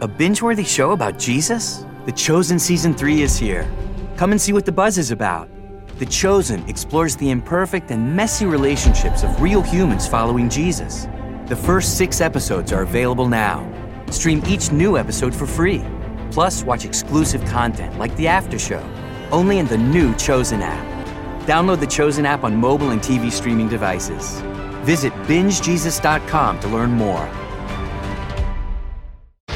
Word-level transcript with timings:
A 0.00 0.06
binge 0.06 0.42
worthy 0.42 0.62
show 0.62 0.92
about 0.92 1.18
Jesus? 1.18 1.84
The 2.06 2.12
Chosen 2.12 2.60
Season 2.60 2.94
3 2.94 3.20
is 3.22 3.36
here. 3.36 3.68
Come 4.16 4.30
and 4.30 4.40
see 4.40 4.52
what 4.52 4.64
the 4.64 4.70
buzz 4.70 4.96
is 4.96 5.10
about. 5.10 5.48
The 5.98 6.06
Chosen 6.06 6.62
explores 6.68 7.16
the 7.16 7.30
imperfect 7.30 7.90
and 7.90 8.14
messy 8.14 8.46
relationships 8.46 9.24
of 9.24 9.42
real 9.42 9.60
humans 9.60 10.06
following 10.06 10.48
Jesus. 10.48 11.08
The 11.46 11.56
first 11.56 11.98
six 11.98 12.20
episodes 12.20 12.72
are 12.72 12.82
available 12.82 13.26
now. 13.26 13.68
Stream 14.08 14.40
each 14.46 14.70
new 14.70 14.96
episode 14.96 15.34
for 15.34 15.48
free. 15.48 15.84
Plus, 16.30 16.62
watch 16.62 16.84
exclusive 16.84 17.44
content 17.46 17.98
like 17.98 18.14
the 18.14 18.28
after 18.28 18.56
show, 18.56 18.88
only 19.32 19.58
in 19.58 19.66
the 19.66 19.78
new 19.78 20.14
Chosen 20.14 20.62
app. 20.62 20.86
Download 21.44 21.80
the 21.80 21.88
Chosen 21.88 22.24
app 22.24 22.44
on 22.44 22.54
mobile 22.54 22.90
and 22.90 23.00
TV 23.00 23.32
streaming 23.32 23.68
devices. 23.68 24.40
Visit 24.86 25.12
bingejesus.com 25.26 26.60
to 26.60 26.68
learn 26.68 26.92
more. 26.92 27.28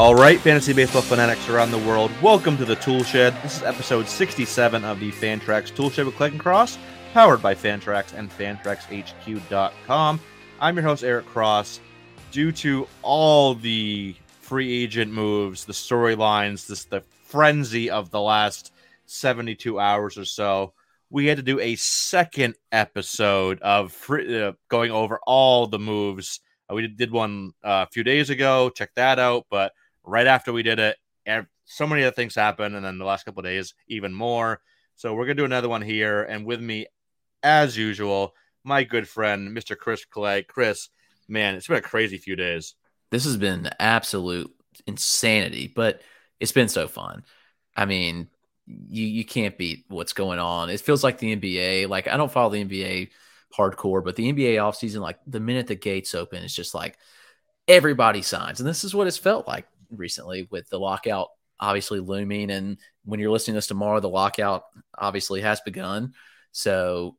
All 0.00 0.14
right, 0.14 0.40
fantasy 0.40 0.72
baseball 0.72 1.02
fanatics 1.02 1.46
around 1.50 1.72
the 1.72 1.78
world, 1.86 2.10
welcome 2.22 2.56
to 2.56 2.64
the 2.64 2.76
Tool 2.76 3.02
Shed. 3.02 3.36
This 3.42 3.58
is 3.58 3.62
episode 3.62 4.08
67 4.08 4.82
of 4.82 4.98
the 4.98 5.12
Fantrax 5.12 5.76
Tool 5.76 5.90
Shed 5.90 6.06
with 6.06 6.16
Clegg 6.16 6.32
and 6.32 6.40
Cross, 6.40 6.78
powered 7.12 7.42
by 7.42 7.54
Fantrax 7.54 8.14
and 8.14 8.30
FantraxHQ.com. 8.30 10.20
I'm 10.58 10.74
your 10.74 10.84
host, 10.84 11.04
Eric 11.04 11.26
Cross. 11.26 11.80
Due 12.32 12.50
to 12.50 12.88
all 13.02 13.54
the 13.54 14.16
free 14.40 14.84
agent 14.84 15.12
moves, 15.12 15.66
the 15.66 15.74
storylines, 15.74 16.66
this 16.66 16.86
the 16.86 17.02
frenzy 17.26 17.90
of 17.90 18.10
the 18.10 18.22
last 18.22 18.72
72 19.04 19.78
hours 19.78 20.16
or 20.16 20.24
so, 20.24 20.72
we 21.10 21.26
had 21.26 21.36
to 21.36 21.42
do 21.42 21.60
a 21.60 21.76
second 21.76 22.54
episode 22.72 23.60
of 23.60 23.92
free, 23.92 24.44
uh, 24.44 24.52
going 24.70 24.92
over 24.92 25.20
all 25.26 25.66
the 25.66 25.78
moves. 25.78 26.40
Uh, 26.70 26.74
we 26.74 26.88
did 26.88 27.10
one 27.10 27.52
uh, 27.62 27.84
a 27.86 27.92
few 27.92 28.02
days 28.02 28.30
ago. 28.30 28.70
Check 28.70 28.92
that 28.96 29.18
out. 29.18 29.44
But 29.50 29.74
right 30.10 30.26
after 30.26 30.52
we 30.52 30.62
did 30.62 30.78
it, 30.78 30.96
so 31.70 31.86
many 31.86 32.02
other 32.02 32.14
things 32.14 32.34
happened, 32.34 32.74
and 32.74 32.84
then 32.84 32.98
the 32.98 33.04
last 33.04 33.24
couple 33.24 33.42
days, 33.42 33.74
even 33.86 34.12
more. 34.12 34.60
So 34.96 35.14
we're 35.14 35.24
gonna 35.24 35.36
do 35.36 35.44
another 35.44 35.68
one 35.68 35.82
here, 35.82 36.22
and 36.24 36.44
with 36.44 36.60
me, 36.60 36.86
as 37.42 37.76
usual, 37.76 38.34
my 38.64 38.82
good 38.84 39.08
friend, 39.08 39.56
Mr. 39.56 39.78
Chris 39.78 40.04
Clegg. 40.04 40.48
Chris, 40.48 40.88
man, 41.28 41.54
it's 41.54 41.68
been 41.68 41.78
a 41.78 41.82
crazy 41.82 42.18
few 42.18 42.36
days. 42.36 42.74
This 43.10 43.24
has 43.24 43.36
been 43.36 43.70
absolute 43.78 44.50
insanity, 44.86 45.72
but 45.74 46.02
it's 46.40 46.52
been 46.52 46.68
so 46.68 46.88
fun. 46.88 47.24
I 47.76 47.84
mean, 47.86 48.28
you 48.66 49.06
you 49.06 49.24
can't 49.24 49.56
beat 49.56 49.84
what's 49.88 50.12
going 50.12 50.40
on. 50.40 50.70
It 50.70 50.80
feels 50.80 51.04
like 51.04 51.18
the 51.18 51.36
NBA. 51.36 51.88
Like 51.88 52.08
I 52.08 52.16
don't 52.16 52.32
follow 52.32 52.50
the 52.50 52.64
NBA 52.64 53.10
hardcore, 53.56 54.04
but 54.04 54.16
the 54.16 54.32
NBA 54.32 54.56
offseason, 54.56 55.00
like 55.00 55.18
the 55.26 55.40
minute 55.40 55.68
the 55.68 55.76
gates 55.76 56.14
open, 56.14 56.42
it's 56.42 56.54
just 56.54 56.74
like 56.74 56.98
everybody 57.68 58.22
signs. 58.22 58.60
And 58.60 58.68
this 58.68 58.84
is 58.84 58.94
what 58.94 59.06
it's 59.06 59.16
felt 59.16 59.46
like 59.46 59.66
recently 59.90 60.48
with 60.50 60.68
the 60.68 60.78
lockout 60.78 61.28
obviously 61.60 62.00
looming. 62.00 62.50
And 62.50 62.78
when 63.04 63.20
you're 63.20 63.30
listening 63.30 63.54
to 63.54 63.58
this 63.58 63.66
tomorrow, 63.66 64.00
the 64.00 64.08
lockout 64.08 64.64
obviously 64.96 65.42
has 65.42 65.60
begun. 65.60 66.14
So 66.52 67.16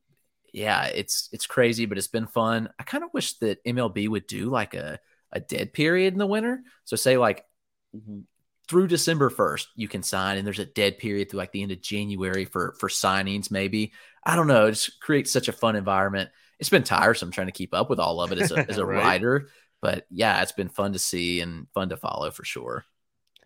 yeah, 0.52 0.86
it's 0.86 1.30
it's 1.32 1.46
crazy, 1.46 1.86
but 1.86 1.98
it's 1.98 2.08
been 2.08 2.28
fun. 2.28 2.70
I 2.80 2.84
kind 2.84 3.04
of 3.04 3.12
wish 3.14 3.38
that 3.40 3.64
MLB 3.64 4.10
would 4.10 4.28
do 4.28 4.50
like 4.50 4.74
a, 4.74 5.00
a 5.32 5.40
dead 5.40 5.74
period 5.74 6.14
in 6.14 6.20
the 6.20 6.28
winter. 6.28 6.64
So 6.84 6.96
say 6.96 7.18
like 7.18 7.46
through 8.68 8.88
December 8.88 9.30
1st, 9.30 9.68
you 9.76 9.88
can 9.88 10.04
sign, 10.04 10.38
and 10.38 10.46
there's 10.46 10.60
a 10.60 10.66
dead 10.66 10.98
period 10.98 11.30
through 11.30 11.40
like 11.40 11.52
the 11.52 11.62
end 11.62 11.72
of 11.72 11.82
January 11.82 12.46
for 12.46 12.76
for 12.80 12.90
signings, 12.90 13.52
maybe. 13.52 13.94
I 14.24 14.36
don't 14.36 14.48
know. 14.48 14.68
It 14.68 14.72
just 14.72 15.00
creates 15.00 15.32
such 15.32 15.48
a 15.48 15.54
fun 15.54 15.76
environment. 15.76 16.30
It's 16.60 16.70
been 16.70 16.84
tiresome 16.84 17.32
trying 17.32 17.48
to 17.48 17.54
keep 17.54 17.74
up 17.74 17.90
with 17.90 18.00
all 18.00 18.22
of 18.22 18.32
it 18.32 18.40
as 18.40 18.52
a, 18.52 18.58
as 18.70 18.78
a 18.78 18.86
right. 18.86 19.04
writer, 19.04 19.50
but 19.82 20.06
yeah, 20.10 20.42
it's 20.42 20.52
been 20.52 20.70
fun 20.70 20.94
to 20.94 21.00
see 21.00 21.42
and 21.42 21.68
fun 21.74 21.90
to 21.90 21.98
follow 21.98 22.32
for 22.32 22.46
sure. 22.46 22.86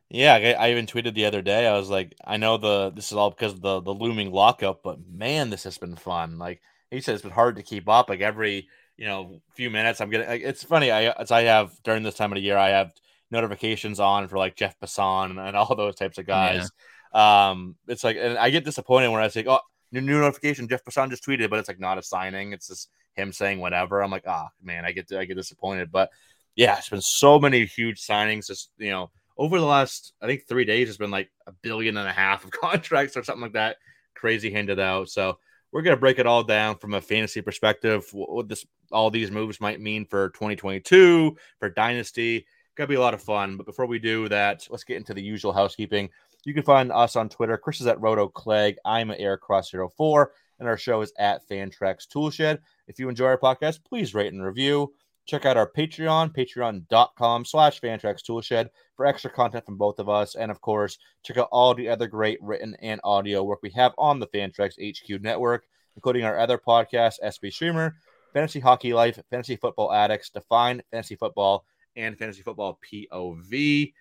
Yeah, 0.09 0.35
I, 0.35 0.51
I, 0.67 0.71
even 0.71 0.85
tweeted 0.85 1.15
the 1.15 1.25
other 1.25 1.41
day. 1.41 1.65
I 1.65 1.75
was 1.75 1.89
like, 1.89 2.15
I 2.23 2.37
know 2.37 2.57
the 2.57 2.91
this 2.91 3.11
is 3.11 3.17
all 3.17 3.31
because 3.31 3.53
of 3.53 3.61
the 3.61 3.81
the 3.81 3.93
looming 3.93 4.31
lockup, 4.31 4.83
but 4.83 4.99
man, 5.09 5.49
this 5.49 5.63
has 5.63 5.77
been 5.77 5.95
fun. 5.95 6.37
Like 6.37 6.61
he 6.91 7.01
said, 7.01 7.15
it's 7.15 7.23
been 7.23 7.31
hard 7.31 7.55
to 7.55 7.63
keep 7.63 7.89
up. 7.89 8.09
Like 8.09 8.21
every 8.21 8.67
you 8.97 9.07
know 9.07 9.41
few 9.55 9.71
minutes, 9.71 10.01
I'm 10.01 10.11
getting. 10.11 10.27
Like, 10.27 10.43
it's 10.43 10.63
funny. 10.63 10.91
I 10.91 11.09
as 11.09 11.31
I 11.31 11.43
have 11.43 11.71
during 11.83 12.03
this 12.03 12.15
time 12.15 12.31
of 12.31 12.35
the 12.35 12.41
year, 12.41 12.57
I 12.57 12.69
have 12.69 12.93
notifications 13.31 13.99
on 13.99 14.27
for 14.27 14.37
like 14.37 14.55
Jeff 14.55 14.79
Passan 14.79 15.39
and 15.39 15.57
all 15.57 15.75
those 15.75 15.95
types 15.95 16.17
of 16.17 16.27
guys. 16.27 16.69
Yeah. 17.13 17.49
Um, 17.49 17.75
it's 17.87 18.03
like, 18.03 18.17
and 18.19 18.37
I 18.37 18.49
get 18.49 18.65
disappointed 18.65 19.09
when 19.09 19.21
I 19.23 19.29
say, 19.29 19.45
oh, 19.47 19.59
new, 19.91 20.01
new 20.01 20.19
notification, 20.19 20.67
Jeff 20.67 20.83
Passan 20.83 21.09
just 21.09 21.25
tweeted, 21.25 21.49
but 21.49 21.59
it's 21.59 21.67
like 21.67 21.79
not 21.79 21.97
a 21.97 22.03
signing. 22.03 22.53
It's 22.53 22.67
just 22.67 22.89
him 23.13 23.31
saying 23.31 23.59
whatever. 23.59 24.01
I'm 24.01 24.11
like, 24.11 24.27
oh 24.27 24.47
man, 24.61 24.85
I 24.85 24.91
get 24.91 25.11
I 25.11 25.25
get 25.25 25.37
disappointed. 25.37 25.91
But 25.91 26.11
yeah, 26.55 26.77
it's 26.77 26.89
been 26.89 27.01
so 27.01 27.39
many 27.39 27.65
huge 27.65 28.05
signings. 28.05 28.47
Just 28.47 28.71
you 28.77 28.91
know, 28.91 29.11
over 29.37 29.59
the 29.59 29.65
last 29.65 30.13
I 30.21 30.27
think 30.27 30.47
three 30.47 30.65
days, 30.65 30.89
it's 30.89 30.97
been 30.97 31.11
like 31.11 31.29
a 31.47 31.51
billion 31.51 31.97
and 31.97 32.07
a 32.07 32.13
half 32.13 32.43
of 32.43 32.51
contracts 32.61 33.17
or 33.17 33.23
something 33.23 33.43
like 33.43 33.53
that. 33.53 33.77
Crazy 34.15 34.51
handed 34.51 34.79
out. 34.79 35.09
So 35.09 35.37
we're 35.71 35.81
gonna 35.81 35.97
break 35.97 36.19
it 36.19 36.27
all 36.27 36.43
down 36.43 36.77
from 36.77 36.93
a 36.93 37.01
fantasy 37.01 37.41
perspective. 37.41 38.07
What 38.13 38.47
this 38.47 38.65
all 38.91 39.09
these 39.09 39.31
moves 39.31 39.59
might 39.59 39.81
mean 39.81 40.05
for 40.05 40.29
2022 40.29 41.35
for 41.59 41.69
dynasty. 41.69 42.45
Gonna 42.75 42.87
be 42.87 42.95
a 42.95 43.01
lot 43.01 43.13
of 43.13 43.21
fun. 43.21 43.57
But 43.57 43.65
before 43.65 43.85
we 43.85 43.99
do 43.99 44.27
that, 44.29 44.67
let's 44.69 44.83
get 44.83 44.97
into 44.97 45.13
the 45.13 45.21
usual 45.21 45.53
housekeeping. 45.53 46.09
You 46.45 46.53
can 46.53 46.63
find 46.63 46.91
us 46.91 47.15
on 47.15 47.27
Twitter. 47.27 47.57
Chris 47.57 47.81
is 47.81 47.87
at 47.87 47.99
Roto 47.99 48.27
Clegg. 48.27 48.75
I'm 48.85 49.09
at 49.09 49.19
EricCross04, 49.19 50.27
and 50.59 50.69
our 50.69 50.77
show 50.77 51.01
is 51.01 51.11
at 51.17 51.41
Fantrax 51.49 52.07
Toolshed. 52.07 52.59
If 52.87 52.99
you 52.99 53.09
enjoy 53.09 53.25
our 53.25 53.39
podcast, 53.39 53.79
please 53.83 54.13
rate 54.13 54.31
and 54.31 54.43
review. 54.43 54.93
Check 55.25 55.47
out 55.47 55.57
our 55.57 55.67
Patreon, 55.67 56.35
patreon.com 56.35 57.45
slash 57.45 57.81
Fantrax 57.81 58.21
Toolshed 58.23 58.69
for 58.95 59.07
extra 59.07 59.31
content 59.31 59.65
from 59.65 59.77
both 59.77 59.97
of 59.97 60.07
us. 60.07 60.35
And 60.35 60.51
of 60.51 60.61
course, 60.61 60.99
check 61.23 61.37
out 61.37 61.49
all 61.51 61.73
the 61.73 61.89
other 61.89 62.05
great 62.05 62.37
written 62.43 62.75
and 62.79 63.01
audio 63.03 63.43
work 63.43 63.61
we 63.63 63.71
have 63.71 63.93
on 63.97 64.19
the 64.19 64.27
Fantrax 64.27 64.73
HQ 64.79 65.23
network, 65.23 65.65
including 65.95 66.25
our 66.25 66.37
other 66.37 66.59
podcast, 66.59 67.15
SP 67.25 67.49
Streamer, 67.49 67.95
Fantasy 68.33 68.59
Hockey 68.59 68.93
Life, 68.93 69.19
Fantasy 69.31 69.55
Football 69.55 69.91
Addicts, 69.91 70.29
Define 70.29 70.83
Fantasy 70.91 71.15
Football, 71.15 71.65
and 71.95 72.15
Fantasy 72.19 72.43
Football 72.43 72.77
POV. 72.93 73.93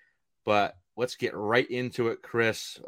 But 0.44 0.74
let's 0.96 1.16
get 1.16 1.34
right 1.34 1.68
into 1.70 2.08
it, 2.08 2.22
Chris. 2.22 2.80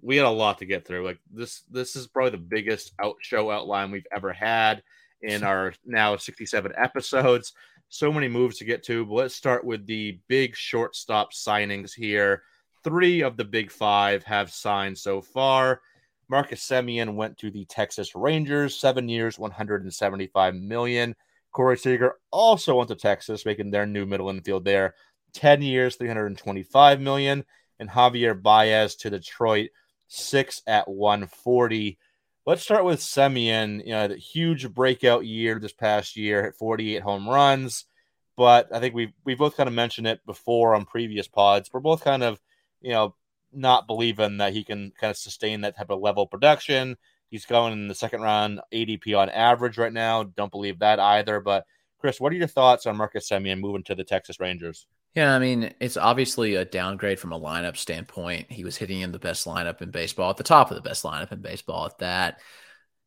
We 0.00 0.16
had 0.16 0.26
a 0.26 0.30
lot 0.30 0.58
to 0.58 0.66
get 0.66 0.86
through. 0.86 1.04
Like 1.04 1.18
this, 1.30 1.62
this 1.70 1.96
is 1.96 2.06
probably 2.06 2.32
the 2.32 2.38
biggest 2.38 2.92
out 3.00 3.16
show 3.20 3.50
outline 3.50 3.90
we've 3.90 4.06
ever 4.14 4.32
had 4.32 4.82
in 5.22 5.42
our 5.44 5.74
now 5.84 6.16
67 6.16 6.72
episodes. 6.76 7.52
So 7.88 8.12
many 8.12 8.28
moves 8.28 8.58
to 8.58 8.64
get 8.64 8.82
to, 8.84 9.06
but 9.06 9.14
let's 9.14 9.34
start 9.34 9.64
with 9.64 9.86
the 9.86 10.20
big 10.28 10.54
shortstop 10.54 11.32
signings 11.32 11.94
here. 11.94 12.42
Three 12.84 13.22
of 13.22 13.36
the 13.36 13.44
big 13.44 13.70
five 13.70 14.22
have 14.24 14.52
signed 14.52 14.98
so 14.98 15.22
far. 15.22 15.80
Marcus 16.28 16.66
Semien 16.66 17.14
went 17.14 17.38
to 17.38 17.50
the 17.50 17.64
Texas 17.64 18.14
Rangers, 18.14 18.78
seven 18.78 19.08
years, 19.08 19.38
175 19.38 20.54
million. 20.54 21.16
Corey 21.52 21.78
Seager 21.78 22.16
also 22.30 22.76
went 22.76 22.88
to 22.88 22.94
Texas, 22.94 23.46
making 23.46 23.70
their 23.70 23.86
new 23.86 24.04
middle 24.04 24.28
infield 24.28 24.64
there. 24.64 24.94
10 25.34 25.62
years, 25.62 25.96
325 25.96 27.00
million. 27.00 27.44
And 27.80 27.88
Javier 27.88 28.40
Baez 28.40 28.96
to 28.96 29.10
Detroit, 29.10 29.70
six 30.08 30.62
at 30.66 30.88
140. 30.88 31.98
Let's 32.44 32.62
start 32.62 32.84
with 32.84 33.00
Semien. 33.00 33.84
You 33.84 33.92
know, 33.92 34.08
the 34.08 34.16
huge 34.16 34.72
breakout 34.72 35.24
year 35.24 35.58
this 35.60 35.72
past 35.72 36.16
year, 36.16 36.42
hit 36.42 36.56
48 36.56 37.02
home 37.02 37.28
runs. 37.28 37.84
But 38.36 38.74
I 38.74 38.80
think 38.80 38.94
we 38.94 39.12
we 39.24 39.34
both 39.34 39.56
kind 39.56 39.68
of 39.68 39.74
mentioned 39.74 40.06
it 40.06 40.24
before 40.26 40.74
on 40.74 40.86
previous 40.86 41.28
pods. 41.28 41.70
We're 41.72 41.80
both 41.80 42.02
kind 42.02 42.22
of, 42.22 42.40
you 42.80 42.92
know, 42.92 43.14
not 43.52 43.86
believing 43.86 44.38
that 44.38 44.52
he 44.52 44.64
can 44.64 44.92
kind 44.98 45.10
of 45.10 45.16
sustain 45.16 45.60
that 45.62 45.76
type 45.76 45.90
of 45.90 46.00
level 46.00 46.24
of 46.24 46.30
production. 46.30 46.96
He's 47.30 47.46
going 47.46 47.72
in 47.72 47.88
the 47.88 47.94
second 47.94 48.22
round 48.22 48.60
ADP 48.72 49.16
on 49.18 49.28
average 49.28 49.78
right 49.78 49.92
now. 49.92 50.22
Don't 50.22 50.50
believe 50.50 50.78
that 50.78 50.98
either. 50.98 51.40
But 51.40 51.64
Chris, 51.98 52.20
what 52.20 52.32
are 52.32 52.36
your 52.36 52.46
thoughts 52.46 52.86
on 52.86 52.96
Marcus 52.96 53.28
Semien 53.28 53.60
moving 53.60 53.82
to 53.84 53.94
the 53.94 54.04
Texas 54.04 54.40
Rangers? 54.40 54.86
Yeah, 55.14 55.34
I 55.34 55.38
mean, 55.38 55.72
it's 55.80 55.96
obviously 55.96 56.54
a 56.54 56.64
downgrade 56.64 57.18
from 57.18 57.32
a 57.32 57.40
lineup 57.40 57.76
standpoint. 57.76 58.52
He 58.52 58.64
was 58.64 58.76
hitting 58.76 59.00
in 59.00 59.10
the 59.10 59.18
best 59.18 59.46
lineup 59.46 59.82
in 59.82 59.90
baseball, 59.90 60.30
at 60.30 60.36
the 60.36 60.44
top 60.44 60.70
of 60.70 60.76
the 60.76 60.88
best 60.88 61.02
lineup 61.02 61.32
in 61.32 61.40
baseball 61.40 61.86
at 61.86 61.98
that. 61.98 62.40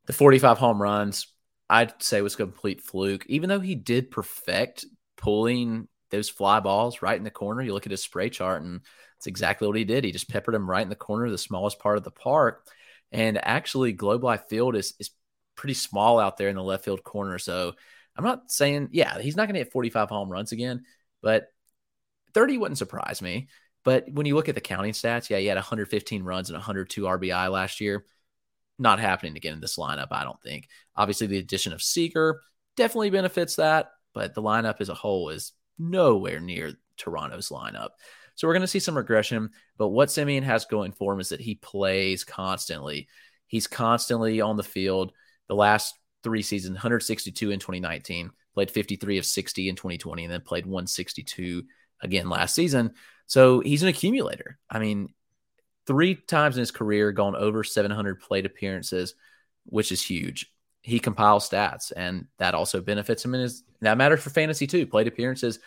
The 0.08 0.14
45 0.14 0.58
home 0.58 0.82
runs, 0.82 1.28
I'd 1.70 2.02
say 2.02 2.22
was 2.22 2.36
complete 2.36 2.82
fluke, 2.82 3.26
even 3.28 3.50
though 3.50 3.60
he 3.60 3.76
did 3.76 4.12
perfect 4.12 4.86
pulling 5.16 5.88
those 6.10 6.28
fly 6.28 6.60
balls 6.60 7.02
right 7.02 7.18
in 7.18 7.24
the 7.24 7.30
corner. 7.32 7.62
You 7.62 7.74
look 7.74 7.86
at 7.86 7.92
his 7.92 8.04
spray 8.04 8.30
chart, 8.30 8.62
and 8.62 8.82
it's 9.18 9.28
exactly 9.28 9.68
what 9.68 9.78
he 9.78 9.86
did. 9.86 10.04
He 10.04 10.12
just 10.12 10.30
peppered 10.30 10.56
them 10.56 10.70
right 10.70 10.82
in 10.82 10.90
the 10.90 10.96
corner, 10.96 11.30
the 11.30 11.38
smallest 11.38 11.80
part 11.80 11.98
of 11.98 12.04
the 12.04 12.12
park. 12.12 12.68
And 13.12 13.40
actually, 13.42 13.94
Globe 13.94 14.24
Life 14.24 14.46
Field 14.50 14.76
is, 14.76 14.96
is 15.00 15.12
pretty 15.56 15.76
small 15.76 16.20
out 16.20 16.38
there 16.38 16.50
in 16.50 16.56
the 16.56 16.64
left 16.64 16.84
field 16.84 17.04
corner. 17.04 17.38
So 17.38 17.74
I'm 18.18 18.24
not 18.26 18.52
saying, 18.52 18.90
yeah, 18.92 19.20
he's 19.20 19.36
not 19.38 19.46
going 19.46 19.54
to 19.54 19.60
hit 19.60 19.72
45 19.72 20.10
home 20.10 20.30
runs 20.30 20.52
again, 20.52 20.84
but 21.22 21.48
30 22.34 22.58
wouldn't 22.58 22.78
surprise 22.78 23.22
me. 23.22 23.48
But 23.84 24.12
when 24.12 24.26
you 24.26 24.36
look 24.36 24.50
at 24.50 24.56
the 24.56 24.62
counting 24.62 24.94
stats, 24.94 25.30
yeah, 25.30 25.40
he 25.40 25.48
had 25.48 25.58
115 25.58 26.24
runs 26.24 26.50
and 26.50 26.58
102 26.58 27.02
RBI 27.04 27.52
last 27.52 27.82
year. 27.82 28.06
Not 28.78 29.00
happening 29.00 29.36
again 29.36 29.54
in 29.54 29.62
this 29.62 29.78
lineup, 29.78 30.08
I 30.12 30.24
don't 30.24 30.42
think. 30.42 30.68
Obviously, 30.96 31.28
the 31.28 31.40
addition 31.40 31.74
of 31.74 31.82
Seager 31.82 32.42
definitely 32.78 33.10
benefits 33.10 33.56
that, 33.56 33.92
but 34.14 34.34
the 34.34 34.42
lineup 34.42 34.82
as 34.82 34.90
a 34.90 34.94
whole 34.94 35.30
is 35.30 35.54
nowhere 35.78 36.40
near 36.40 36.74
Toronto's 36.98 37.50
lineup. 37.50 37.90
So 38.36 38.48
we're 38.48 38.54
going 38.54 38.62
to 38.62 38.68
see 38.68 38.80
some 38.80 38.98
regression. 38.98 39.50
But 39.78 39.90
what 39.90 40.10
Semien 40.10 40.44
has 40.44 40.66
going 40.66 40.94
for 40.94 41.14
him 41.14 41.20
is 41.20 41.30
that 41.30 41.42
he 41.42 41.56
plays 41.56 42.24
constantly. 42.24 43.08
He's 43.48 43.68
constantly 43.68 44.42
on 44.42 44.58
the 44.58 44.64
field. 44.64 45.12
The 45.48 45.56
last 45.56 45.96
three 46.24 46.42
seasons 46.42 46.76
162 46.76 47.52
in 47.52 47.60
2019, 47.60 48.32
played 48.54 48.72
53 48.72 49.18
of 49.18 49.26
60 49.26 49.70
in 49.70 49.76
2020, 49.76 50.24
and 50.24 50.34
then 50.34 50.42
played 50.42 50.66
162 50.66 51.64
again 52.02 52.30
last 52.30 52.56
season. 52.56 52.94
So 53.28 53.60
he's 53.60 53.84
an 53.84 53.90
accumulator. 53.90 54.60
I 54.70 54.80
mean, 54.80 55.14
three 55.88 56.16
times 56.16 56.58
in 56.58 56.62
his 56.62 56.72
career, 56.72 57.12
gone 57.12 57.36
over 57.36 57.64
700 57.64 58.20
plate 58.20 58.46
appearances, 58.46 59.16
which 59.66 59.92
is 59.92 60.02
huge. 60.02 60.52
He 60.82 61.00
compiles 61.00 61.50
stats, 61.50 61.92
and 61.96 62.26
that 62.40 62.56
also 62.56 62.82
benefits 62.82 63.24
him 63.24 63.36
in 63.36 63.42
his. 63.42 63.64
That 63.82 63.98
matters 63.98 64.22
for 64.22 64.32
fantasy 64.32 64.68
too. 64.68 64.88
Plate 64.88 65.08
appearances 65.08 65.60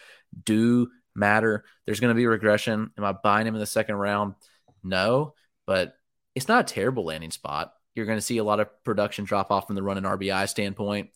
do 0.44 0.88
matter. 1.14 1.64
There's 1.86 2.00
going 2.00 2.10
to 2.10 2.18
be 2.18 2.26
regression. 2.26 2.90
Am 2.98 3.04
I 3.04 3.12
buying 3.12 3.46
him 3.46 3.54
in 3.54 3.60
the 3.60 3.66
second 3.66 3.94
round? 3.94 4.34
No, 4.82 5.34
but 5.66 5.94
it's 6.34 6.48
not 6.48 6.70
a 6.70 6.74
terrible 6.74 7.04
landing 7.04 7.30
spot. 7.30 7.72
You're 7.94 8.06
going 8.06 8.18
to 8.18 8.22
see 8.22 8.38
a 8.38 8.44
lot 8.44 8.60
of 8.60 8.84
production 8.84 9.24
drop 9.24 9.50
off 9.50 9.66
from 9.66 9.76
the 9.76 9.82
run 9.82 9.96
and 9.96 10.06
RBI 10.06 10.48
standpoint, 10.48 11.10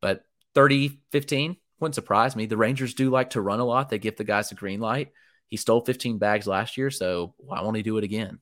but 0.00 0.24
30 0.54 1.00
15, 1.10 1.56
wouldn't 1.82 1.94
surprise 1.94 2.34
me. 2.34 2.46
The 2.46 2.56
Rangers 2.56 2.94
do 2.94 3.10
like 3.10 3.30
to 3.30 3.40
run 3.40 3.60
a 3.60 3.64
lot. 3.64 3.90
They 3.90 3.98
give 3.98 4.16
the 4.16 4.24
guys 4.24 4.52
a 4.52 4.54
green 4.54 4.80
light. 4.80 5.10
He 5.48 5.56
stole 5.58 5.84
15 5.84 6.16
bags 6.16 6.46
last 6.46 6.78
year, 6.78 6.90
so 6.90 7.34
why 7.36 7.60
won't 7.60 7.76
he 7.76 7.82
do 7.82 7.98
it 7.98 8.04
again? 8.04 8.38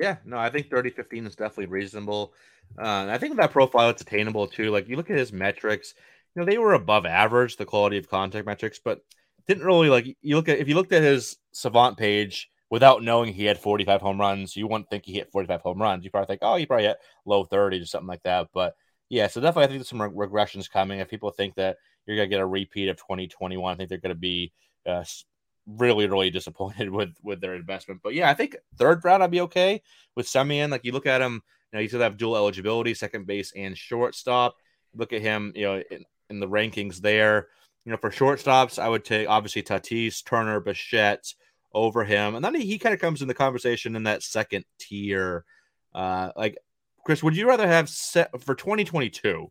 Yeah, 0.00 0.16
no, 0.24 0.38
I 0.38 0.50
think 0.50 0.68
30 0.68 0.90
15 0.90 1.26
is 1.26 1.36
definitely 1.36 1.66
reasonable. 1.66 2.34
Uh, 2.76 3.06
I 3.08 3.18
think 3.18 3.36
that 3.36 3.52
profile 3.52 3.90
it's 3.90 4.02
attainable 4.02 4.48
too. 4.48 4.70
Like 4.70 4.88
you 4.88 4.96
look 4.96 5.10
at 5.10 5.16
his 5.16 5.32
metrics, 5.32 5.94
you 6.34 6.40
know, 6.40 6.46
they 6.46 6.58
were 6.58 6.74
above 6.74 7.06
average, 7.06 7.56
the 7.56 7.64
quality 7.64 7.96
of 7.98 8.10
contact 8.10 8.46
metrics, 8.46 8.80
but 8.84 9.00
didn't 9.46 9.64
really 9.64 9.88
like 9.88 10.16
you 10.20 10.36
look 10.36 10.48
at 10.48 10.58
if 10.58 10.68
you 10.68 10.74
looked 10.74 10.92
at 10.92 11.02
his 11.02 11.36
savant 11.52 11.96
page 11.96 12.50
without 12.70 13.02
knowing 13.02 13.32
he 13.32 13.44
had 13.44 13.58
45 13.58 14.00
home 14.00 14.20
runs, 14.20 14.56
you 14.56 14.66
wouldn't 14.66 14.90
think 14.90 15.04
he 15.04 15.12
hit 15.12 15.30
45 15.30 15.60
home 15.60 15.80
runs. 15.80 16.04
You 16.04 16.10
probably 16.10 16.26
think, 16.26 16.40
oh, 16.42 16.56
he 16.56 16.66
probably 16.66 16.86
hit 16.86 16.96
low 17.24 17.44
30s 17.44 17.82
or 17.82 17.86
something 17.86 18.08
like 18.08 18.22
that. 18.24 18.48
But 18.52 18.74
yeah, 19.08 19.28
so 19.28 19.40
definitely 19.40 19.64
I 19.64 19.66
think 19.68 19.78
there's 19.78 19.88
some 19.88 20.00
regressions 20.00 20.70
coming. 20.70 20.98
If 20.98 21.08
people 21.08 21.30
think 21.30 21.54
that 21.54 21.76
you're 22.06 22.16
going 22.16 22.28
to 22.28 22.34
get 22.34 22.40
a 22.40 22.46
repeat 22.46 22.88
of 22.88 22.96
2021. 22.96 23.72
I 23.72 23.76
think 23.76 23.88
they're 23.88 23.98
going 23.98 24.14
to 24.14 24.18
be 24.18 24.52
uh, 24.86 25.04
really, 25.66 26.06
really 26.06 26.30
disappointed 26.38 26.90
with 26.90 27.14
with 27.22 27.40
their 27.40 27.54
investment. 27.54 28.00
But 28.02 28.14
yeah, 28.14 28.30
I 28.30 28.34
think 28.34 28.56
third 28.76 29.04
round 29.04 29.22
I'd 29.22 29.30
be 29.30 29.40
okay 29.42 29.82
with 30.14 30.26
Semien. 30.26 30.70
Like 30.70 30.84
you 30.84 30.92
look 30.92 31.06
at 31.06 31.20
him, 31.20 31.42
you 31.72 31.76
know, 31.76 31.82
he's 31.82 31.92
going 31.92 32.00
to 32.00 32.04
have 32.04 32.16
dual 32.16 32.36
eligibility, 32.36 32.94
second 32.94 33.26
base 33.26 33.52
and 33.56 33.76
shortstop. 33.76 34.56
Look 34.94 35.12
at 35.12 35.20
him, 35.20 35.52
you 35.54 35.64
know, 35.64 35.82
in, 35.90 36.04
in 36.30 36.40
the 36.40 36.48
rankings 36.48 36.98
there. 36.98 37.48
You 37.84 37.92
know, 37.92 37.98
for 37.98 38.10
shortstops, 38.10 38.80
I 38.80 38.88
would 38.88 39.04
take 39.04 39.28
obviously 39.28 39.62
Tatis, 39.62 40.24
Turner, 40.24 40.58
Bichette 40.58 41.34
over 41.72 42.04
him, 42.04 42.34
and 42.34 42.44
then 42.44 42.54
he, 42.54 42.66
he 42.66 42.78
kind 42.78 42.94
of 42.94 43.00
comes 43.00 43.22
in 43.22 43.28
the 43.28 43.34
conversation 43.34 43.94
in 43.94 44.04
that 44.04 44.22
second 44.22 44.64
tier. 44.78 45.44
Uh, 45.94 46.30
like 46.36 46.58
Chris, 47.04 47.22
would 47.22 47.36
you 47.36 47.46
rather 47.46 47.68
have 47.68 47.88
set 47.88 48.30
for 48.42 48.56
2022? 48.56 49.50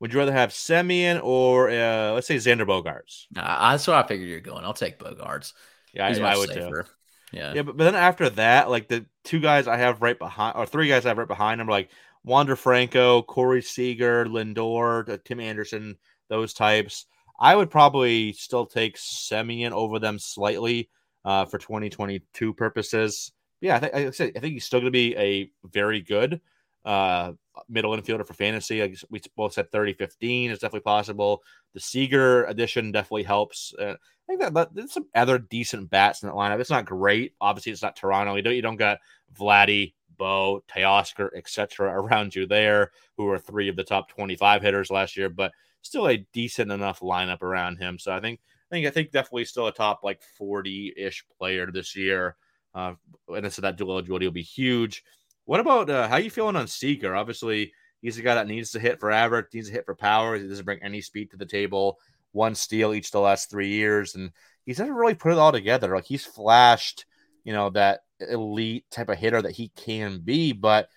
Would 0.00 0.12
you 0.12 0.18
rather 0.18 0.32
have 0.32 0.50
Semien 0.50 1.22
or 1.22 1.70
uh, 1.70 2.12
let's 2.12 2.26
say 2.26 2.36
Xander 2.36 2.66
Bogaerts? 2.66 3.26
Nah, 3.34 3.70
that's 3.70 3.86
what 3.86 3.96
I 3.96 4.06
figured 4.06 4.28
you're 4.28 4.40
going. 4.40 4.64
I'll 4.64 4.74
take 4.74 4.98
Bogaerts. 4.98 5.54
Yeah, 5.94 6.06
I, 6.06 6.34
I, 6.34 6.36
would 6.36 6.50
safer. 6.50 6.82
too. 6.82 6.88
Yeah, 7.32 7.54
yeah, 7.54 7.62
but, 7.62 7.76
but 7.76 7.84
then 7.84 7.94
after 7.94 8.28
that, 8.30 8.68
like 8.68 8.88
the 8.88 9.06
two 9.24 9.40
guys 9.40 9.66
I 9.66 9.78
have 9.78 10.02
right 10.02 10.18
behind, 10.18 10.56
or 10.56 10.66
three 10.66 10.88
guys 10.88 11.06
I 11.06 11.08
have 11.08 11.18
right 11.18 11.26
behind 11.26 11.60
them, 11.60 11.68
like 11.68 11.88
Wander 12.24 12.56
Franco, 12.56 13.22
Corey 13.22 13.62
Seager, 13.62 14.26
Lindor, 14.26 15.08
uh, 15.08 15.18
Tim 15.24 15.40
Anderson, 15.40 15.96
those 16.28 16.52
types. 16.52 17.06
I 17.38 17.54
would 17.54 17.70
probably 17.70 18.32
still 18.32 18.66
take 18.66 18.96
Semien 18.96 19.70
over 19.70 19.98
them 19.98 20.18
slightly 20.18 20.90
uh, 21.24 21.44
for 21.46 21.58
2022 21.58 22.52
purposes. 22.54 23.32
Yeah, 23.60 23.76
I 23.76 23.78
think 23.78 23.94
I, 23.94 24.10
said, 24.10 24.32
I 24.36 24.40
think 24.40 24.54
he's 24.54 24.64
still 24.64 24.80
going 24.80 24.92
to 24.92 24.98
be 24.98 25.16
a 25.16 25.50
very 25.64 26.00
good 26.00 26.40
uh, 26.86 27.32
middle 27.68 27.90
infielder 27.96 28.24
for 28.24 28.32
fantasy. 28.32 28.96
We 29.10 29.20
both 29.36 29.52
said 29.52 29.70
30 29.72 29.94
15 29.94 30.52
is 30.52 30.60
definitely 30.60 30.80
possible. 30.80 31.42
The 31.74 31.80
Seager 31.80 32.44
addition 32.44 32.92
definitely 32.92 33.24
helps. 33.24 33.74
Uh, 33.78 33.94
I 33.94 34.26
think 34.28 34.40
that, 34.40 34.54
that 34.54 34.74
there's 34.74 34.92
some 34.92 35.08
other 35.14 35.38
decent 35.38 35.90
bats 35.90 36.22
in 36.22 36.28
that 36.28 36.36
lineup. 36.36 36.60
It's 36.60 36.70
not 36.70 36.86
great. 36.86 37.34
Obviously, 37.40 37.72
it's 37.72 37.82
not 37.82 37.96
Toronto. 37.96 38.36
You 38.36 38.42
don't 38.42 38.54
you 38.54 38.62
don't 38.62 38.76
got 38.76 38.98
Vladdy, 39.36 39.94
Bo, 40.16 40.62
Teoscar, 40.68 41.30
etc. 41.36 41.90
around 41.90 42.34
you 42.34 42.46
there, 42.46 42.92
who 43.16 43.28
are 43.28 43.38
three 43.38 43.68
of 43.68 43.76
the 43.76 43.84
top 43.84 44.08
25 44.08 44.62
hitters 44.62 44.90
last 44.90 45.16
year, 45.16 45.28
but 45.28 45.52
still 45.82 46.08
a 46.08 46.24
decent 46.32 46.70
enough 46.70 47.00
lineup 47.00 47.42
around 47.42 47.78
him. 47.78 47.98
So 47.98 48.12
I 48.12 48.20
think 48.20 48.40
I 48.70 48.74
think 48.74 48.86
I 48.86 48.90
think 48.90 49.10
definitely 49.10 49.44
still 49.44 49.66
a 49.66 49.72
top 49.72 50.00
like 50.04 50.22
40 50.38 50.94
ish 50.96 51.24
player 51.36 51.66
this 51.70 51.96
year. 51.96 52.36
Uh, 52.74 52.94
and 53.28 53.52
so 53.52 53.62
that 53.62 53.76
dual 53.76 53.92
eligibility 53.92 54.26
will 54.26 54.32
be 54.32 54.42
huge. 54.42 55.02
What 55.46 55.60
about 55.60 55.88
uh, 55.88 56.08
how 56.08 56.16
you 56.16 56.28
feeling 56.28 56.56
on 56.56 56.66
Seager? 56.66 57.14
Obviously, 57.14 57.72
he's 58.02 58.18
a 58.18 58.22
guy 58.22 58.34
that 58.34 58.48
needs 58.48 58.72
to 58.72 58.80
hit 58.80 58.98
for 58.98 59.12
average, 59.12 59.46
needs 59.54 59.68
to 59.68 59.72
hit 59.72 59.86
for 59.86 59.94
power. 59.94 60.36
He 60.36 60.46
doesn't 60.46 60.64
bring 60.64 60.82
any 60.82 61.00
speed 61.00 61.30
to 61.30 61.36
the 61.36 61.46
table. 61.46 61.98
One 62.32 62.56
steal 62.56 62.92
each 62.92 63.12
the 63.12 63.20
last 63.20 63.48
three 63.48 63.68
years, 63.68 64.16
and 64.16 64.32
he's 64.64 64.80
never 64.80 64.92
really 64.92 65.14
put 65.14 65.32
it 65.32 65.38
all 65.38 65.52
together. 65.52 65.94
Like 65.94 66.04
he's 66.04 66.26
flashed, 66.26 67.06
you 67.44 67.52
know, 67.52 67.70
that 67.70 68.00
elite 68.20 68.84
type 68.90 69.08
of 69.08 69.18
hitter 69.18 69.40
that 69.40 69.52
he 69.52 69.68
can 69.76 70.18
be, 70.18 70.52
but 70.52 70.88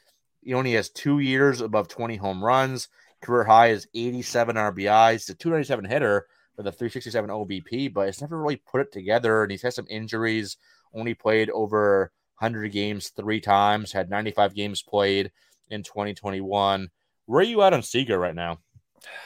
he 0.42 0.56
only 0.56 0.74
has 0.74 0.90
two 0.90 1.20
years 1.20 1.62
above 1.62 1.88
20 1.88 2.16
home 2.16 2.44
runs. 2.44 2.88
Career 3.22 3.44
high 3.44 3.68
is 3.68 3.88
87 3.94 4.56
RBIs. 4.56 5.12
He's 5.12 5.30
a 5.30 5.36
297 5.36 5.86
hitter 5.86 6.26
with 6.58 6.66
a 6.66 6.72
367 6.72 7.30
OBP, 7.30 7.94
but 7.94 8.08
it's 8.08 8.22
never 8.22 8.42
really 8.42 8.56
put 8.56 8.82
it 8.82 8.92
together. 8.92 9.44
And 9.44 9.52
he's 9.52 9.62
had 9.62 9.74
some 9.74 9.88
injuries. 9.90 10.58
Only 10.94 11.14
played 11.14 11.52
over 11.52 12.12
100 12.40 12.72
games 12.72 13.10
three 13.10 13.42
times, 13.42 13.92
had 13.92 14.10
95 14.10 14.56
games 14.56 14.82
played 14.82 15.32
in 15.70 15.84
2021. 15.84 16.90
Where 17.26 17.40
are 17.40 17.44
you 17.44 17.62
at 17.62 17.74
on 17.74 17.84
Seager 17.84 18.18
right 18.18 18.36
now? 18.36 18.60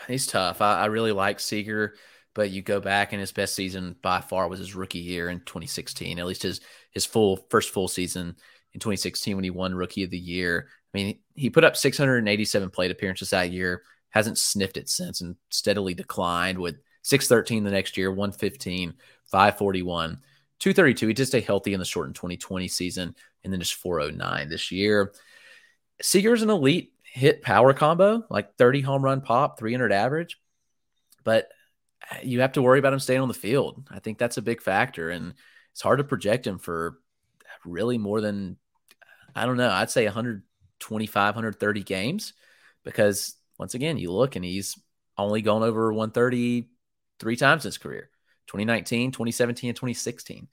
He's 0.07 0.27
tough. 0.27 0.61
I, 0.61 0.81
I 0.81 0.85
really 0.85 1.11
like 1.11 1.39
Seager, 1.39 1.95
but 2.33 2.49
you 2.49 2.61
go 2.61 2.79
back 2.79 3.13
and 3.13 3.19
his 3.19 3.31
best 3.31 3.55
season 3.55 3.95
by 4.01 4.21
far 4.21 4.47
was 4.47 4.59
his 4.59 4.75
rookie 4.75 4.99
year 4.99 5.29
in 5.29 5.39
2016. 5.41 6.19
At 6.19 6.25
least 6.25 6.43
his 6.43 6.61
his 6.91 7.05
full 7.05 7.37
first 7.49 7.69
full 7.69 7.87
season 7.87 8.35
in 8.73 8.79
2016 8.79 9.35
when 9.35 9.43
he 9.43 9.49
won 9.49 9.75
Rookie 9.75 10.03
of 10.03 10.09
the 10.09 10.17
Year. 10.17 10.67
I 10.93 10.97
mean, 10.97 11.19
he 11.35 11.49
put 11.49 11.63
up 11.63 11.77
687 11.77 12.69
plate 12.69 12.91
appearances 12.91 13.31
that 13.31 13.51
year, 13.51 13.83
hasn't 14.09 14.37
sniffed 14.37 14.77
it 14.77 14.89
since, 14.89 15.21
and 15.21 15.35
steadily 15.49 15.93
declined 15.93 16.59
with 16.59 16.75
613 17.03 17.63
the 17.63 17.71
next 17.71 17.97
year, 17.97 18.11
115, 18.11 18.93
541. 19.25 20.19
232. 20.59 21.07
He 21.07 21.13
did 21.13 21.25
stay 21.25 21.41
healthy 21.41 21.73
in 21.73 21.79
the 21.79 21.85
shortened 21.85 22.15
2020 22.15 22.67
season 22.67 23.15
and 23.43 23.51
then 23.51 23.59
just 23.59 23.75
409 23.75 24.49
this 24.49 24.71
year. 24.71 25.13
Seager's 26.01 26.41
an 26.41 26.49
elite 26.49 26.93
hit 27.03 27.41
power 27.41 27.73
combo, 27.73 28.23
like 28.29 28.55
30 28.57 28.81
home 28.81 29.03
run 29.03 29.21
pop, 29.21 29.59
300 29.59 29.91
average. 29.91 30.39
But 31.23 31.49
you 32.21 32.41
have 32.41 32.53
to 32.53 32.61
worry 32.61 32.79
about 32.79 32.93
him 32.93 32.99
staying 32.99 33.21
on 33.21 33.27
the 33.27 33.33
field. 33.33 33.87
I 33.91 33.99
think 33.99 34.17
that's 34.17 34.37
a 34.37 34.41
big 34.41 34.61
factor. 34.61 35.09
And 35.09 35.33
it's 35.71 35.81
hard 35.81 35.99
to 35.99 36.03
project 36.03 36.47
him 36.47 36.59
for 36.59 36.97
really 37.65 37.97
more 37.97 38.21
than 38.21 38.57
I 39.35 39.45
don't 39.45 39.57
know. 39.57 39.69
I'd 39.69 39.89
say 39.89 40.05
125, 40.05 41.35
130 41.35 41.83
games 41.83 42.33
because 42.83 43.35
once 43.57 43.73
again, 43.73 43.97
you 43.97 44.11
look 44.11 44.35
and 44.35 44.45
he's 44.45 44.77
only 45.17 45.41
gone 45.41 45.63
over 45.63 45.91
130 45.91 46.69
three 47.19 47.35
times 47.35 47.65
in 47.65 47.69
his 47.69 47.77
career 47.77 48.09
2019, 48.53 49.11
2017, 49.11 49.69
and 49.69 49.75
2016. 49.75 50.47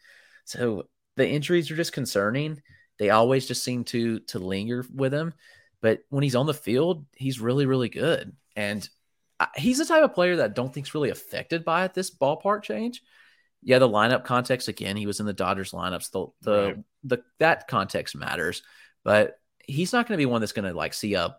So 0.44 0.88
the 1.16 1.28
injuries 1.28 1.70
are 1.70 1.76
just 1.76 1.92
concerning. 1.92 2.62
They 2.98 3.10
always 3.10 3.46
just 3.46 3.62
seem 3.62 3.84
to 3.84 4.20
to 4.20 4.38
linger 4.38 4.84
with 4.92 5.12
him. 5.12 5.34
But 5.80 6.00
when 6.10 6.22
he's 6.22 6.36
on 6.36 6.46
the 6.46 6.54
field, 6.54 7.06
he's 7.14 7.40
really, 7.40 7.66
really 7.66 7.88
good. 7.88 8.34
And 8.56 8.88
he's 9.56 9.78
the 9.78 9.84
type 9.84 10.02
of 10.02 10.14
player 10.14 10.36
that 10.36 10.50
I 10.50 10.52
don't 10.52 10.72
think's 10.72 10.94
really 10.94 11.10
affected 11.10 11.64
by 11.64 11.84
it, 11.84 11.94
this 11.94 12.10
ballpark 12.10 12.62
change. 12.62 13.02
Yeah, 13.62 13.78
the 13.78 13.88
lineup 13.88 14.24
context 14.24 14.68
again, 14.68 14.96
he 14.96 15.06
was 15.06 15.20
in 15.20 15.26
the 15.26 15.32
Dodgers 15.32 15.72
lineups. 15.72 16.10
The 16.10 16.26
the 16.42 16.66
right. 16.66 16.76
the 17.04 17.22
that 17.38 17.68
context 17.68 18.16
matters, 18.16 18.62
but 19.04 19.38
he's 19.66 19.92
not 19.92 20.06
going 20.06 20.16
to 20.16 20.22
be 20.22 20.26
one 20.26 20.40
that's 20.40 20.52
going 20.52 20.70
to 20.70 20.76
like 20.76 20.94
see 20.94 21.14
a 21.14 21.36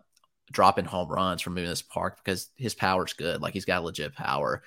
drop 0.52 0.78
in 0.78 0.84
home 0.84 1.08
runs 1.08 1.42
from 1.42 1.54
moving 1.54 1.70
this 1.70 1.82
park 1.82 2.18
because 2.22 2.50
his 2.56 2.74
power's 2.74 3.12
good. 3.14 3.40
Like 3.42 3.54
he's 3.54 3.64
got 3.64 3.84
legit 3.84 4.14
power. 4.14 4.62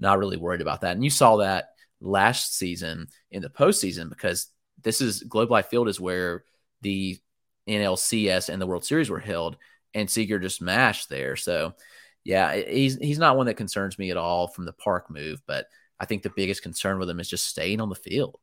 Not 0.00 0.18
really 0.18 0.36
worried 0.36 0.60
about 0.60 0.80
that. 0.80 0.96
And 0.96 1.04
you 1.04 1.10
saw 1.10 1.36
that 1.36 1.70
last 2.00 2.56
season 2.56 3.08
in 3.30 3.42
the 3.42 3.50
postseason 3.50 4.08
because 4.08 4.48
this 4.82 5.00
is 5.00 5.22
Globe 5.22 5.50
Life 5.50 5.66
Field 5.66 5.88
is 5.88 6.00
where 6.00 6.44
the 6.80 7.18
NLCS 7.68 8.48
and 8.48 8.60
the 8.60 8.66
World 8.66 8.84
Series 8.84 9.10
were 9.10 9.20
held, 9.20 9.56
and 9.94 10.10
Seager 10.10 10.38
just 10.38 10.62
mashed 10.62 11.08
there. 11.08 11.36
So, 11.36 11.74
yeah, 12.24 12.54
he's 12.56 12.96
he's 12.96 13.18
not 13.18 13.36
one 13.36 13.46
that 13.46 13.54
concerns 13.54 13.98
me 13.98 14.10
at 14.10 14.16
all 14.16 14.48
from 14.48 14.64
the 14.64 14.72
park 14.72 15.10
move, 15.10 15.40
but 15.46 15.66
I 15.98 16.06
think 16.06 16.22
the 16.22 16.32
biggest 16.34 16.62
concern 16.62 16.98
with 16.98 17.10
him 17.10 17.20
is 17.20 17.28
just 17.28 17.46
staying 17.46 17.80
on 17.80 17.90
the 17.90 17.94
field. 17.94 18.38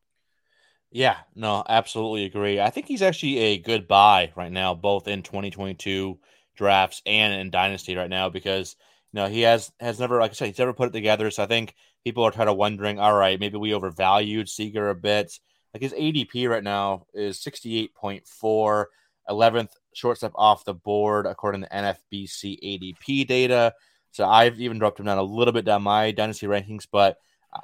Yeah, 0.92 1.18
no, 1.36 1.64
absolutely 1.68 2.26
agree. 2.26 2.62
I 2.62 2.70
think 2.70 2.88
he's 2.88 3.02
actually 3.02 3.38
a 3.40 3.58
good 3.58 3.88
buy 3.88 4.32
right 4.36 4.52
now, 4.52 4.74
both 4.74 5.08
in 5.08 5.22
2022 5.22 6.18
drafts 6.56 7.02
and 7.06 7.34
in 7.34 7.50
Dynasty 7.50 7.96
right 7.96 8.10
now, 8.10 8.30
because 8.30 8.76
know 9.14 9.28
he 9.28 9.42
has 9.42 9.72
has 9.80 10.00
never, 10.00 10.20
like 10.20 10.32
I 10.32 10.34
said, 10.34 10.48
he's 10.48 10.60
never 10.60 10.74
put 10.74 10.90
it 10.90 10.94
together. 10.94 11.32
So 11.32 11.44
I 11.44 11.48
think 11.48 11.74
people 12.04 12.24
are 12.24 12.32
kind 12.32 12.50
of 12.50 12.58
wondering, 12.58 13.00
all 13.00 13.16
right, 13.16 13.40
maybe 13.40 13.58
we 13.58 13.74
overvalued 13.74 14.50
Seager 14.50 14.90
a 14.90 14.96
bit. 14.96 15.40
Like 15.74 15.82
his 15.84 15.94
ADP 15.94 16.50
right 16.50 16.64
now 16.64 17.06
is 17.14 17.40
68.4. 17.40 18.86
11th 19.30 19.72
shortstop 19.94 20.32
off 20.36 20.66
the 20.66 20.74
board 20.74 21.26
according 21.26 21.62
to 21.62 21.70
NFBC 21.70 22.60
ADP 22.64 23.28
data. 23.28 23.74
So 24.12 24.26
I've 24.26 24.60
even 24.60 24.80
dropped 24.80 25.00
him 25.00 25.06
down 25.06 25.18
a 25.18 25.24
little 25.24 25.52
bit 25.52 25.66
down 25.66 25.84
my 25.84 26.12
dynasty 26.12 26.48
rankings, 26.48 26.88
but 26.90 27.18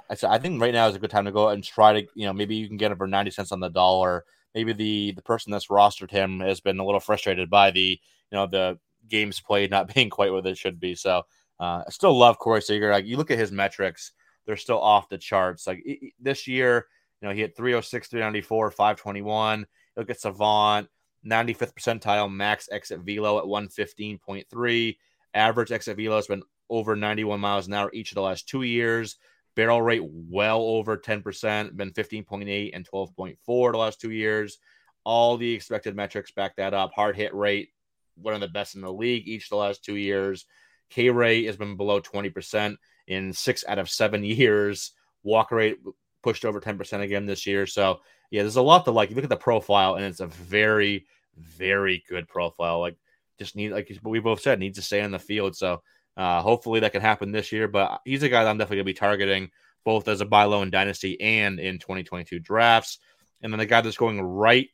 I, 0.10 0.16
I 0.28 0.38
think 0.40 0.62
right 0.62 0.74
now 0.74 0.88
is 0.88 0.96
a 0.96 1.00
good 1.00 1.10
time 1.10 1.26
to 1.26 1.32
go 1.32 1.50
and 1.50 1.64
try 1.64 2.02
to, 2.02 2.08
you 2.16 2.26
know, 2.26 2.34
maybe 2.34 2.56
you 2.56 2.68
can 2.68 2.78
get 2.78 2.92
him 2.92 2.98
for 2.98 3.08
90 3.08 3.32
cents 3.32 3.52
on 3.52 3.60
the 3.60 3.70
dollar. 3.70 4.26
Maybe 4.54 4.74
the 4.74 5.14
the 5.14 5.22
person 5.22 5.52
that's 5.52 5.68
rostered 5.68 6.12
him 6.12 6.40
has 6.42 6.60
been 6.60 6.80
a 6.80 6.86
little 6.86 7.00
frustrated 7.00 7.50
by 7.50 7.72
the, 7.72 8.00
you 8.32 8.38
know, 8.38 8.46
the 8.46 8.78
games 9.08 9.40
played 9.40 9.72
not 9.72 9.88
being 9.94 10.10
quite 10.10 10.32
what 10.32 10.46
it 10.46 10.58
should 10.58 10.80
be. 10.80 10.96
So 10.96 11.24
uh, 11.60 11.84
I 11.86 11.90
still 11.90 12.18
love 12.18 12.40
Corey 12.40 12.62
Seager. 12.62 12.92
Like 12.92 13.06
you 13.06 13.18
look 13.18 13.32
at 13.32 13.40
his 13.40 13.52
metrics, 13.52 14.12
they're 14.46 14.58
still 14.58 14.82
off 14.82 15.10
the 15.10 15.18
charts. 15.18 15.68
Like 15.68 15.86
this 16.20 16.48
year, 16.48 16.88
you 17.22 17.28
know, 17.28 17.34
he 17.34 17.42
hit 17.42 17.56
306, 17.56 18.08
394, 18.08 18.72
521. 18.72 19.66
Look 19.96 20.10
at 20.10 20.20
Savant, 20.20 20.88
95th 21.26 21.74
percentile 21.74 22.32
max 22.32 22.68
exit 22.72 23.00
velo 23.02 23.38
at 23.40 23.46
115.3. 23.46 24.98
Average 25.34 25.72
exit 25.72 25.98
velo 25.98 26.18
has 26.18 26.28
been 26.28 26.44
over 26.70 26.96
91 26.96 27.40
miles 27.40 27.68
an 27.68 27.74
hour 27.74 27.90
each 27.94 28.12
of 28.12 28.16
the 28.16 28.22
last 28.22 28.48
two 28.48 28.64
years. 28.64 29.18
Barrel 29.56 29.82
rate 29.82 30.04
well 30.04 30.62
over 30.62 30.98
10%, 30.98 31.78
been 31.78 31.92
15.8 31.92 32.72
and 32.74 32.88
12.4 32.90 33.72
the 33.72 33.78
last 33.78 34.02
two 34.02 34.12
years. 34.12 34.58
All 35.06 35.38
the 35.38 35.54
expected 35.54 35.96
metrics 35.96 36.32
back 36.32 36.56
that 36.56 36.74
up. 36.74 36.92
Hard 36.94 37.16
hit 37.16 37.34
rate, 37.36 37.70
one 38.16 38.34
of 38.34 38.42
the 38.42 38.48
best 38.48 38.76
in 38.76 38.82
the 38.82 38.92
league 38.92 39.28
each 39.28 39.50
the 39.50 39.56
last 39.56 39.84
two 39.84 39.96
years. 39.96 40.46
K 40.90 41.10
rate 41.10 41.46
has 41.46 41.58
been 41.58 41.78
below 41.78 42.00
20% 42.00 42.76
in 43.08 43.34
six 43.34 43.64
out 43.68 43.80
of 43.80 43.90
seven 43.90 44.24
years. 44.24 44.92
Walk 45.24 45.52
rate 45.52 45.78
pushed 46.22 46.46
over 46.46 46.60
10% 46.60 47.02
again 47.02 47.26
this 47.26 47.46
year. 47.46 47.66
So 47.68 48.00
yeah, 48.32 48.42
there's 48.42 48.56
a 48.56 48.62
lot 48.62 48.86
to 48.86 48.92
like. 48.92 49.10
You 49.10 49.16
look 49.16 49.26
at 49.26 49.30
the 49.30 49.38
profile, 49.38 49.94
and 49.96 50.04
it's 50.04 50.20
a 50.20 50.26
very, 50.26 51.06
very 51.38 52.04
good 52.10 52.28
profile. 52.28 52.80
Like, 52.80 52.98
just 53.38 53.56
need 53.56 53.72
like 53.72 53.96
we 54.04 54.20
both 54.20 54.42
said, 54.42 54.60
needs 54.60 54.80
to 54.80 54.84
stay 54.84 55.02
on 55.02 55.12
the 55.12 55.20
field. 55.20 55.56
So 55.56 55.84
uh, 56.18 56.42
hopefully 56.42 56.80
that 56.80 56.94
can 56.94 57.02
happen 57.02 57.32
this 57.32 57.52
year. 57.52 57.68
But 57.68 58.02
he's 58.06 58.24
a 58.24 58.30
guy 58.30 58.44
that 58.44 58.50
I'm 58.50 58.58
definitely 58.58 58.78
gonna 58.78 58.86
be 58.86 58.94
targeting 58.94 59.52
both 59.84 60.08
as 60.08 60.22
a 60.22 60.26
buy 60.26 60.46
low 60.46 60.64
in 60.64 60.72
dynasty 60.72 61.20
and 61.22 61.60
in 61.60 61.78
2022 61.78 62.40
drafts. 62.40 62.98
And 63.42 63.54
then 63.54 63.60
the 63.60 63.66
guy 63.68 63.82
that's 63.82 63.98
going 63.98 64.22
right, 64.22 64.70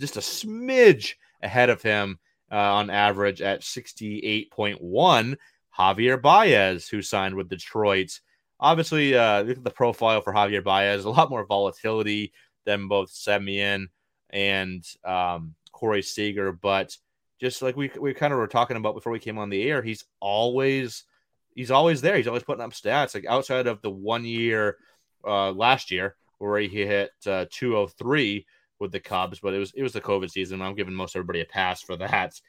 just 0.00 0.16
a 0.16 0.20
smidge 0.20 1.14
ahead 1.42 1.70
of 1.70 1.82
him 1.82 2.18
uh, 2.54 2.74
on 2.74 2.88
average 2.88 3.42
at 3.42 3.62
68.1, 3.62 5.36
Javier 5.76 6.22
Baez, 6.22 6.88
who 6.88 7.02
signed 7.02 7.34
with 7.34 7.48
Detroit. 7.48 8.20
Obviously, 8.60 9.16
uh, 9.16 9.42
look 9.42 9.58
at 9.58 9.64
the 9.64 9.70
profile 9.70 10.20
for 10.20 10.32
Javier 10.32 10.62
Baez, 10.62 11.04
a 11.04 11.10
lot 11.10 11.30
more 11.30 11.44
volatility 11.44 12.32
than 12.64 12.86
both 12.86 13.10
Semien 13.10 13.88
and 14.30 14.84
um, 15.04 15.56
Corey 15.72 16.02
Seager. 16.02 16.52
But 16.52 16.96
just 17.40 17.60
like 17.60 17.76
we 17.76 17.90
we 18.00 18.14
kind 18.14 18.32
of 18.32 18.38
were 18.38 18.46
talking 18.46 18.76
about 18.76 18.94
before 18.94 19.12
we 19.12 19.18
came 19.18 19.38
on 19.38 19.50
the 19.50 19.68
air, 19.68 19.82
he's 19.82 20.04
always 20.20 21.02
he's 21.56 21.72
always 21.72 22.02
there. 22.02 22.16
He's 22.16 22.28
always 22.28 22.44
putting 22.44 22.62
up 22.62 22.70
stats. 22.70 23.16
Like 23.16 23.26
outside 23.26 23.66
of 23.66 23.82
the 23.82 23.90
one 23.90 24.24
year 24.24 24.76
uh, 25.26 25.50
last 25.50 25.90
year 25.90 26.14
where 26.38 26.60
he 26.60 26.68
hit 26.68 27.10
uh, 27.26 27.46
203 27.50 28.46
with 28.84 28.92
the 28.92 29.00
Cubs, 29.00 29.40
but 29.40 29.54
it 29.54 29.58
was 29.58 29.72
it 29.74 29.82
was 29.82 29.92
the 29.92 30.00
COVID 30.00 30.30
season. 30.30 30.62
I'm 30.62 30.76
giving 30.76 30.94
most 30.94 31.16
everybody 31.16 31.40
a 31.40 31.46
pass 31.46 31.82
for 31.82 31.96
that. 31.96 32.40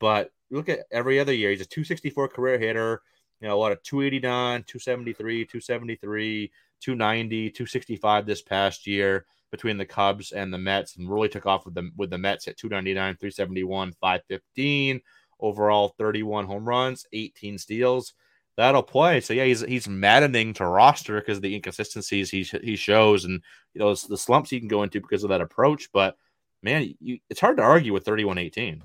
But 0.00 0.30
look 0.50 0.68
at 0.68 0.80
every 0.90 1.20
other 1.20 1.32
year. 1.32 1.50
He's 1.50 1.60
a 1.60 1.66
264 1.66 2.28
career 2.28 2.58
hitter. 2.58 3.00
You 3.40 3.48
know, 3.48 3.54
a 3.54 3.58
lot 3.58 3.72
of 3.72 3.82
289, 3.84 4.64
273, 4.66 5.44
273, 5.44 6.52
290, 6.80 7.50
265 7.50 8.26
this 8.26 8.42
past 8.42 8.86
year 8.86 9.24
between 9.50 9.78
the 9.78 9.86
Cubs 9.86 10.32
and 10.32 10.52
the 10.52 10.58
Mets, 10.58 10.96
and 10.96 11.08
really 11.08 11.28
took 11.28 11.46
off 11.46 11.64
with 11.64 11.74
the 11.74 11.90
with 11.96 12.10
the 12.10 12.18
Mets 12.18 12.48
at 12.48 12.56
299, 12.56 13.16
371, 13.16 13.92
515 14.00 15.00
overall, 15.40 15.94
31 15.96 16.46
home 16.46 16.68
runs, 16.68 17.06
18 17.12 17.58
steals. 17.58 18.14
That'll 18.56 18.82
play. 18.82 19.20
So 19.20 19.34
yeah, 19.34 19.44
he's 19.44 19.60
he's 19.60 19.88
maddening 19.88 20.54
to 20.54 20.66
roster 20.66 21.18
because 21.18 21.38
of 21.38 21.42
the 21.42 21.54
inconsistencies 21.54 22.30
he 22.30 22.42
he 22.42 22.76
shows 22.76 23.24
and 23.24 23.42
you 23.74 23.80
know 23.80 23.94
the 23.94 24.16
slumps 24.16 24.50
he 24.50 24.60
can 24.60 24.68
go 24.68 24.82
into 24.82 25.00
because 25.00 25.24
of 25.24 25.30
that 25.30 25.40
approach. 25.40 25.90
But 25.92 26.16
man, 26.62 26.94
you, 27.00 27.18
it's 27.28 27.40
hard 27.40 27.56
to 27.56 27.62
argue 27.62 27.92
with 27.92 28.04
31-18. 28.04 28.82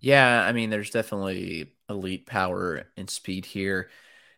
Yeah, 0.00 0.42
I 0.42 0.52
mean, 0.52 0.70
there's 0.70 0.90
definitely 0.90 1.74
elite 1.88 2.26
power 2.26 2.84
and 2.96 3.10
speed 3.10 3.44
here. 3.44 3.90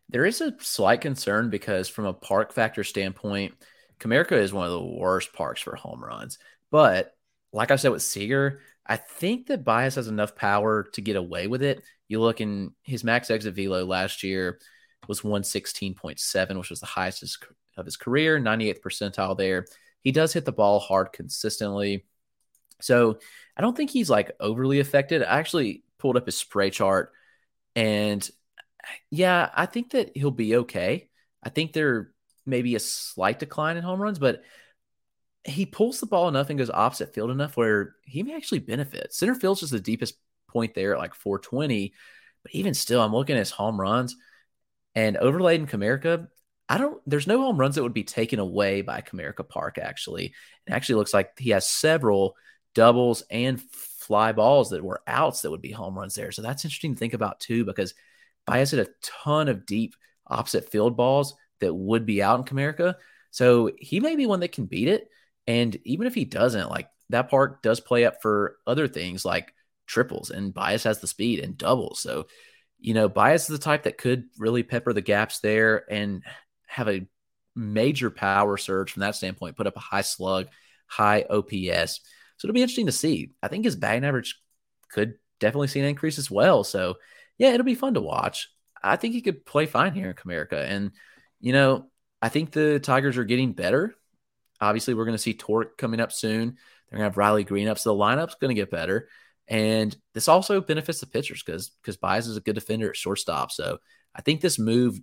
There 0.09 0.26
is 0.26 0.40
a 0.40 0.54
slight 0.61 1.00
concern 1.00 1.50
because 1.50 1.88
from 1.88 2.04
a 2.06 2.12
park 2.12 2.52
factor 2.52 2.85
standpoint 2.85 3.54
Comerica 3.99 4.33
is 4.33 4.52
one 4.52 4.66
of 4.66 4.73
the 4.73 4.83
worst 4.83 5.33
parks 5.33 5.61
for 5.61 5.76
home 5.76 6.02
runs. 6.04 6.38
But 6.71 7.14
like 7.52 7.71
I 7.71 7.76
said 7.76 7.92
with 7.92 8.02
Seager, 8.02 8.61
I 8.86 8.96
think 8.96 9.46
that 9.46 9.64
Baez 9.64 9.94
has 9.94 10.08
enough 10.08 10.36
power 10.36 10.84
to 10.92 11.00
get 11.00 11.16
away 11.16 11.46
with 11.46 11.62
it. 11.62 11.82
You 12.08 12.20
look 12.20 12.40
in 12.40 12.72
his 12.82 13.02
max 13.02 13.30
exit 13.30 13.54
velo 13.54 13.84
last 13.84 14.22
year 14.22 14.58
was 15.08 15.22
116.7, 15.22 16.58
which 16.58 16.70
was 16.70 16.80
the 16.80 16.86
highest 16.86 17.22
of 17.76 17.84
his 17.84 17.96
career, 17.96 18.38
98th 18.38 18.80
percentile 18.80 19.36
there. 19.36 19.66
He 20.02 20.12
does 20.12 20.32
hit 20.32 20.44
the 20.44 20.52
ball 20.52 20.80
hard 20.80 21.12
consistently. 21.12 22.04
So 22.80 23.18
I 23.56 23.62
don't 23.62 23.76
think 23.76 23.90
he's 23.90 24.10
like 24.10 24.32
overly 24.40 24.80
affected. 24.80 25.22
I 25.22 25.38
actually 25.38 25.82
pulled 25.98 26.16
up 26.16 26.26
his 26.26 26.36
spray 26.36 26.70
chart 26.70 27.12
and 27.74 28.28
yeah, 29.10 29.48
I 29.54 29.66
think 29.66 29.90
that 29.92 30.14
he'll 30.14 30.30
be 30.30 30.56
okay. 30.56 31.08
I 31.42 31.48
think 31.48 31.72
there 31.72 32.12
may 32.44 32.62
be 32.62 32.74
a 32.74 32.80
slight 32.80 33.38
decline 33.38 33.76
in 33.76 33.82
home 33.82 34.00
runs, 34.00 34.18
but 34.18 34.42
he 35.44 35.66
pulls 35.66 36.00
the 36.00 36.06
ball 36.06 36.28
enough 36.28 36.50
and 36.50 36.58
goes 36.58 36.70
opposite 36.70 37.14
field 37.14 37.30
enough 37.30 37.56
where 37.56 37.96
he 38.04 38.22
may 38.22 38.34
actually 38.34 38.60
benefit. 38.60 39.12
Center 39.12 39.34
field's 39.34 39.60
just 39.60 39.72
the 39.72 39.80
deepest 39.80 40.14
point 40.48 40.74
there 40.74 40.94
at 40.94 40.98
like 40.98 41.14
420. 41.14 41.92
But 42.42 42.54
even 42.54 42.74
still, 42.74 43.00
I'm 43.00 43.12
looking 43.12 43.36
at 43.36 43.40
his 43.40 43.50
home 43.50 43.80
runs 43.80 44.16
and 44.94 45.16
overlaid 45.16 45.60
in 45.60 45.66
Comerica. 45.66 46.28
I 46.68 46.78
don't, 46.78 47.00
there's 47.06 47.26
no 47.26 47.40
home 47.40 47.58
runs 47.58 47.74
that 47.74 47.82
would 47.82 47.92
be 47.92 48.04
taken 48.04 48.38
away 48.38 48.80
by 48.80 49.02
Comerica 49.02 49.46
Park, 49.46 49.78
actually. 49.78 50.34
It 50.66 50.72
actually 50.72 50.96
looks 50.96 51.12
like 51.12 51.38
he 51.38 51.50
has 51.50 51.68
several 51.68 52.36
doubles 52.74 53.22
and 53.30 53.60
fly 53.60 54.32
balls 54.32 54.70
that 54.70 54.84
were 54.84 55.02
outs 55.06 55.42
that 55.42 55.50
would 55.50 55.62
be 55.62 55.72
home 55.72 55.96
runs 55.98 56.14
there. 56.14 56.32
So 56.32 56.42
that's 56.42 56.64
interesting 56.64 56.94
to 56.94 56.98
think 56.98 57.14
about 57.14 57.40
too, 57.40 57.64
because 57.64 57.94
Baez 58.46 58.70
hit 58.70 58.86
a 58.86 58.92
ton 59.02 59.48
of 59.48 59.66
deep 59.66 59.94
opposite 60.26 60.70
field 60.70 60.96
balls 60.96 61.34
that 61.60 61.74
would 61.74 62.06
be 62.06 62.22
out 62.22 62.38
in 62.38 62.44
Comerica. 62.44 62.94
So 63.30 63.70
he 63.78 64.00
may 64.00 64.16
be 64.16 64.26
one 64.26 64.40
that 64.40 64.52
can 64.52 64.66
beat 64.66 64.88
it. 64.88 65.08
And 65.46 65.76
even 65.84 66.06
if 66.06 66.14
he 66.14 66.24
doesn't, 66.24 66.70
like 66.70 66.88
that 67.10 67.28
park 67.28 67.62
does 67.62 67.80
play 67.80 68.04
up 68.04 68.22
for 68.22 68.56
other 68.66 68.88
things 68.88 69.24
like 69.24 69.52
triples, 69.86 70.30
and 70.30 70.54
Baez 70.54 70.84
has 70.84 71.00
the 71.00 71.06
speed 71.06 71.40
and 71.40 71.58
doubles. 71.58 72.00
So, 72.00 72.26
you 72.78 72.94
know, 72.94 73.08
Baez 73.08 73.42
is 73.42 73.48
the 73.48 73.58
type 73.58 73.82
that 73.84 73.98
could 73.98 74.24
really 74.38 74.62
pepper 74.62 74.92
the 74.92 75.02
gaps 75.02 75.40
there 75.40 75.84
and 75.90 76.22
have 76.66 76.88
a 76.88 77.06
major 77.54 78.10
power 78.10 78.56
surge 78.56 78.92
from 78.92 79.00
that 79.00 79.14
standpoint, 79.14 79.56
put 79.56 79.66
up 79.66 79.76
a 79.76 79.80
high 79.80 80.02
slug, 80.02 80.48
high 80.86 81.24
OPS. 81.28 82.00
So 82.36 82.46
it'll 82.46 82.54
be 82.54 82.62
interesting 82.62 82.86
to 82.86 82.92
see. 82.92 83.32
I 83.42 83.48
think 83.48 83.64
his 83.64 83.76
batting 83.76 84.04
average 84.04 84.40
could 84.90 85.14
definitely 85.40 85.68
see 85.68 85.80
an 85.80 85.86
increase 85.86 86.18
as 86.18 86.30
well. 86.30 86.64
So 86.64 86.96
yeah, 87.38 87.52
it'll 87.52 87.64
be 87.64 87.74
fun 87.74 87.94
to 87.94 88.00
watch. 88.00 88.48
I 88.82 88.96
think 88.96 89.14
he 89.14 89.22
could 89.22 89.46
play 89.46 89.66
fine 89.66 89.94
here 89.94 90.08
in 90.08 90.14
Comerica. 90.14 90.64
And, 90.68 90.92
you 91.40 91.52
know, 91.52 91.90
I 92.20 92.28
think 92.28 92.50
the 92.50 92.80
Tigers 92.80 93.16
are 93.18 93.24
getting 93.24 93.52
better. 93.52 93.94
Obviously, 94.61 94.94
we're 94.94 95.04
going 95.04 95.16
to 95.16 95.23
see 95.23 95.34
Tork 95.34 95.76
coming 95.76 96.00
up 96.00 96.12
soon. 96.12 96.56
They're 96.88 96.99
going 96.99 97.00
to 97.00 97.11
have 97.11 97.16
Riley 97.16 97.44
Greene 97.44 97.68
up. 97.68 97.78
So 97.78 97.94
the 97.94 98.00
lineup's 98.00 98.37
going 98.37 98.54
to 98.54 98.61
get 98.61 98.70
better. 98.70 99.08
And 99.49 99.94
this 100.14 100.28
also 100.28 100.61
benefits 100.61 101.00
the 101.00 101.06
pitchers 101.06 101.42
because 101.42 101.70
because 101.82 101.96
Baez 101.96 102.26
is 102.26 102.37
a 102.37 102.40
good 102.40 102.54
defender 102.54 102.88
at 102.88 102.96
shortstop. 102.96 103.52
So 103.52 103.78
I 104.14 104.23
think 104.23 104.40
this 104.40 104.58
move 104.58 105.00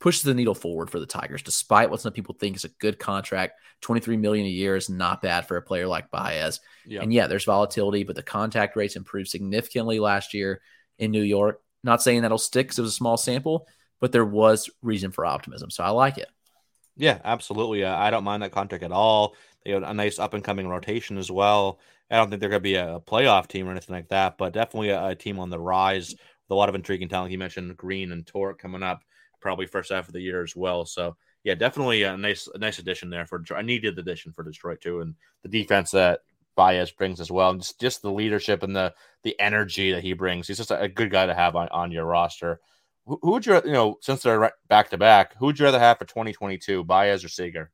pushes 0.00 0.22
the 0.22 0.34
needle 0.34 0.54
forward 0.54 0.90
for 0.90 0.98
the 0.98 1.06
Tigers, 1.06 1.42
despite 1.42 1.88
what 1.88 2.00
some 2.00 2.12
people 2.12 2.36
think 2.38 2.56
is 2.56 2.64
a 2.64 2.68
good 2.80 2.98
contract. 2.98 3.54
23 3.82 4.16
million 4.16 4.46
a 4.46 4.50
year 4.50 4.76
is 4.76 4.90
not 4.90 5.22
bad 5.22 5.46
for 5.46 5.56
a 5.56 5.62
player 5.62 5.86
like 5.86 6.10
Baez. 6.10 6.60
Yep. 6.86 7.02
And 7.02 7.12
yeah, 7.12 7.26
there's 7.26 7.44
volatility, 7.44 8.04
but 8.04 8.16
the 8.16 8.22
contact 8.22 8.76
rates 8.76 8.96
improved 8.96 9.28
significantly 9.28 10.00
last 10.00 10.34
year 10.34 10.60
in 10.98 11.10
New 11.10 11.22
York. 11.22 11.60
Not 11.82 12.02
saying 12.02 12.22
that'll 12.22 12.38
stick 12.38 12.66
because 12.66 12.78
it 12.78 12.82
was 12.82 12.92
a 12.92 12.96
small 12.96 13.16
sample, 13.16 13.68
but 14.00 14.10
there 14.12 14.24
was 14.24 14.68
reason 14.82 15.10
for 15.10 15.24
optimism. 15.24 15.70
So 15.70 15.84
I 15.84 15.90
like 15.90 16.18
it. 16.18 16.28
Yeah, 16.96 17.18
absolutely. 17.24 17.84
Uh, 17.84 17.96
I 17.96 18.10
don't 18.10 18.24
mind 18.24 18.42
that 18.42 18.52
contract 18.52 18.84
at 18.84 18.92
all. 18.92 19.34
They 19.64 19.72
have 19.72 19.82
a 19.82 19.94
nice 19.94 20.18
up 20.18 20.34
and 20.34 20.44
coming 20.44 20.68
rotation 20.68 21.18
as 21.18 21.30
well. 21.30 21.78
I 22.10 22.16
don't 22.16 22.28
think 22.28 22.40
they're 22.40 22.50
going 22.50 22.60
to 22.60 22.62
be 22.62 22.76
a 22.76 23.00
playoff 23.00 23.48
team 23.48 23.66
or 23.66 23.70
anything 23.70 23.94
like 23.94 24.08
that, 24.08 24.38
but 24.38 24.52
definitely 24.52 24.90
a, 24.90 25.08
a, 25.08 25.14
team 25.14 25.38
on 25.38 25.50
the 25.50 25.58
rise 25.58 26.10
with 26.10 26.50
a 26.50 26.54
lot 26.54 26.68
of 26.68 26.74
intriguing 26.74 27.08
talent. 27.08 27.32
You 27.32 27.38
mentioned 27.38 27.76
Greene 27.76 28.12
and 28.12 28.26
Tork 28.26 28.60
coming 28.60 28.82
up 28.82 29.02
probably 29.40 29.66
first 29.66 29.90
half 29.90 30.06
of 30.06 30.12
the 30.12 30.20
year 30.20 30.42
as 30.42 30.54
well. 30.54 30.84
So 30.84 31.16
yeah, 31.44 31.54
definitely 31.54 32.02
a 32.02 32.16
nice 32.16 32.48
a 32.54 32.58
nice 32.58 32.78
addition 32.78 33.10
there 33.10 33.26
for 33.26 33.42
a 33.54 33.62
needed 33.62 33.96
the 33.96 34.02
addition 34.02 34.32
for 34.32 34.42
Detroit 34.42 34.80
too, 34.80 35.00
and 35.00 35.14
the 35.42 35.48
defense 35.48 35.90
that 35.90 36.20
Baez 36.56 36.90
brings 36.90 37.20
as 37.20 37.30
well, 37.30 37.50
and 37.50 37.60
just, 37.60 37.80
just 37.80 38.02
the 38.02 38.10
leadership 38.10 38.62
and 38.62 38.74
the 38.74 38.94
the 39.22 39.38
energy 39.38 39.92
that 39.92 40.02
he 40.02 40.14
brings. 40.14 40.48
He's 40.48 40.56
just 40.56 40.70
a, 40.70 40.80
a 40.80 40.88
good 40.88 41.10
guy 41.10 41.26
to 41.26 41.34
have 41.34 41.56
on, 41.56 41.68
on 41.68 41.92
your 41.92 42.06
roster. 42.06 42.60
Who, 43.06 43.18
would 43.22 43.46
you 43.46 43.54
you 43.64 43.72
know 43.72 43.98
since 44.00 44.22
they're 44.22 44.52
back 44.68 44.90
to 44.90 44.98
back? 44.98 45.36
Who 45.38 45.46
would 45.46 45.58
you 45.58 45.64
rather 45.64 45.78
have 45.78 45.98
for 45.98 46.04
2022, 46.04 46.84
Baez 46.84 47.24
or 47.24 47.28
Seager? 47.28 47.70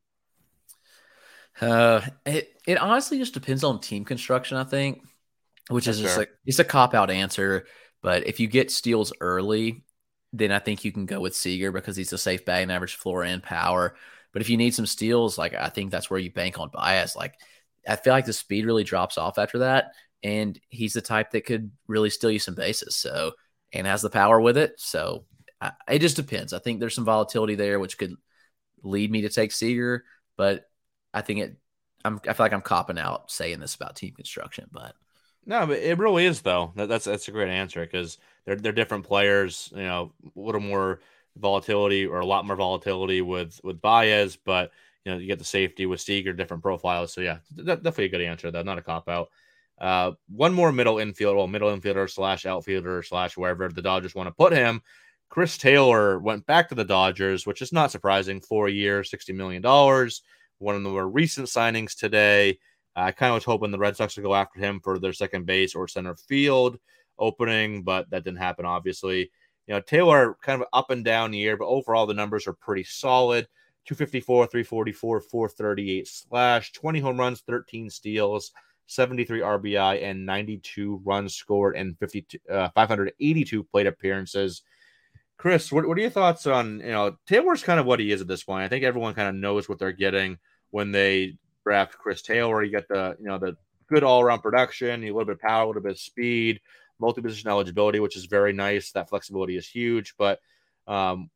Uh, 1.61 2.01
it 2.27 2.61
it 2.67 2.79
honestly 2.79 3.19
just 3.19 3.35
depends 3.35 3.65
on 3.65 3.81
team 3.81 4.05
construction. 4.05 4.57
I 4.57 4.65
think, 4.65 5.03
which 5.69 5.87
is 5.89 6.01
just 6.01 6.17
like 6.17 6.31
it's 6.47 6.59
a 6.59 6.65
cop 6.65 6.95
out 6.95 7.11
answer. 7.11 7.67
But 8.03 8.27
if 8.27 8.41
you 8.41 8.47
get 8.47 8.71
steals 8.71 9.13
early, 9.21 9.85
then 10.33 10.53
I 10.53 10.59
think 10.59 10.85
you 10.85 10.93
can 10.93 11.07
go 11.07 11.21
with 11.21 11.37
Seager 11.37 11.71
because 11.71 11.97
he's 11.97 12.13
a 12.13 12.19
safe 12.19 12.45
batting 12.45 12.71
average 12.71 12.95
floor 12.95 13.25
and 13.25 13.43
power. 13.43 13.95
But 14.33 14.43
if 14.43 14.49
you 14.49 14.57
need 14.57 14.75
some 14.75 14.87
steals, 14.87 15.37
like 15.37 15.55
I 15.55 15.69
think 15.69 15.91
that's 15.91 16.09
where 16.11 16.21
you 16.21 16.31
bank 16.33 16.59
on 16.59 16.71
Baez 16.73 17.15
Like 17.17 17.35
I 17.87 17.97
feel 17.97 18.13
like 18.13 18.27
the 18.27 18.33
speed 18.33 18.67
really 18.67 18.85
drops 18.85 19.19
off 19.19 19.39
after 19.39 19.59
that, 19.61 19.93
and 20.23 20.59
he's 20.69 20.95
the 20.95 21.01
type 21.03 21.33
that 21.33 21.47
could 21.47 21.71
really 21.87 22.11
steal 22.11 22.31
you 22.31 22.39
some 22.39 22.55
bases. 22.55 22.97
So 22.97 23.33
and 23.73 23.87
has 23.87 24.03
the 24.03 24.11
power 24.11 24.41
with 24.41 24.57
it. 24.57 24.75
So 24.79 25.25
I, 25.61 25.73
it 25.89 26.01
just 26.01 26.17
depends. 26.17 26.53
I 26.53 26.59
think 26.59 26.81
there's 26.81 26.95
some 26.95 27.05
volatility 27.05 27.55
there, 27.55 27.79
which 27.79 27.99
could 27.99 28.15
lead 28.83 29.11
me 29.11 29.23
to 29.23 29.29
take 29.29 29.53
Seager, 29.53 30.05
but 30.37 30.69
I 31.13 31.21
think 31.21 31.41
it. 31.41 31.57
I'm, 32.03 32.19
I 32.27 32.33
feel 32.33 32.45
like 32.45 32.55
I'm 32.55 32.63
copping 32.63 32.99
out 32.99 33.31
saying 33.31 33.61
this 33.61 33.75
about 33.75 33.95
team 33.95 34.15
construction, 34.15 34.67
but 34.73 34.95
no, 35.45 35.67
but 35.67 35.79
it 35.79 35.99
really 35.99 36.25
is 36.25 36.41
though. 36.41 36.73
That, 36.77 36.89
that's 36.89 37.05
that's 37.05 37.29
a 37.29 37.33
great 37.33 37.51
answer 37.51 37.81
because 37.81 38.17
they're 38.47 38.57
they're 38.57 38.73
different 38.73 39.07
players. 39.07 39.71
You 39.77 39.83
know, 39.83 40.13
a 40.25 40.41
little 40.41 40.63
more 40.63 41.01
volatility 41.37 42.07
or 42.07 42.21
a 42.21 42.27
lot 42.27 42.47
more 42.47 42.57
volatility 42.57 43.21
with 43.21 43.61
with 43.63 43.83
Baez, 43.83 44.37
but 44.37 44.71
you 45.05 45.13
know 45.13 45.19
you 45.19 45.27
get 45.27 45.39
the 45.39 45.45
safety 45.45 45.87
with 45.87 46.01
Seager, 46.01 46.33
different 46.33 46.63
profiles. 46.63 47.13
So 47.13 47.21
yeah, 47.21 47.39
definitely 47.57 48.07
a 48.07 48.09
good 48.09 48.21
answer 48.23 48.51
though, 48.51 48.63
not 48.63 48.79
a 48.79 48.83
cop 48.83 49.09
out. 49.09 49.29
Uh, 49.81 50.13
one 50.29 50.53
more 50.53 50.73
middle 50.73 50.97
infielder, 50.97 51.37
well, 51.37 51.47
middle 51.47 51.75
infielder 51.75 52.09
slash 52.09 52.45
outfielder 52.45 53.03
slash 53.03 53.37
wherever 53.37 53.69
the 53.69 53.83
Dodgers 53.83 54.15
want 54.15 54.27
to 54.27 54.35
put 54.35 54.53
him. 54.53 54.83
Chris 55.31 55.57
Taylor 55.57 56.19
went 56.19 56.45
back 56.47 56.69
to 56.69 56.75
the 56.75 56.85
Dodgers, 56.85 57.47
which 57.47 57.63
is 57.63 57.73
not 57.73 57.91
surprising. 57.91 58.41
Four 58.41 58.69
years, 58.69 59.11
$60 59.11 59.35
million. 59.35 59.63
One 60.59 60.75
of 60.75 60.83
the 60.83 60.89
more 60.89 61.09
recent 61.09 61.47
signings 61.47 61.97
today. 61.97 62.59
I 62.97 63.13
kind 63.13 63.31
of 63.31 63.37
was 63.37 63.45
hoping 63.45 63.71
the 63.71 63.79
Red 63.79 63.97
Sox 63.97 64.17
would 64.17 64.25
go 64.25 64.35
after 64.35 64.61
him 64.61 64.81
for 64.83 64.99
their 64.99 65.13
second 65.13 65.47
base 65.47 65.75
or 65.75 65.89
center 65.89 66.17
field 66.17 66.79
opening, 67.19 67.83
but 67.83 68.11
that 68.11 68.25
didn't 68.25 68.39
happen, 68.39 68.67
obviously. 68.67 69.31
You 69.67 69.75
know, 69.75 69.81
Taylor 69.81 70.37
kind 70.43 70.61
of 70.61 70.69
up 70.73 70.91
and 70.91 71.05
down 71.05 71.33
year, 71.33 71.57
but 71.57 71.69
overall 71.69 72.07
the 72.07 72.15
numbers 72.15 72.47
are 72.47 72.53
pretty 72.53 72.83
solid 72.83 73.47
254, 73.87 74.47
344, 74.47 75.21
438 75.21 76.09
slash, 76.09 76.73
20 76.73 77.01
home 77.01 77.19
runs, 77.19 77.41
13 77.43 77.89
steals, 77.89 78.53
73 78.91 79.41
RBI, 79.41 80.03
and 80.03 80.27
92 80.27 81.01
runs 81.05 81.35
scored 81.37 81.77
in 81.77 81.95
52, 81.95 82.39
uh, 82.51 82.69
582 82.75 83.63
plate 83.63 83.87
appearances. 83.87 84.63
Chris, 85.37 85.71
what, 85.71 85.87
what 85.87 85.97
are 85.97 86.01
your 86.01 86.11
thoughts 86.11 86.45
on, 86.47 86.81
you 86.81 86.91
know, 86.91 87.17
Taylor's 87.27 87.63
kind 87.63 87.79
of 87.79 87.87
what 87.87 88.01
he 88.01 88.11
is 88.11 88.21
at 88.21 88.27
this 88.27 88.43
point. 88.43 88.65
I 88.65 88.69
think 88.69 88.85
everyone 88.85 89.15
kind 89.15 89.29
of 89.29 89.37
knows 89.37 89.69
what 89.69 89.79
they're 89.79 89.93
getting 89.93 90.39
when 90.71 90.91
they 90.91 91.39
draft 91.65 91.99
Chris 91.99 92.21
Taylor. 92.21 92.65
You 92.65 92.73
get 92.73 92.89
the, 92.89 93.17
you 93.21 93.27
know, 93.27 93.39
the 93.39 93.57
good 93.87 94.03
all 94.03 94.21
around 94.21 94.41
production, 94.41 95.05
a 95.05 95.07
little 95.07 95.25
bit 95.25 95.37
of 95.37 95.41
power, 95.41 95.63
a 95.63 95.67
little 95.69 95.83
bit 95.83 95.93
of 95.93 95.99
speed, 96.01 96.61
multi 96.99 97.23
position 97.23 97.49
eligibility, 97.49 98.01
which 98.01 98.17
is 98.17 98.27
very 98.27 98.53
nice. 98.53 98.91
That 98.91 99.09
flexibility 99.09 99.57
is 99.57 99.69
huge. 99.69 100.17
But 100.19 100.41
um, 100.89 101.31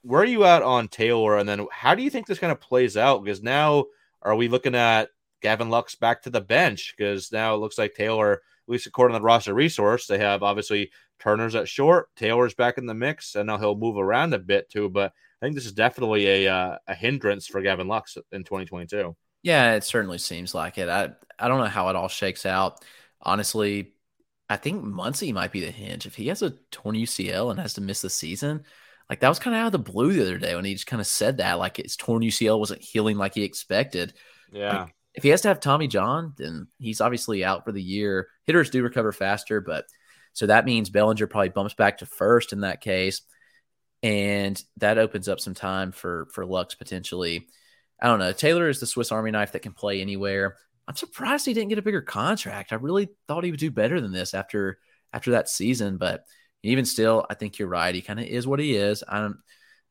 where 0.00 0.22
are 0.22 0.26
you 0.26 0.44
at 0.44 0.62
on 0.62 0.88
Taylor? 0.88 1.36
And 1.36 1.46
then 1.46 1.66
how 1.70 1.94
do 1.94 2.02
you 2.02 2.08
think 2.08 2.26
this 2.26 2.38
kind 2.38 2.50
of 2.50 2.60
plays 2.60 2.96
out? 2.96 3.22
Because 3.22 3.42
now 3.42 3.84
are 4.22 4.34
we 4.34 4.48
looking 4.48 4.74
at 4.74 5.10
Gavin 5.44 5.68
Lux 5.68 5.94
back 5.94 6.22
to 6.22 6.30
the 6.30 6.40
bench? 6.40 6.94
Because 6.96 7.30
now 7.30 7.54
it 7.54 7.58
looks 7.58 7.76
like 7.76 7.94
Taylor, 7.94 8.32
at 8.32 8.40
least 8.66 8.86
according 8.86 9.14
to 9.14 9.18
the 9.18 9.24
roster 9.24 9.52
resource, 9.52 10.06
they 10.06 10.16
have 10.16 10.42
obviously 10.42 10.90
Turner's 11.20 11.54
at 11.54 11.68
short, 11.68 12.08
Taylor's 12.16 12.54
back 12.54 12.78
in 12.78 12.86
the 12.86 12.94
mix, 12.94 13.34
and 13.34 13.46
now 13.46 13.58
he'll 13.58 13.76
move 13.76 13.98
around 13.98 14.32
a 14.32 14.38
bit 14.38 14.70
too. 14.70 14.88
But 14.88 15.12
I 15.42 15.44
think 15.44 15.54
this 15.54 15.66
is 15.66 15.72
definitely 15.72 16.46
a 16.46 16.50
uh, 16.50 16.78
a 16.88 16.94
hindrance 16.94 17.46
for 17.46 17.60
Gavin 17.60 17.88
Lux 17.88 18.16
in 18.32 18.42
2022. 18.42 19.14
Yeah, 19.42 19.74
it 19.74 19.84
certainly 19.84 20.16
seems 20.16 20.54
like 20.54 20.78
it. 20.78 20.88
I 20.88 21.10
I 21.38 21.48
don't 21.48 21.58
know 21.58 21.66
how 21.66 21.90
it 21.90 21.96
all 21.96 22.08
shakes 22.08 22.46
out. 22.46 22.82
Honestly, 23.20 23.92
I 24.48 24.56
think 24.56 24.82
Muncy 24.82 25.34
might 25.34 25.52
be 25.52 25.60
the 25.60 25.70
hinge. 25.70 26.06
If 26.06 26.14
he 26.14 26.28
has 26.28 26.40
a 26.40 26.54
torn 26.70 26.96
UCL 26.96 27.50
and 27.50 27.60
has 27.60 27.74
to 27.74 27.82
miss 27.82 28.00
the 28.00 28.08
season, 28.08 28.64
like 29.10 29.20
that 29.20 29.28
was 29.28 29.38
kind 29.38 29.54
of 29.54 29.60
out 29.60 29.66
of 29.66 29.72
the 29.72 29.92
blue 29.92 30.14
the 30.14 30.22
other 30.22 30.38
day 30.38 30.56
when 30.56 30.64
he 30.64 30.72
just 30.72 30.86
kind 30.86 31.00
of 31.00 31.06
said 31.06 31.36
that, 31.36 31.58
like 31.58 31.76
his 31.76 31.96
torn 31.96 32.22
UCL 32.22 32.58
wasn't 32.58 32.80
healing 32.80 33.18
like 33.18 33.34
he 33.34 33.44
expected. 33.44 34.14
Yeah. 34.50 34.84
Like, 34.84 34.94
if 35.14 35.22
he 35.22 35.28
has 35.28 35.42
to 35.42 35.48
have 35.48 35.60
Tommy 35.60 35.86
John, 35.86 36.34
then 36.36 36.66
he's 36.78 37.00
obviously 37.00 37.44
out 37.44 37.64
for 37.64 37.72
the 37.72 37.82
year. 37.82 38.28
Hitters 38.44 38.70
do 38.70 38.82
recover 38.82 39.12
faster, 39.12 39.60
but 39.60 39.86
so 40.32 40.46
that 40.46 40.64
means 40.64 40.90
Bellinger 40.90 41.28
probably 41.28 41.50
bumps 41.50 41.74
back 41.74 41.98
to 41.98 42.06
first 42.06 42.52
in 42.52 42.60
that 42.60 42.80
case. 42.80 43.22
And 44.02 44.62
that 44.78 44.98
opens 44.98 45.28
up 45.28 45.40
some 45.40 45.54
time 45.54 45.92
for 45.92 46.28
for 46.32 46.44
Lux 46.44 46.74
potentially. 46.74 47.46
I 48.02 48.08
don't 48.08 48.18
know. 48.18 48.32
Taylor 48.32 48.68
is 48.68 48.80
the 48.80 48.86
Swiss 48.86 49.12
Army 49.12 49.30
knife 49.30 49.52
that 49.52 49.62
can 49.62 49.72
play 49.72 50.00
anywhere. 50.00 50.56
I'm 50.86 50.96
surprised 50.96 51.46
he 51.46 51.54
didn't 51.54 51.70
get 51.70 51.78
a 51.78 51.82
bigger 51.82 52.02
contract. 52.02 52.72
I 52.72 52.76
really 52.76 53.08
thought 53.26 53.44
he 53.44 53.50
would 53.50 53.60
do 53.60 53.70
better 53.70 54.00
than 54.00 54.12
this 54.12 54.34
after 54.34 54.78
after 55.12 55.30
that 55.30 55.48
season, 55.48 55.96
but 55.96 56.24
even 56.62 56.84
still, 56.84 57.24
I 57.30 57.34
think 57.34 57.58
you're 57.58 57.68
right. 57.68 57.94
He 57.94 58.02
kind 58.02 58.18
of 58.18 58.26
is 58.26 58.46
what 58.46 58.58
he 58.58 58.74
is. 58.74 59.04
I 59.08 59.20
don't. 59.20 59.36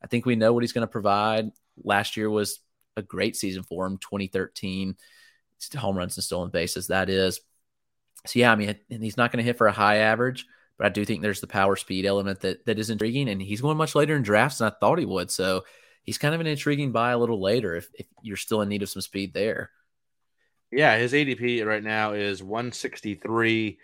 I 0.04 0.08
think 0.08 0.26
we 0.26 0.36
know 0.36 0.52
what 0.54 0.64
he's 0.64 0.74
going 0.74 0.86
to 0.86 0.92
provide. 0.92 1.50
Last 1.82 2.18
year 2.18 2.30
was 2.30 2.60
a 2.98 3.02
great 3.02 3.36
season 3.36 3.64
for 3.64 3.86
him. 3.86 3.98
2013 3.98 4.96
home 5.78 5.98
runs 5.98 6.18
and 6.18 6.24
stolen 6.24 6.50
bases. 6.50 6.88
That 6.88 7.10
is. 7.10 7.40
So 8.26 8.40
yeah, 8.40 8.52
I 8.52 8.56
mean, 8.56 8.76
he's 8.90 9.18
not 9.18 9.32
going 9.32 9.44
to 9.44 9.48
hit 9.48 9.58
for 9.58 9.68
a 9.68 9.72
high 9.72 9.98
average, 9.98 10.46
but 10.78 10.88
I 10.88 10.90
do 10.90 11.04
think 11.04 11.22
there's 11.22 11.42
the 11.42 11.48
power 11.48 11.76
speed 11.76 12.06
element 12.06 12.42
that 12.42 12.66
that 12.66 12.80
is 12.80 12.90
intriguing, 12.90 13.30
and 13.30 13.42
he's 13.42 13.62
going 13.62 13.78
much 13.78 13.96
later 13.96 14.16
in 14.16 14.24
drafts 14.24 14.60
than 14.60 14.70
I 14.70 14.76
thought 14.80 15.00
he 15.00 15.06
would. 15.06 15.30
So 15.30 15.64
he's 16.04 16.18
kind 16.18 16.34
of 16.34 16.42
an 16.42 16.48
intriguing 16.48 16.92
buy 16.92 17.12
a 17.12 17.18
little 17.18 17.42
later 17.42 17.76
if, 17.76 17.90
if 17.94 18.06
you're 18.22 18.38
still 18.38 18.62
in 18.62 18.70
need 18.70 18.84
of 18.84 18.90
some 18.90 19.02
speed 19.02 19.34
there. 19.34 19.72
Yeah, 20.72 20.98
his 20.98 21.14
ADP 21.14 21.66
right 21.66 21.84
now 21.84 22.14
is 22.14 22.42
163, 22.42 23.78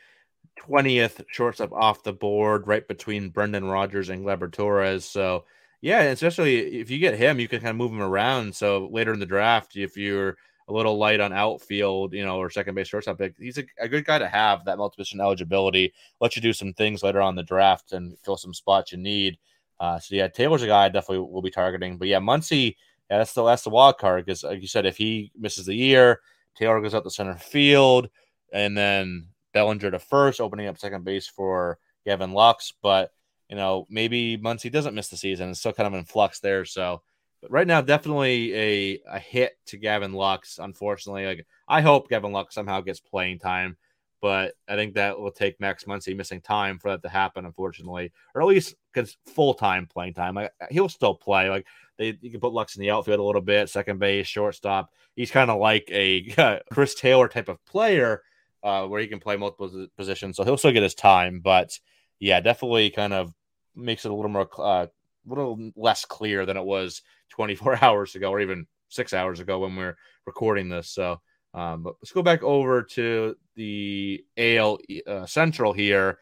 20th 0.59 1.23
shortstop 1.29 1.71
off 1.71 2.03
the 2.03 2.13
board, 2.13 2.67
right 2.67 2.87
between 2.87 3.29
Brendan 3.29 3.65
Rodgers 3.65 4.09
and 4.09 4.25
Gleyber 4.25 4.51
Torres. 4.51 5.05
So, 5.05 5.45
yeah, 5.81 6.01
especially 6.01 6.79
if 6.79 6.89
you 6.89 6.99
get 6.99 7.17
him, 7.17 7.39
you 7.39 7.47
can 7.47 7.61
kind 7.61 7.71
of 7.71 7.75
move 7.77 7.91
him 7.91 8.01
around. 8.01 8.55
So 8.55 8.89
later 8.91 9.13
in 9.13 9.19
the 9.19 9.25
draft, 9.25 9.75
if 9.75 9.95
you're 9.95 10.37
a 10.67 10.73
little 10.73 10.97
light 10.97 11.19
on 11.19 11.33
outfield, 11.33 12.13
you 12.13 12.25
know, 12.25 12.37
or 12.37 12.49
second 12.49 12.75
base 12.75 12.87
shortstop, 12.87 13.19
he's 13.39 13.57
a, 13.57 13.63
a 13.79 13.87
good 13.87 14.05
guy 14.05 14.19
to 14.19 14.27
have 14.27 14.65
that 14.65 14.77
multi 14.77 14.95
position 14.97 15.21
eligibility. 15.21 15.93
Let 16.19 16.35
you 16.35 16.41
do 16.41 16.53
some 16.53 16.73
things 16.73 17.01
later 17.01 17.21
on 17.21 17.35
the 17.35 17.43
draft 17.43 17.93
and 17.93 18.17
fill 18.19 18.37
some 18.37 18.53
spots 18.53 18.91
you 18.91 18.97
need. 18.97 19.37
Uh, 19.79 19.99
so 19.99 20.15
yeah, 20.15 20.27
Taylor's 20.27 20.63
a 20.63 20.67
guy 20.67 20.85
I 20.85 20.89
definitely 20.89 21.25
will 21.31 21.41
be 21.41 21.49
targeting. 21.49 21.97
But 21.97 22.09
yeah, 22.09 22.19
Muncy, 22.19 22.75
yeah, 23.09 23.19
that's 23.19 23.33
the 23.33 23.43
that's 23.45 23.63
the 23.63 23.69
wild 23.69 23.97
card 23.97 24.25
because 24.25 24.43
like 24.43 24.61
you 24.61 24.67
said, 24.67 24.85
if 24.85 24.97
he 24.97 25.31
misses 25.37 25.65
the 25.65 25.75
year, 25.75 26.19
Taylor 26.55 26.81
goes 26.81 26.93
out 26.93 27.05
the 27.05 27.11
center 27.11 27.35
field, 27.35 28.09
and 28.51 28.77
then 28.77 29.29
Bellinger 29.53 29.91
to 29.91 29.99
first, 29.99 30.41
opening 30.41 30.67
up 30.67 30.77
second 30.77 31.05
base 31.05 31.27
for 31.27 31.79
Gavin 32.05 32.33
Lux. 32.33 32.73
But 32.81 33.11
you 33.49 33.55
know, 33.55 33.87
maybe 33.89 34.37
Muncy 34.37 34.71
doesn't 34.71 34.95
miss 34.95 35.09
the 35.09 35.17
season. 35.17 35.49
It's 35.49 35.59
still 35.59 35.73
kind 35.73 35.87
of 35.87 35.93
in 35.93 36.05
flux 36.05 36.39
there. 36.39 36.65
So 36.65 37.01
But 37.41 37.51
right 37.51 37.67
now, 37.67 37.81
definitely 37.81 38.53
a 38.55 38.99
a 39.07 39.19
hit 39.19 39.53
to 39.67 39.77
Gavin 39.77 40.13
Lux. 40.13 40.59
Unfortunately, 40.59 41.25
like 41.25 41.47
I 41.67 41.81
hope 41.81 42.09
Gavin 42.09 42.31
Lux 42.31 42.55
somehow 42.55 42.81
gets 42.81 42.99
playing 42.99 43.39
time, 43.39 43.77
but 44.21 44.53
I 44.67 44.75
think 44.75 44.95
that 44.95 45.19
will 45.19 45.31
take 45.31 45.59
Max 45.59 45.85
Muncy 45.85 46.15
missing 46.15 46.41
time 46.41 46.79
for 46.79 46.91
that 46.91 47.01
to 47.03 47.09
happen. 47.09 47.45
Unfortunately, 47.45 48.11
or 48.35 48.41
at 48.41 48.47
least 48.47 48.75
because 48.93 49.17
full 49.25 49.53
time 49.53 49.87
playing 49.87 50.13
time. 50.13 50.35
Like 50.35 50.51
he'll 50.69 50.89
still 50.89 51.15
play. 51.15 51.49
Like 51.49 51.65
they 51.97 52.17
you 52.21 52.31
can 52.31 52.39
put 52.39 52.53
Lux 52.53 52.75
in 52.75 52.81
the 52.81 52.91
outfield 52.91 53.19
a 53.19 53.23
little 53.23 53.41
bit, 53.41 53.69
second 53.69 53.99
base, 53.99 54.27
shortstop. 54.27 54.91
He's 55.15 55.31
kind 55.31 55.49
of 55.49 55.59
like 55.59 55.89
a 55.91 56.61
Chris 56.71 56.95
Taylor 56.95 57.27
type 57.27 57.49
of 57.49 57.63
player, 57.65 58.21
uh, 58.63 58.85
where 58.87 59.01
he 59.01 59.07
can 59.07 59.19
play 59.19 59.37
multiple 59.37 59.87
positions. 59.97 60.37
So 60.37 60.43
he'll 60.43 60.57
still 60.57 60.71
get 60.71 60.83
his 60.83 60.95
time, 60.95 61.39
but 61.39 61.79
yeah, 62.19 62.39
definitely 62.41 62.89
kind 62.89 63.13
of 63.13 63.33
makes 63.79 64.05
it 64.05 64.11
a 64.11 64.15
little 64.15 64.29
more 64.29 64.49
uh, 64.57 64.85
a 64.85 64.89
little 65.27 65.71
less 65.75 66.05
clear 66.05 66.45
than 66.45 66.57
it 66.57 66.65
was 66.65 67.01
24 67.29 67.79
hours 67.83 68.15
ago 68.15 68.31
or 68.31 68.39
even 68.39 68.65
six 68.89 69.13
hours 69.13 69.39
ago 69.39 69.59
when 69.59 69.75
we 69.75 69.83
are 69.83 69.97
recording 70.25 70.69
this. 70.69 70.89
So, 70.89 71.21
um, 71.53 71.83
but 71.83 71.95
let's 72.01 72.11
go 72.11 72.23
back 72.23 72.43
over 72.43 72.83
to 72.83 73.35
the 73.55 74.23
AL 74.37 74.79
uh, 75.07 75.25
Central 75.25 75.73
here 75.73 76.19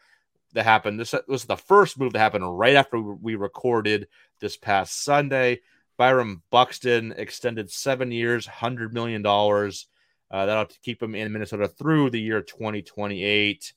that 0.52 0.64
happened. 0.64 0.98
This 0.98 1.14
was 1.26 1.44
the 1.44 1.56
first 1.56 1.98
move 1.98 2.12
that 2.12 2.18
happened 2.18 2.58
right 2.58 2.74
after 2.74 3.00
we 3.00 3.34
recorded 3.34 4.08
this 4.40 4.56
past 4.56 5.04
Sunday. 5.04 5.60
Byron 5.96 6.42
Buxton 6.50 7.12
extended 7.16 7.70
seven 7.70 8.12
years, 8.12 8.46
$100 8.46 8.92
million. 8.92 9.24
Uh, 9.26 10.46
that'll 10.46 10.66
keep 10.82 11.02
him 11.02 11.14
in 11.14 11.32
Minnesota 11.32 11.68
through 11.68 12.10
the 12.10 12.20
year 12.20 12.40
2028. 12.40 13.72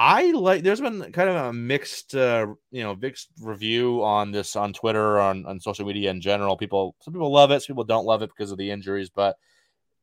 I 0.00 0.30
like. 0.30 0.62
There's 0.62 0.80
been 0.80 1.10
kind 1.10 1.28
of 1.28 1.34
a 1.34 1.52
mixed, 1.52 2.14
uh, 2.14 2.46
you 2.70 2.84
know, 2.84 2.94
mixed 2.94 3.30
review 3.40 4.04
on 4.04 4.30
this 4.30 4.54
on 4.54 4.72
Twitter, 4.72 5.18
on 5.18 5.44
on 5.44 5.58
social 5.58 5.84
media 5.84 6.12
in 6.12 6.20
general. 6.20 6.56
People, 6.56 6.94
some 7.00 7.12
people 7.12 7.32
love 7.32 7.50
it, 7.50 7.62
some 7.62 7.74
people 7.74 7.82
don't 7.82 8.06
love 8.06 8.22
it 8.22 8.30
because 8.30 8.52
of 8.52 8.58
the 8.58 8.70
injuries. 8.70 9.10
But 9.10 9.36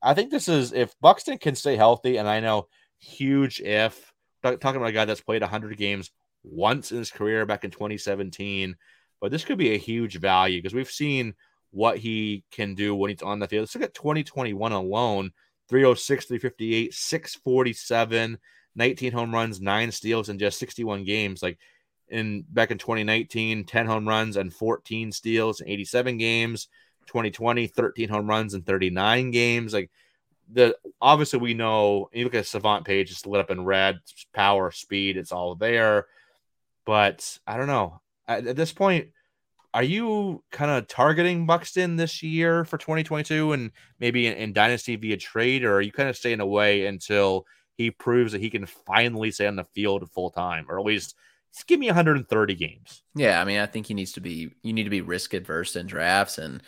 I 0.02 0.14
think 0.14 0.32
this 0.32 0.50
is 0.50 0.74
if 0.74 0.94
Buxton 1.00 1.38
can 1.38 1.56
stay 1.56 1.78
healthy, 1.78 2.18
and 2.18 2.28
I 2.28 2.42
know 2.42 2.68
huge 3.00 3.62
if 3.62 4.12
talking 4.44 4.76
about 4.76 4.90
a 4.90 4.92
guy 4.92 5.06
that's 5.06 5.22
played 5.22 5.42
100 5.42 5.78
games 5.78 6.12
once 6.44 6.92
in 6.92 6.98
his 6.98 7.10
career 7.10 7.46
back 7.46 7.64
in 7.64 7.72
2017, 7.72 8.76
but 9.22 9.32
this 9.32 9.46
could 9.46 9.58
be 9.58 9.76
a 9.76 9.78
huge 9.78 10.20
value 10.20 10.62
because 10.62 10.76
we've 10.76 10.92
seen 10.92 11.34
what 11.72 11.98
he 11.98 12.44
can 12.52 12.76
do 12.76 12.96
when 12.96 13.12
he's 13.12 13.22
on 13.22 13.40
the 13.40 13.48
field. 13.48 13.62
Let's 13.62 13.76
look 13.76 13.86
at 13.86 13.94
2021 13.94 14.74
alone 14.74 15.32
306, 15.70 16.26
358, 16.26 16.94
647. 16.94 18.38
19 18.76 19.12
home 19.12 19.34
runs, 19.34 19.62
nine 19.62 19.92
steals 19.92 20.30
in 20.30 20.40
just 20.40 20.60
61 20.60 21.04
games. 21.04 21.42
Like 21.42 21.58
in 22.10 22.44
back 22.50 22.72
in 22.72 22.78
2019, 22.78 23.66
10 23.66 23.86
home 23.86 24.08
runs 24.08 24.38
and 24.38 24.54
14 24.54 25.12
steals 25.12 25.62
in 25.62 25.68
87 25.68 26.18
games. 26.18 26.68
2020, 27.08 27.68
13 27.68 28.10
home 28.10 28.28
runs 28.28 28.54
and 28.54 28.66
39 28.66 29.32
games. 29.32 29.74
Like 29.74 29.92
the 30.52 30.78
obviously 31.02 31.40
we 31.40 31.54
know 31.54 32.10
you 32.14 32.24
look 32.24 32.36
at 32.36 32.46
Savant 32.48 32.86
page, 32.86 33.12
it's 33.12 33.26
lit 33.26 33.42
up 33.42 33.52
in 33.52 33.64
red, 33.64 34.00
power, 34.34 34.72
speed, 34.72 35.18
it's 35.18 35.32
all 35.32 35.56
there. 35.56 36.08
But 36.86 37.40
I 37.48 37.58
don't 37.58 37.68
know. 37.68 38.02
At, 38.28 38.48
at 38.48 38.56
this 38.56 38.74
point, 38.74 39.10
are 39.74 39.84
you 39.84 40.44
kind 40.52 40.72
of 40.72 40.88
targeting 40.88 41.46
Buxton 41.46 41.96
this 41.96 42.24
year 42.24 42.64
for 42.64 42.78
2022 42.78 43.52
and 43.54 43.72
maybe 44.00 44.28
in, 44.28 44.34
in 44.34 44.54
Dynasty 44.54 44.96
via 44.96 45.18
trade, 45.18 45.64
or 45.64 45.76
are 45.76 45.82
you 45.82 45.92
kind 45.92 46.10
of 46.10 46.16
staying 46.16 46.40
away 46.40 46.86
until 46.86 47.46
he 47.78 47.92
proves 47.92 48.32
that 48.32 48.42
he 48.42 48.50
can 48.50 48.66
finally 48.66 49.32
stay 49.32 49.48
on 49.48 49.56
the 49.56 49.64
field 49.64 50.10
full 50.12 50.32
time, 50.32 50.66
or 50.70 50.80
at 50.80 50.86
least 50.86 51.16
give 51.68 51.80
me 51.80 51.88
130 51.88 52.56
games. 52.56 53.04
Yeah, 53.16 53.42
I 53.42 53.46
mean, 53.46 53.60
I 53.60 53.66
think 53.66 53.88
he 53.88 53.94
needs 53.94 54.14
to 54.14 54.22
be. 54.22 54.52
You 54.62 54.74
need 54.74 54.84
to 54.84 54.90
be 54.90 55.02
risk 55.02 55.34
adverse 55.34 55.76
in 55.76 55.88
drafts, 55.88 56.38
and 56.38 56.62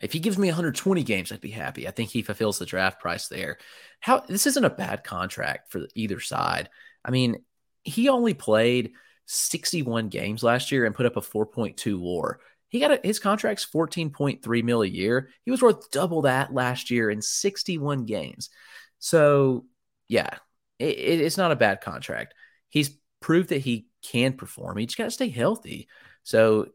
if 0.00 0.12
he 0.12 0.18
gives 0.18 0.38
me 0.38 0.48
120 0.48 1.02
games, 1.02 1.32
I'd 1.32 1.40
be 1.40 1.50
happy. 1.50 1.86
I 1.86 1.90
think 1.90 2.10
he 2.10 2.22
fulfills 2.22 2.58
the 2.58 2.66
draft 2.66 3.00
price 3.00 3.28
there. 3.28 3.58
How 4.00 4.20
this 4.20 4.46
isn't 4.46 4.64
a 4.64 4.70
bad 4.70 5.04
contract 5.04 5.70
for 5.70 5.86
either 5.94 6.20
side. 6.20 6.68
I 7.04 7.10
mean, 7.10 7.44
he 7.82 8.08
only 8.08 8.34
played 8.34 8.92
61 9.26 10.08
games 10.08 10.42
last 10.42 10.72
year 10.72 10.84
and 10.84 10.94
put 10.94 11.06
up 11.06 11.16
a 11.16 11.20
4.2 11.20 11.98
WAR. 11.98 12.40
He 12.68 12.80
got 12.80 12.90
a, 12.90 13.00
his 13.02 13.18
contract's 13.18 13.66
14.3 13.66 14.64
mil 14.64 14.82
a 14.82 14.86
year. 14.86 15.30
He 15.44 15.50
was 15.50 15.62
worth 15.62 15.90
double 15.90 16.22
that 16.22 16.52
last 16.52 16.90
year 16.90 17.10
in 17.10 17.22
61 17.22 18.04
games. 18.04 18.50
So, 18.98 19.66
yeah, 20.08 20.38
it, 20.78 21.20
it's 21.20 21.36
not 21.36 21.52
a 21.52 21.56
bad 21.56 21.80
contract. 21.80 22.34
He's 22.68 22.96
proved 23.20 23.50
that 23.50 23.62
he 23.62 23.86
can 24.02 24.34
perform. 24.34 24.76
He 24.76 24.86
just 24.86 24.98
got 24.98 25.04
to 25.04 25.10
stay 25.10 25.28
healthy. 25.28 25.88
So 26.22 26.68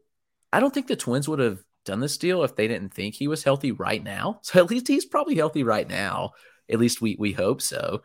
I 0.52 0.60
don't 0.60 0.72
think 0.72 0.86
the 0.86 0.96
Twins 0.96 1.28
would 1.28 1.38
have 1.38 1.62
done 1.84 2.00
this 2.00 2.18
deal 2.18 2.44
if 2.44 2.56
they 2.56 2.68
didn't 2.68 2.94
think 2.94 3.14
he 3.14 3.28
was 3.28 3.44
healthy 3.44 3.72
right 3.72 4.02
now. 4.02 4.40
So 4.44 4.60
at 4.60 4.70
least 4.70 4.88
he's 4.88 5.04
probably 5.04 5.36
healthy 5.36 5.62
right 5.62 5.88
now. 5.88 6.32
At 6.68 6.78
least 6.78 7.00
we 7.00 7.16
we 7.18 7.32
hope 7.32 7.62
so. 7.62 8.02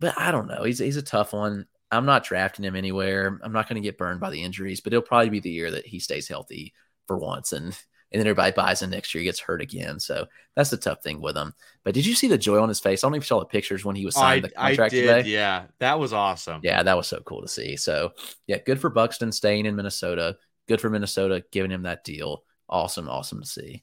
But 0.00 0.18
I 0.18 0.30
don't 0.30 0.48
know. 0.48 0.64
He's 0.64 0.78
he's 0.78 0.96
a 0.96 1.02
tough 1.02 1.32
one. 1.32 1.66
I'm 1.90 2.06
not 2.06 2.24
drafting 2.24 2.64
him 2.64 2.76
anywhere. 2.76 3.38
I'm 3.42 3.52
not 3.52 3.68
going 3.68 3.80
to 3.80 3.86
get 3.86 3.98
burned 3.98 4.20
by 4.20 4.30
the 4.30 4.42
injuries, 4.42 4.80
but 4.80 4.92
it'll 4.92 5.02
probably 5.02 5.30
be 5.30 5.40
the 5.40 5.50
year 5.50 5.70
that 5.70 5.86
he 5.86 6.00
stays 6.00 6.28
healthy 6.28 6.74
for 7.06 7.16
once. 7.16 7.52
And 7.52 7.78
and 8.12 8.20
then 8.20 8.26
everybody 8.26 8.52
buys 8.52 8.82
him 8.82 8.90
next 8.90 9.14
year, 9.14 9.20
he 9.20 9.26
gets 9.26 9.40
hurt 9.40 9.60
again. 9.60 9.98
So 9.98 10.26
that's 10.54 10.70
the 10.70 10.76
tough 10.76 11.02
thing 11.02 11.20
with 11.20 11.36
him. 11.36 11.54
But 11.84 11.94
did 11.94 12.06
you 12.06 12.14
see 12.14 12.28
the 12.28 12.38
joy 12.38 12.60
on 12.60 12.68
his 12.68 12.80
face? 12.80 13.02
I 13.02 13.08
don't 13.08 13.16
even 13.16 13.26
saw 13.26 13.40
the 13.40 13.46
pictures 13.46 13.84
when 13.84 13.96
he 13.96 14.04
was 14.04 14.14
signed 14.14 14.44
I, 14.44 14.48
the 14.48 14.54
contract 14.54 14.92
I 14.92 14.96
did, 14.96 15.06
today. 15.06 15.28
Yeah, 15.28 15.64
that 15.80 15.98
was 15.98 16.12
awesome. 16.12 16.60
Yeah, 16.62 16.82
that 16.82 16.96
was 16.96 17.08
so 17.08 17.20
cool 17.20 17.42
to 17.42 17.48
see. 17.48 17.76
So 17.76 18.12
yeah, 18.46 18.58
good 18.64 18.80
for 18.80 18.90
Buxton 18.90 19.32
staying 19.32 19.66
in 19.66 19.76
Minnesota. 19.76 20.36
Good 20.68 20.80
for 20.80 20.90
Minnesota 20.90 21.44
giving 21.50 21.70
him 21.70 21.82
that 21.82 22.04
deal. 22.04 22.44
Awesome, 22.68 23.08
awesome 23.08 23.42
to 23.42 23.46
see. 23.46 23.82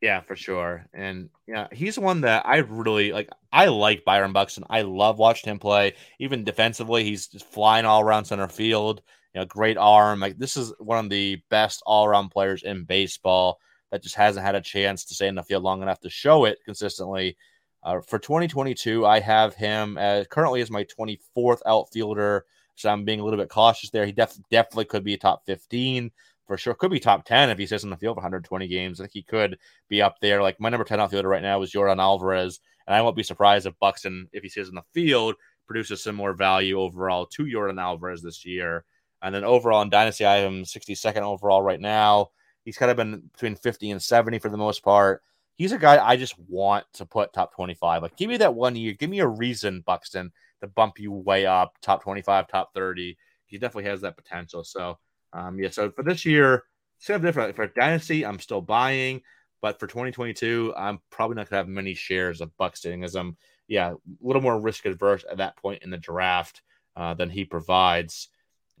Yeah, 0.00 0.20
for 0.20 0.34
sure. 0.34 0.86
And 0.94 1.28
yeah, 1.46 1.68
he's 1.72 1.98
one 1.98 2.22
that 2.22 2.46
I 2.46 2.58
really 2.58 3.12
like. 3.12 3.28
I 3.52 3.66
like 3.66 4.04
Byron 4.04 4.32
Buxton. 4.32 4.64
I 4.70 4.82
love 4.82 5.18
watching 5.18 5.50
him 5.50 5.58
play. 5.58 5.94
Even 6.18 6.44
defensively, 6.44 7.04
he's 7.04 7.26
just 7.26 7.44
flying 7.44 7.84
all 7.84 8.00
around 8.00 8.24
center 8.24 8.48
field 8.48 9.02
you 9.34 9.40
know, 9.40 9.46
great 9.46 9.76
arm. 9.76 10.20
Like 10.20 10.38
this 10.38 10.56
is 10.56 10.72
one 10.78 11.04
of 11.04 11.10
the 11.10 11.40
best 11.50 11.82
all 11.86 12.04
around 12.06 12.30
players 12.30 12.62
in 12.62 12.84
baseball 12.84 13.58
that 13.90 14.02
just 14.02 14.14
hasn't 14.14 14.44
had 14.44 14.54
a 14.54 14.60
chance 14.60 15.04
to 15.04 15.14
stay 15.14 15.28
in 15.28 15.34
the 15.34 15.42
field 15.42 15.62
long 15.62 15.82
enough 15.82 16.00
to 16.00 16.10
show 16.10 16.44
it 16.44 16.58
consistently. 16.64 17.36
Uh, 17.82 18.00
for 18.00 18.18
2022, 18.18 19.06
I 19.06 19.20
have 19.20 19.54
him 19.54 19.96
as 19.96 20.26
currently 20.26 20.60
as 20.60 20.70
my 20.70 20.84
24th 20.84 21.60
outfielder. 21.66 22.44
So 22.74 22.90
I'm 22.90 23.04
being 23.04 23.20
a 23.20 23.24
little 23.24 23.38
bit 23.38 23.48
cautious 23.48 23.90
there. 23.90 24.06
He 24.06 24.12
def- 24.12 24.38
definitely 24.50 24.86
could 24.86 25.04
be 25.04 25.16
top 25.16 25.44
15 25.46 26.10
for 26.46 26.56
sure. 26.56 26.74
Could 26.74 26.90
be 26.90 27.00
top 27.00 27.24
10 27.24 27.50
if 27.50 27.58
he 27.58 27.66
stays 27.66 27.84
in 27.84 27.90
the 27.90 27.96
field 27.96 28.16
for 28.16 28.20
120 28.20 28.68
games. 28.68 29.00
I 29.00 29.04
think 29.04 29.12
he 29.12 29.22
could 29.22 29.58
be 29.88 30.02
up 30.02 30.16
there. 30.20 30.42
Like 30.42 30.60
my 30.60 30.68
number 30.68 30.84
10 30.84 31.00
outfielder 31.00 31.28
right 31.28 31.42
now 31.42 31.62
is 31.62 31.72
Yordan 31.72 32.00
Alvarez. 32.00 32.60
And 32.86 32.94
I 32.94 33.02
won't 33.02 33.16
be 33.16 33.22
surprised 33.22 33.66
if 33.66 33.78
Buxton, 33.78 34.28
if 34.32 34.42
he 34.42 34.48
stays 34.48 34.68
in 34.68 34.74
the 34.74 34.82
field, 34.92 35.36
produces 35.66 36.02
similar 36.02 36.32
value 36.32 36.80
overall 36.80 37.26
to 37.26 37.44
Yordan 37.44 37.80
Alvarez 37.80 38.22
this 38.22 38.44
year. 38.44 38.84
And 39.22 39.34
then 39.34 39.44
overall 39.44 39.82
in 39.82 39.90
Dynasty, 39.90 40.24
I 40.24 40.38
am 40.38 40.64
62nd 40.64 41.22
overall 41.22 41.62
right 41.62 41.80
now. 41.80 42.30
He's 42.64 42.78
kind 42.78 42.90
of 42.90 42.96
been 42.96 43.30
between 43.32 43.56
50 43.56 43.90
and 43.90 44.02
70 44.02 44.38
for 44.38 44.48
the 44.48 44.56
most 44.56 44.82
part. 44.82 45.22
He's 45.54 45.72
a 45.72 45.78
guy 45.78 46.02
I 46.02 46.16
just 46.16 46.38
want 46.38 46.86
to 46.94 47.04
put 47.04 47.32
top 47.32 47.54
25. 47.54 48.02
Like, 48.02 48.16
give 48.16 48.30
me 48.30 48.38
that 48.38 48.54
one 48.54 48.76
year. 48.76 48.94
Give 48.94 49.10
me 49.10 49.20
a 49.20 49.26
reason, 49.26 49.82
Buxton, 49.86 50.32
to 50.60 50.68
bump 50.68 50.98
you 50.98 51.12
way 51.12 51.46
up, 51.46 51.76
top 51.82 52.02
25, 52.02 52.48
top 52.48 52.72
30. 52.74 53.16
He 53.46 53.58
definitely 53.58 53.90
has 53.90 54.00
that 54.02 54.16
potential. 54.16 54.64
So, 54.64 54.98
um, 55.32 55.58
yeah. 55.58 55.70
So 55.70 55.90
for 55.90 56.02
this 56.02 56.24
year, 56.24 56.64
it's 56.96 57.06
kind 57.06 57.16
of 57.16 57.22
different. 57.22 57.56
For 57.56 57.66
Dynasty, 57.66 58.24
I'm 58.24 58.38
still 58.38 58.60
buying, 58.60 59.22
but 59.60 59.78
for 59.78 59.86
2022, 59.86 60.72
I'm 60.76 61.00
probably 61.10 61.36
not 61.36 61.50
gonna 61.50 61.60
have 61.60 61.68
many 61.68 61.94
shares 61.94 62.40
of 62.40 62.56
Buxton 62.56 63.04
as 63.04 63.14
I'm, 63.14 63.36
yeah, 63.68 63.92
a 63.92 63.96
little 64.20 64.42
more 64.42 64.60
risk 64.60 64.86
adverse 64.86 65.24
at 65.30 65.38
that 65.38 65.56
point 65.56 65.82
in 65.82 65.90
the 65.90 65.98
draft 65.98 66.62
uh, 66.96 67.14
than 67.14 67.30
he 67.30 67.44
provides. 67.44 68.28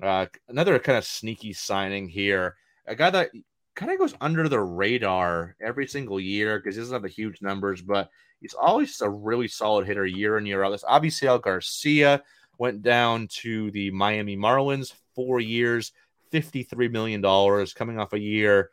Uh, 0.02 0.26
another 0.48 0.78
kind 0.78 0.98
of 0.98 1.04
sneaky 1.04 1.52
signing 1.52 2.08
here. 2.08 2.56
A 2.86 2.94
guy 2.94 3.10
that 3.10 3.30
kind 3.76 3.92
of 3.92 3.98
goes 3.98 4.14
under 4.20 4.48
the 4.48 4.60
radar 4.60 5.56
every 5.60 5.86
single 5.86 6.18
year 6.18 6.58
because 6.58 6.74
he 6.74 6.80
doesn't 6.80 6.94
have 6.94 7.02
the 7.02 7.08
huge 7.08 7.42
numbers, 7.42 7.82
but 7.82 8.10
he's 8.40 8.54
always 8.54 9.00
a 9.00 9.08
really 9.08 9.48
solid 9.48 9.86
hitter 9.86 10.06
year 10.06 10.38
in 10.38 10.46
year 10.46 10.64
out. 10.64 10.70
This 10.70 10.84
Avisail 10.84 11.40
Garcia 11.40 12.22
went 12.58 12.82
down 12.82 13.28
to 13.28 13.70
the 13.70 13.90
Miami 13.90 14.36
Marlins, 14.36 14.92
four 15.14 15.40
years, 15.40 15.92
$53 16.32 16.90
million, 16.90 17.22
coming 17.74 17.98
off 17.98 18.12
a 18.12 18.18
year, 18.18 18.70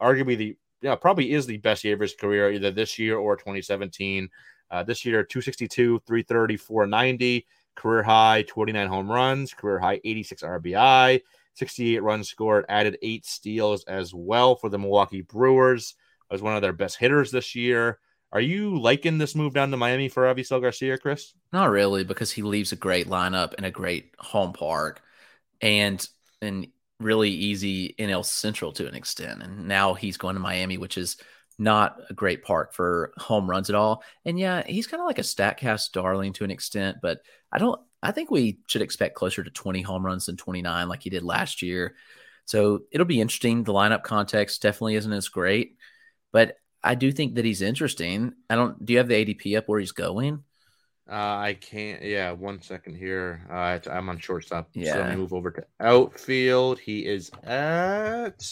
arguably 0.00 0.36
the 0.36 0.56
yeah, 0.80 0.94
probably 0.94 1.32
is 1.32 1.46
the 1.46 1.56
best 1.56 1.82
year 1.82 1.94
of 1.94 2.00
his 2.00 2.14
career, 2.14 2.52
either 2.52 2.70
this 2.70 2.98
year 2.98 3.18
or 3.18 3.36
2017. 3.36 4.28
Uh, 4.70 4.82
this 4.82 5.04
year, 5.04 5.24
262, 5.24 6.00
330, 6.06 6.56
490 6.56 7.46
career 7.78 8.02
high 8.02 8.42
29 8.42 8.88
home 8.88 9.10
runs, 9.10 9.54
career 9.54 9.78
high 9.78 10.00
86 10.04 10.42
RBI, 10.42 11.20
68 11.54 12.02
runs 12.02 12.28
scored, 12.28 12.66
added 12.68 12.98
eight 13.02 13.24
steals 13.24 13.84
as 13.84 14.12
well 14.12 14.56
for 14.56 14.68
the 14.68 14.78
Milwaukee 14.78 15.22
Brewers. 15.22 15.94
Was 16.30 16.42
one 16.42 16.56
of 16.56 16.60
their 16.60 16.74
best 16.74 16.98
hitters 16.98 17.30
this 17.30 17.54
year. 17.54 18.00
Are 18.32 18.40
you 18.40 18.78
liking 18.78 19.16
this 19.16 19.34
move 19.34 19.54
down 19.54 19.70
to 19.70 19.78
Miami 19.78 20.10
for 20.10 20.24
Avisail 20.24 20.60
Garcia, 20.60 20.98
Chris? 20.98 21.32
Not 21.54 21.70
really, 21.70 22.04
because 22.04 22.30
he 22.30 22.42
leaves 22.42 22.72
a 22.72 22.76
great 22.76 23.06
lineup 23.06 23.54
and 23.56 23.64
a 23.64 23.70
great 23.70 24.12
home 24.18 24.52
park, 24.52 25.00
and 25.62 26.06
and 26.42 26.66
really 27.00 27.30
easy 27.30 27.94
NL 27.98 28.26
Central 28.26 28.72
to 28.72 28.86
an 28.86 28.94
extent. 28.94 29.42
And 29.42 29.66
now 29.66 29.94
he's 29.94 30.18
going 30.18 30.34
to 30.34 30.40
Miami, 30.40 30.76
which 30.76 30.98
is 30.98 31.16
not 31.58 31.98
a 32.08 32.14
great 32.14 32.44
park 32.44 32.72
for 32.72 33.12
home 33.16 33.50
runs 33.50 33.68
at 33.68 33.74
all. 33.74 34.02
And 34.24 34.38
yeah, 34.38 34.62
he's 34.64 34.86
kind 34.86 35.00
of 35.00 35.06
like 35.06 35.18
a 35.18 35.22
Statcast 35.22 35.92
darling 35.92 36.32
to 36.34 36.44
an 36.44 36.50
extent, 36.50 36.98
but 37.02 37.20
I 37.52 37.58
don't. 37.58 37.80
I 38.00 38.12
think 38.12 38.30
we 38.30 38.60
should 38.68 38.82
expect 38.82 39.16
closer 39.16 39.42
to 39.42 39.50
20 39.50 39.82
home 39.82 40.06
runs 40.06 40.26
than 40.26 40.36
29, 40.36 40.88
like 40.88 41.02
he 41.02 41.10
did 41.10 41.24
last 41.24 41.62
year. 41.62 41.96
So 42.44 42.82
it'll 42.92 43.06
be 43.06 43.20
interesting. 43.20 43.64
The 43.64 43.72
lineup 43.72 44.04
context 44.04 44.62
definitely 44.62 44.94
isn't 44.94 45.12
as 45.12 45.28
great, 45.28 45.76
but 46.32 46.56
I 46.82 46.94
do 46.94 47.10
think 47.10 47.34
that 47.34 47.44
he's 47.44 47.60
interesting. 47.60 48.34
I 48.48 48.54
don't. 48.54 48.84
Do 48.84 48.92
you 48.92 48.98
have 48.98 49.08
the 49.08 49.24
ADP 49.24 49.58
up 49.58 49.68
where 49.68 49.80
he's 49.80 49.92
going? 49.92 50.44
Uh, 51.10 51.14
I 51.14 51.58
can't. 51.60 52.02
Yeah, 52.02 52.32
one 52.32 52.62
second 52.62 52.94
here. 52.94 53.46
Uh, 53.50 53.78
I'm 53.90 54.08
on 54.08 54.18
shortstop. 54.18 54.70
Yeah. 54.74 55.10
So 55.10 55.16
move 55.16 55.32
over 55.32 55.50
to 55.50 55.64
outfield. 55.80 56.78
He 56.78 57.04
is 57.04 57.30
at 57.42 58.44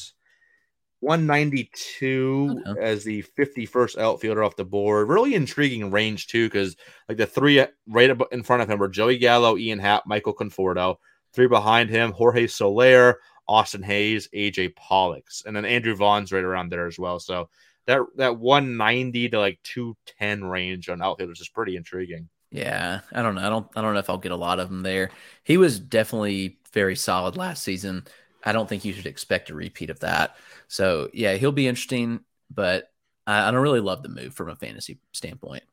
192 1.01 2.63
Okay. 2.67 2.81
as 2.81 3.05
the 3.05 3.23
51st 3.39 3.99
outfielder 3.99 4.43
off 4.43 4.57
the 4.57 4.65
board. 4.65 5.09
Really 5.09 5.35
intriguing 5.35 5.91
range 5.91 6.27
too, 6.27 6.47
because 6.49 6.77
like 7.09 7.19
the 7.19 7.27
three 7.27 7.65
right 7.87 8.17
in 8.33 8.43
front 8.43 8.63
of 8.63 8.71
him 8.71 8.79
were 8.79 8.89
Joey 8.89 9.19
Gallo, 9.19 9.57
Ian 9.57 9.79
Happ, 9.79 10.05
Michael 10.07 10.35
Conforto. 10.35 10.97
Three 11.33 11.49
behind 11.49 11.91
him, 11.91 12.13
Jorge 12.13 12.47
Soler, 12.47 13.21
Austin 13.47 13.83
Hays, 13.83 14.29
AJ 14.35 14.75
Pollock, 14.75 15.27
and 15.45 15.55
then 15.55 15.67
Andrew 15.67 15.95
Vaughn's 15.95 16.33
right 16.33 16.43
around 16.43 16.71
there 16.71 16.87
as 16.87 16.99
well. 16.99 17.21
So 17.21 17.51
that 17.87 18.01
that 18.17 18.39
190 18.39 19.29
to 19.29 19.39
like 19.39 19.59
210 19.63 20.45
range 20.45 20.89
on 20.89 21.03
outfielders 21.03 21.41
is 21.41 21.49
pretty 21.49 21.77
intriguing. 21.77 22.29
Yeah, 22.51 23.01
I 23.13 23.23
don't 23.23 23.35
know. 23.35 23.43
I 23.47 23.51
don't. 23.51 23.67
I 23.77 23.83
don't 23.83 23.93
know 23.93 23.99
if 24.01 24.09
I'll 24.09 24.17
get 24.19 24.33
a 24.33 24.37
lot 24.37 24.61
of 24.61 24.71
them 24.71 24.83
there. 24.83 25.11
He 25.45 25.59
was 25.59 25.79
definitely 25.79 26.59
very 26.73 26.97
solid 26.97 27.37
last 27.37 27.63
season. 27.63 28.05
I 28.47 28.53
don't 28.53 28.69
think 28.69 28.85
you 28.85 28.93
should 28.93 29.07
expect 29.07 29.51
a 29.51 29.55
repeat 29.55 29.91
of 29.91 30.01
that. 30.01 30.37
So 30.69 31.11
yeah, 31.13 31.35
he'll 31.35 31.53
be 31.53 31.67
interesting, 31.67 32.21
but 32.49 32.91
I, 33.27 33.49
I 33.49 33.51
don't 33.51 33.61
really 33.61 33.81
love 33.81 34.03
the 34.03 34.09
move 34.09 34.35
from 34.35 34.49
a 34.49 34.57
fantasy 34.57 35.01
standpoint. 35.13 35.65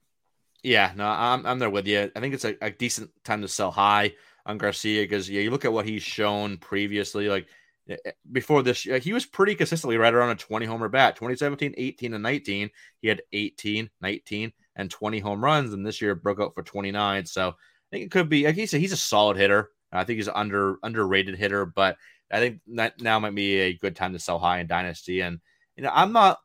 Yeah, 0.63 0.91
no, 0.95 1.05
I'm 1.05 1.45
I'm 1.45 1.59
there 1.59 1.69
with 1.69 1.87
you. 1.87 2.11
I 2.15 2.19
think 2.19 2.33
it's 2.33 2.45
a, 2.45 2.55
a 2.61 2.71
decent 2.71 3.11
time 3.23 3.41
to 3.41 3.47
sell 3.47 3.69
high 3.69 4.13
on 4.45 4.57
Garcia 4.57 5.03
because 5.03 5.29
yeah, 5.29 5.41
you 5.41 5.51
look 5.51 5.65
at 5.65 5.73
what 5.73 5.85
he's 5.85 6.01
shown 6.01 6.57
previously, 6.57 7.29
like 7.29 7.47
eh, 7.89 7.97
eh, 8.05 8.11
before 8.31 8.63
this, 8.63 8.81
he 8.81 9.13
was 9.13 9.25
pretty 9.25 9.55
consistently 9.55 9.97
right 9.97 10.13
around 10.13 10.31
a 10.31 10.35
20 10.35 10.65
homer 10.65 10.89
bat. 10.89 11.15
2017, 11.15 11.75
18, 11.77 12.13
and 12.13 12.23
19, 12.23 12.69
he 13.01 13.07
had 13.07 13.21
18, 13.33 13.89
19, 14.01 14.53
and 14.77 14.89
20 14.89 15.19
home 15.19 15.43
runs, 15.43 15.73
and 15.73 15.85
this 15.85 16.01
year 16.01 16.15
broke 16.15 16.39
out 16.39 16.55
for 16.55 16.63
29. 16.63 17.25
So 17.25 17.49
I 17.49 17.53
think 17.91 18.05
it 18.05 18.11
could 18.11 18.29
be. 18.29 18.45
Like 18.45 18.55
he 18.55 18.65
said, 18.65 18.79
he's 18.79 18.93
a 18.93 18.97
solid 18.97 19.37
hitter. 19.37 19.69
I 19.91 20.05
think 20.05 20.17
he's 20.17 20.27
an 20.27 20.33
under 20.35 20.77
underrated 20.81 21.35
hitter, 21.35 21.65
but 21.65 21.97
I 22.33 22.39
think 22.39 22.61
that 22.75 23.01
now 23.01 23.19
might 23.19 23.35
be 23.35 23.59
a 23.59 23.77
good 23.77 23.95
time 23.95 24.13
to 24.13 24.19
sell 24.19 24.39
high 24.39 24.59
in 24.59 24.67
dynasty. 24.67 25.21
And 25.21 25.39
you 25.75 25.83
know, 25.83 25.91
I'm 25.93 26.11
not 26.11 26.39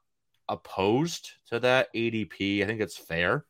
opposed 0.48 1.30
to 1.48 1.60
that 1.60 1.88
ADP. 1.94 2.62
I 2.62 2.66
think 2.66 2.80
it's 2.80 2.96
fair 2.96 3.44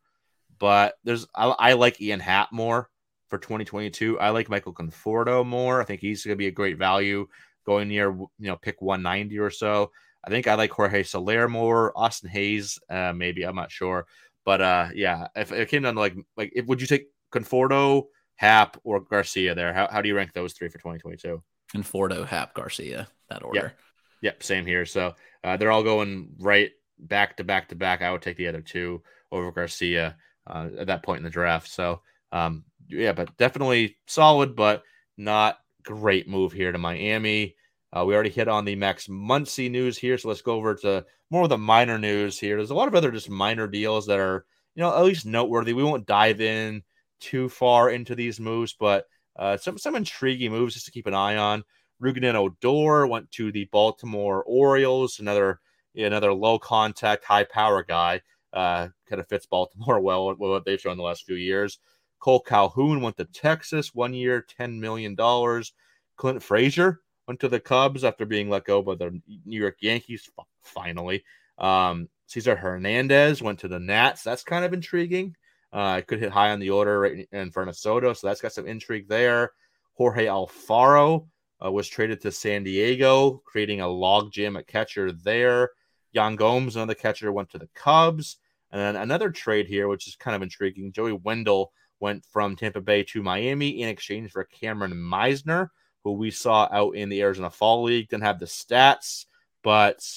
but 0.59 0.95
there's 1.03 1.25
I, 1.33 1.47
I 1.47 1.73
like 1.73 1.99
Ian 2.01 2.19
Happ 2.19 2.51
more 2.51 2.89
for 3.29 3.39
2022. 3.39 4.19
I 4.19 4.29
like 4.29 4.49
Michael 4.49 4.73
Conforto 4.73 5.45
more. 5.45 5.81
I 5.81 5.85
think 5.85 6.01
he's 6.01 6.23
going 6.23 6.35
to 6.35 6.37
be 6.37 6.47
a 6.47 6.51
great 6.51 6.77
value 6.77 7.27
going 7.65 7.87
near 7.87 8.11
you 8.11 8.29
know 8.39 8.57
pick 8.57 8.81
190 8.81 9.39
or 9.39 9.49
so. 9.49 9.91
I 10.23 10.29
think 10.29 10.47
I 10.47 10.55
like 10.55 10.71
Jorge 10.71 11.03
Soler 11.03 11.47
more. 11.47 11.93
Austin 11.97 12.29
Hays, 12.29 12.77
uh, 12.89 13.13
maybe 13.13 13.43
I'm 13.43 13.55
not 13.55 13.71
sure, 13.71 14.05
but 14.45 14.61
uh, 14.61 14.89
yeah, 14.93 15.27
if 15.35 15.51
it 15.51 15.69
came 15.69 15.83
down 15.83 15.95
to 15.95 15.99
like 15.99 16.15
like 16.37 16.51
if 16.53 16.65
would 16.67 16.81
you 16.81 16.87
take 16.87 17.07
Conforto, 17.33 18.03
Happ, 18.35 18.77
or 18.83 18.99
Garcia 18.99 19.55
there? 19.55 19.73
How, 19.73 19.87
how 19.89 20.01
do 20.01 20.09
you 20.09 20.15
rank 20.15 20.33
those 20.33 20.53
three 20.53 20.67
for 20.67 20.77
2022? 20.77 21.41
Conforto, 21.73 22.25
Happ, 22.25 22.53
Garcia, 22.53 23.07
that 23.29 23.43
order. 23.43 23.73
Yep, 24.21 24.43
same 24.43 24.65
here. 24.65 24.85
So 24.85 25.15
uh, 25.43 25.57
they're 25.57 25.71
all 25.71 25.83
going 25.83 26.29
right 26.39 26.71
back 26.97 27.37
to 27.37 27.43
back 27.43 27.69
to 27.69 27.75
back. 27.75 28.01
I 28.01 28.11
would 28.11 28.21
take 28.21 28.37
the 28.37 28.47
other 28.47 28.61
two 28.61 29.01
over 29.31 29.51
Garcia 29.51 30.17
uh, 30.47 30.69
at 30.77 30.87
that 30.87 31.03
point 31.03 31.19
in 31.19 31.23
the 31.23 31.29
draft. 31.29 31.69
So 31.69 32.01
um, 32.31 32.63
yeah, 32.87 33.13
but 33.13 33.35
definitely 33.37 33.97
solid, 34.07 34.55
but 34.55 34.83
not 35.17 35.59
great 35.83 36.27
move 36.27 36.51
here 36.51 36.71
to 36.71 36.77
Miami. 36.77 37.55
Uh, 37.91 38.05
we 38.05 38.13
already 38.13 38.29
hit 38.29 38.47
on 38.47 38.65
the 38.65 38.75
Max 38.75 39.07
Muncy 39.07 39.69
news 39.69 39.97
here, 39.97 40.17
so 40.17 40.27
let's 40.27 40.41
go 40.41 40.53
over 40.53 40.75
to 40.75 41.05
more 41.31 41.43
of 41.43 41.49
the 41.49 41.57
minor 41.57 41.97
news 41.97 42.37
here. 42.37 42.57
There's 42.57 42.69
a 42.69 42.75
lot 42.75 42.87
of 42.87 42.95
other 42.95 43.11
just 43.11 43.29
minor 43.29 43.67
deals 43.67 44.05
that 44.07 44.19
are 44.19 44.45
you 44.75 44.81
know 44.81 44.95
at 44.95 45.03
least 45.03 45.25
noteworthy. 45.25 45.73
We 45.73 45.83
won't 45.83 46.05
dive 46.05 46.41
in 46.41 46.83
too 47.19 47.49
far 47.49 47.89
into 47.89 48.15
these 48.15 48.39
moves, 48.39 48.73
but 48.73 49.05
uh, 49.39 49.55
some 49.57 49.77
some 49.77 49.95
intriguing 49.95 50.51
moves 50.51 50.73
just 50.73 50.85
to 50.85 50.91
keep 50.91 51.07
an 51.07 51.13
eye 51.13 51.37
on. 51.37 51.63
Rougned 52.01 52.35
Odor 52.35 53.07
went 53.07 53.31
to 53.31 53.51
the 53.51 53.65
Baltimore 53.71 54.43
Orioles, 54.45 55.19
another 55.19 55.61
another 55.95 56.33
low 56.33 56.59
contact, 56.59 57.23
high 57.23 57.45
power 57.45 57.83
guy. 57.83 58.21
Uh, 58.51 58.89
kind 59.07 59.19
of 59.19 59.27
fits 59.27 59.45
Baltimore 59.45 59.99
well 60.01 60.27
with 60.27 60.37
what 60.37 60.65
they've 60.65 60.79
shown 60.79 60.97
the 60.97 61.03
last 61.03 61.25
few 61.25 61.35
years. 61.35 61.79
Cole 62.19 62.41
Calhoun 62.41 63.01
went 63.01 63.15
to 63.17 63.25
Texas, 63.25 63.95
one 63.95 64.13
year, 64.13 64.41
ten 64.41 64.79
million 64.79 65.15
dollars. 65.15 65.73
Clint 66.17 66.43
Frazier 66.43 66.99
went 67.25 67.39
to 67.39 67.47
the 67.47 67.61
Cubs 67.61 68.03
after 68.03 68.25
being 68.25 68.49
let 68.49 68.65
go 68.65 68.81
by 68.81 68.95
the 68.95 69.21
New 69.45 69.59
York 69.59 69.77
Yankees. 69.81 70.29
Finally, 70.61 71.23
um, 71.57 72.09
Cesar 72.27 72.57
Hernandez 72.57 73.41
went 73.41 73.59
to 73.59 73.69
the 73.69 73.79
Nats. 73.79 74.23
That's 74.23 74.43
kind 74.43 74.65
of 74.65 74.73
intriguing. 74.73 75.37
Uh, 75.71 76.01
could 76.01 76.19
hit 76.19 76.31
high 76.31 76.51
on 76.51 76.59
the 76.59 76.71
order 76.71 76.99
right 76.99 77.27
in 77.31 77.51
front 77.51 77.69
of 77.69 77.77
Soto, 77.77 78.13
so 78.13 78.25
that's 78.25 78.41
got 78.41 78.53
some 78.53 78.67
intrigue 78.67 79.07
there. 79.07 79.51
Jorge 79.93 80.25
Alfaro 80.25 81.27
uh, 81.63 81.71
was 81.71 81.87
traded 81.87 82.21
to 82.21 82.31
San 82.31 82.63
Diego, 82.63 83.41
creating 83.45 83.81
a 83.81 83.85
logjam 83.85 84.57
at 84.57 84.67
catcher 84.67 85.11
there. 85.11 85.71
Yan 86.13 86.35
Gomes, 86.35 86.75
another 86.75 86.95
catcher, 86.95 87.31
went 87.31 87.49
to 87.51 87.59
the 87.59 87.69
Cubs. 87.75 88.37
And 88.71 88.79
then 88.79 88.95
another 88.95 89.29
trade 89.29 89.67
here, 89.67 89.87
which 89.87 90.07
is 90.07 90.15
kind 90.15 90.35
of 90.35 90.41
intriguing. 90.41 90.91
Joey 90.91 91.13
Wendle 91.13 91.71
went 91.99 92.23
from 92.25 92.55
Tampa 92.55 92.81
Bay 92.81 93.03
to 93.03 93.23
Miami 93.23 93.81
in 93.81 93.89
exchange 93.89 94.31
for 94.31 94.47
Kameron 94.61 94.93
Misner, 94.93 95.69
who 96.03 96.13
we 96.13 96.31
saw 96.31 96.67
out 96.71 96.95
in 96.95 97.09
the 97.09 97.21
Arizona 97.21 97.49
Fall 97.49 97.83
League. 97.83 98.09
Didn't 98.09 98.23
have 98.23 98.39
the 98.39 98.45
stats, 98.45 99.25
but 99.63 100.07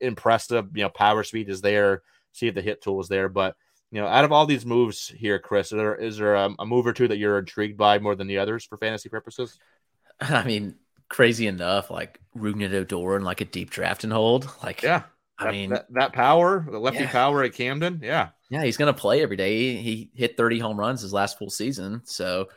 impressive. 0.00 0.68
You 0.74 0.84
know, 0.84 0.88
power 0.88 1.22
speed 1.22 1.50
is 1.50 1.60
there. 1.60 2.02
See 2.32 2.46
if 2.46 2.54
the 2.54 2.62
hit 2.62 2.82
tool 2.82 3.00
is 3.00 3.08
there. 3.08 3.28
But, 3.28 3.56
you 3.90 4.00
know, 4.00 4.06
out 4.06 4.24
of 4.24 4.32
all 4.32 4.46
these 4.46 4.66
moves 4.66 5.08
here, 5.08 5.38
Chris, 5.38 5.72
is 5.72 5.76
there, 5.76 5.94
is 5.94 6.18
there 6.18 6.34
a, 6.34 6.54
a 6.58 6.66
move 6.66 6.86
or 6.86 6.92
two 6.92 7.08
that 7.08 7.18
you're 7.18 7.38
intrigued 7.38 7.76
by 7.78 7.98
more 7.98 8.14
than 8.14 8.26
the 8.26 8.38
others 8.38 8.64
for 8.64 8.76
fantasy 8.76 9.08
purposes? 9.08 9.58
I 10.20 10.44
mean, 10.44 10.74
crazy 11.08 11.46
enough, 11.46 11.90
like 11.90 12.20
Rougned 12.36 12.72
Odor 12.74 13.16
and 13.16 13.24
like 13.24 13.40
a 13.40 13.46
deep 13.46 13.70
draft 13.70 14.04
and 14.04 14.12
hold. 14.12 14.50
Like, 14.62 14.82
Yeah. 14.82 15.02
I 15.40 15.44
that, 15.44 15.52
mean, 15.52 15.70
that, 15.70 15.86
that 15.92 16.12
power, 16.12 16.66
the 16.68 16.80
lefty 16.80 17.04
Yeah. 17.04 17.12
power 17.12 17.44
at 17.44 17.54
Camden. 17.54 18.00
Yeah. 18.02 18.30
yeah, 18.50 18.64
he's 18.64 18.76
gonna 18.76 18.92
play 18.92 19.22
every 19.22 19.36
day. 19.36 19.76
He 19.76 20.10
hit 20.12 20.36
30 20.36 20.58
home 20.58 20.78
runs 20.78 21.00
his 21.00 21.12
last 21.12 21.38
full 21.38 21.48
season, 21.50 22.02
so 22.04 22.48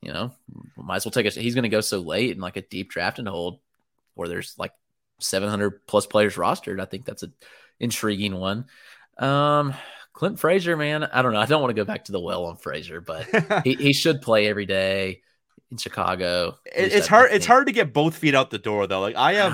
you 0.00 0.12
know, 0.12 0.30
might 0.76 0.96
as 0.96 1.04
well 1.04 1.10
take 1.10 1.26
a. 1.26 1.30
He's 1.30 1.56
gonna 1.56 1.68
go 1.68 1.80
so 1.80 1.98
late 1.98 2.30
in 2.30 2.40
like 2.40 2.56
a 2.56 2.62
deep 2.62 2.90
draft 2.90 3.18
and 3.18 3.26
hold, 3.26 3.58
where 4.14 4.28
there's 4.28 4.54
like 4.56 4.70
700 5.18 5.84
plus 5.88 6.06
players 6.06 6.36
rostered. 6.36 6.80
I 6.80 6.84
think 6.84 7.04
that's 7.04 7.24
an 7.24 7.32
intriguing 7.80 8.36
one. 8.36 8.66
Um, 9.18 9.74
Clint 10.18 10.40
Frazier, 10.40 10.76
man, 10.76 11.04
I 11.04 11.22
don't 11.22 11.32
know. 11.32 11.38
I 11.38 11.46
don't 11.46 11.62
want 11.62 11.70
to 11.70 11.80
go 11.80 11.84
back 11.84 12.06
to 12.06 12.12
the 12.12 12.18
well 12.18 12.46
on 12.46 12.56
Frazier, 12.56 13.00
but 13.00 13.24
he, 13.62 13.74
he 13.74 13.92
should 13.92 14.20
play 14.20 14.48
every 14.48 14.66
day 14.66 15.22
in 15.70 15.76
Chicago. 15.76 16.58
It- 16.66 16.92
it's 16.92 17.06
hard. 17.06 17.30
It's 17.30 17.46
hard 17.46 17.68
to 17.68 17.72
get 17.72 17.92
both 17.92 18.16
feet 18.16 18.34
out 18.34 18.50
the 18.50 18.58
door 18.58 18.88
though. 18.88 18.98
Like 19.00 19.14
I 19.14 19.34
have, 19.34 19.52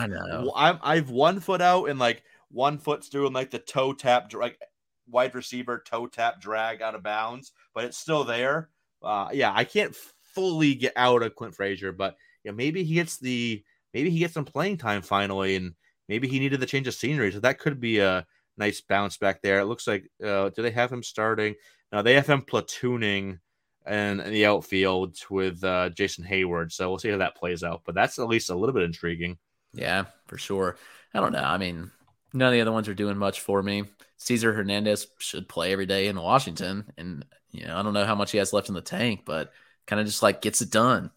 I 0.56 0.78
I've 0.82 1.10
one 1.10 1.40
foot 1.40 1.60
out 1.60 1.90
and 1.90 1.98
like 1.98 2.22
one 2.50 2.78
foot's 2.78 3.10
doing 3.10 3.34
like 3.34 3.50
the 3.50 3.58
toe 3.58 3.92
tap, 3.92 4.32
like 4.32 4.58
wide 5.06 5.34
receiver 5.34 5.82
toe 5.86 6.06
tap 6.06 6.40
drag 6.40 6.80
out 6.80 6.94
of 6.94 7.02
bounds, 7.02 7.52
but 7.74 7.84
it's 7.84 7.98
still 7.98 8.24
there. 8.24 8.70
Uh, 9.02 9.28
yeah, 9.34 9.52
I 9.54 9.64
can't 9.64 9.94
fully 10.34 10.74
get 10.74 10.94
out 10.96 11.22
of 11.22 11.34
Clint 11.36 11.54
Frazier, 11.54 11.92
but 11.92 12.16
yeah, 12.42 12.52
maybe 12.52 12.84
he 12.84 12.94
gets 12.94 13.18
the 13.18 13.62
maybe 13.92 14.08
he 14.08 14.18
gets 14.20 14.32
some 14.32 14.46
playing 14.46 14.78
time 14.78 15.02
finally, 15.02 15.56
and 15.56 15.74
maybe 16.08 16.26
he 16.26 16.38
needed 16.38 16.60
the 16.60 16.64
change 16.66 16.88
of 16.88 16.94
scenery, 16.94 17.30
so 17.32 17.40
that 17.40 17.58
could 17.58 17.80
be 17.80 17.98
a 17.98 18.26
nice 18.56 18.80
bounce 18.80 19.16
back 19.16 19.42
there. 19.42 19.60
It 19.60 19.66
looks 19.66 19.86
like 19.86 20.08
uh, 20.24 20.50
do 20.50 20.62
they 20.62 20.70
have 20.70 20.92
him 20.92 21.02
starting? 21.02 21.54
No, 21.92 22.02
they 22.02 22.14
have 22.14 22.26
him 22.26 22.42
platooning 22.42 23.38
and 23.86 24.20
in 24.20 24.32
the 24.32 24.46
outfield 24.46 25.16
with 25.30 25.62
uh, 25.62 25.90
Jason 25.90 26.24
Heyward. 26.24 26.72
So 26.72 26.88
we'll 26.88 26.98
see 26.98 27.10
how 27.10 27.18
that 27.18 27.36
plays 27.36 27.62
out. 27.62 27.82
But 27.84 27.94
that's 27.94 28.18
at 28.18 28.28
least 28.28 28.50
a 28.50 28.54
little 28.54 28.74
bit 28.74 28.84
intriguing. 28.84 29.38
Yeah, 29.72 30.04
for 30.26 30.38
sure. 30.38 30.76
I 31.12 31.20
don't 31.20 31.32
know. 31.32 31.42
I 31.42 31.58
mean, 31.58 31.90
none 32.32 32.48
of 32.48 32.52
the 32.52 32.60
other 32.60 32.72
ones 32.72 32.88
are 32.88 32.94
doing 32.94 33.18
much 33.18 33.40
for 33.40 33.62
me. 33.62 33.84
Cesar 34.16 34.52
Hernandez 34.52 35.06
should 35.18 35.48
play 35.48 35.72
every 35.72 35.86
day 35.86 36.08
in 36.08 36.20
Washington, 36.20 36.90
and 36.96 37.24
you 37.52 37.66
know, 37.66 37.76
I 37.76 37.82
don't 37.82 37.94
know 37.94 38.06
how 38.06 38.14
much 38.14 38.32
he 38.32 38.38
has 38.38 38.52
left 38.52 38.68
in 38.68 38.74
the 38.74 38.80
tank, 38.80 39.22
but 39.24 39.52
kind 39.86 40.00
of 40.00 40.06
just 40.06 40.22
like 40.22 40.40
gets 40.40 40.62
it 40.62 40.70
done. 40.70 41.10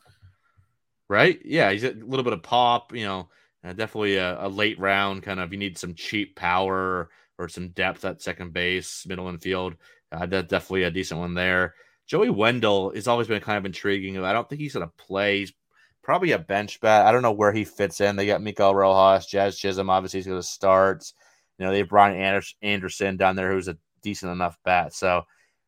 Right? 1.09 1.39
Yeah, 1.45 1.71
he's 1.71 1.85
a 1.85 1.91
little 1.91 2.23
bit 2.23 2.33
of 2.33 2.43
pop, 2.43 2.93
you 2.93 3.05
know, 3.05 3.29
uh, 3.63 3.73
definitely 3.73 4.17
a, 4.17 4.45
a 4.45 4.49
late 4.49 4.77
round 4.77 5.23
kind 5.23 5.39
of. 5.39 5.53
You 5.53 5.57
need 5.57 5.77
some 5.77 5.95
cheap 5.95 6.35
power 6.35 7.09
or 7.37 7.49
some 7.49 7.69
depth 7.69 8.05
at 8.05 8.21
second 8.21 8.53
base, 8.53 9.05
middle 9.07 9.29
infield. 9.29 9.75
Uh, 10.11 10.25
that's 10.25 10.49
definitely 10.49 10.83
a 10.83 10.91
decent 10.91 11.19
one 11.19 11.33
there. 11.33 11.73
Joey 12.07 12.29
Wendle 12.29 12.91
has 12.93 13.07
always 13.07 13.27
been 13.27 13.41
kind 13.41 13.57
of 13.57 13.65
intriguing. 13.65 14.17
I 14.23 14.33
don't 14.33 14.47
think 14.47 14.61
he's 14.61 14.73
going 14.73 14.87
to 14.87 15.05
play. 15.05 15.39
He's 15.39 15.53
probably 16.01 16.31
a 16.31 16.39
bench 16.39 16.79
bat. 16.79 17.05
I 17.05 17.11
don't 17.11 17.21
know 17.21 17.33
where 17.33 17.51
he 17.51 17.65
fits 17.65 17.99
in. 17.99 18.15
They 18.15 18.25
got 18.25 18.41
Miguel 18.41 18.73
Rojas, 18.73 19.25
Jazz 19.25 19.57
Chisholm. 19.57 19.89
Obviously, 19.89 20.19
he's 20.19 20.27
going 20.27 20.39
to 20.39 20.47
start. 20.47 21.03
You 21.59 21.65
know, 21.65 21.71
they 21.71 21.79
have 21.79 21.89
Brian 21.89 22.47
Anderson 22.61 23.17
down 23.17 23.35
there, 23.35 23.51
who's 23.51 23.67
a 23.67 23.77
decent 24.01 24.31
enough 24.31 24.57
bat. 24.63 24.93
So 24.93 25.23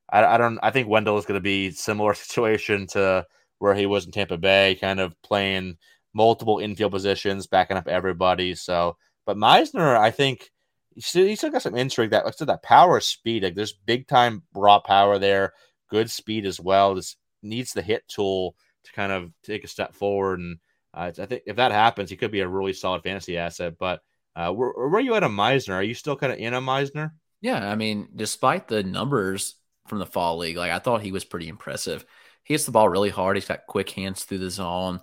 I, 0.09 0.23
I 0.23 0.37
don't. 0.37 0.57
I 0.63 0.71
think 0.71 0.87
Wendle 0.87 1.17
is 1.17 1.25
going 1.25 1.37
to 1.37 1.43
be 1.43 1.71
similar 1.71 2.13
situation 2.15 2.87
to 2.87 3.25
where 3.59 3.75
he 3.75 3.85
was 3.85 4.05
in 4.05 4.13
Tampa 4.13 4.37
Bay, 4.37 4.77
kind 4.79 5.01
of 5.01 5.21
playing 5.21 5.77
multiple 6.13 6.59
infield 6.59 6.93
positions, 6.93 7.47
backing 7.47 7.77
up 7.77 7.89
everybody. 7.89 8.55
So, 8.55 8.95
but 9.25 9.35
Misner, 9.35 9.97
I 9.97 10.11
think 10.11 10.51
he 10.99 11.35
still, 11.35 11.49
got 11.49 11.61
some 11.61 11.75
intrigue. 11.75 12.11
That 12.11 12.25
like 12.25 12.35
I 12.41 12.45
that 12.45 12.63
power 12.63 12.99
speed. 12.99 13.43
Like 13.43 13.55
there's 13.55 13.73
big 13.73 14.07
time 14.07 14.43
raw 14.53 14.79
power 14.79 15.17
there, 15.17 15.53
good 15.89 16.11
speed 16.11 16.45
as 16.45 16.59
well. 16.59 16.95
This 16.95 17.15
needs 17.41 17.73
the 17.73 17.81
hit 17.81 18.07
tool 18.07 18.55
to 18.83 18.91
kind 18.91 19.11
of 19.11 19.31
take 19.43 19.63
a 19.63 19.67
step 19.67 19.95
forward. 19.95 20.39
And 20.39 20.57
uh, 20.93 21.11
I 21.17 21.25
think 21.25 21.43
if 21.45 21.55
that 21.55 21.71
happens, 21.71 22.09
he 22.09 22.17
could 22.17 22.31
be 22.31 22.41
a 22.41 22.47
really 22.47 22.73
solid 22.73 23.03
fantasy 23.03 23.37
asset. 23.37 23.77
But 23.79 24.01
uh, 24.35 24.51
where, 24.51 24.71
where 24.71 24.95
are 24.95 24.99
you 24.99 25.15
at 25.15 25.23
a 25.23 25.29
Misner? 25.29 25.75
Are 25.75 25.83
you 25.83 25.93
still 25.93 26.15
kind 26.15 26.33
of 26.33 26.39
in 26.39 26.53
a 26.53 26.61
Misner? 26.61 27.11
Yeah, 27.41 27.69
I 27.69 27.75
mean, 27.75 28.09
despite 28.15 28.67
the 28.67 28.83
numbers 28.83 29.55
from 29.87 29.99
the 29.99 30.05
fall 30.05 30.37
league, 30.37 30.57
like 30.57 30.71
I 30.71 30.79
thought 30.79 31.01
he 31.01 31.13
was 31.13 31.23
pretty 31.23 31.47
impressive. 31.47 32.05
He 32.43 32.53
hits 32.53 32.65
the 32.65 32.71
ball 32.71 32.89
really 32.89 33.09
hard. 33.09 33.37
He's 33.37 33.47
got 33.47 33.67
quick 33.67 33.89
hands 33.91 34.23
through 34.23 34.39
the 34.39 34.49
zone, 34.49 34.99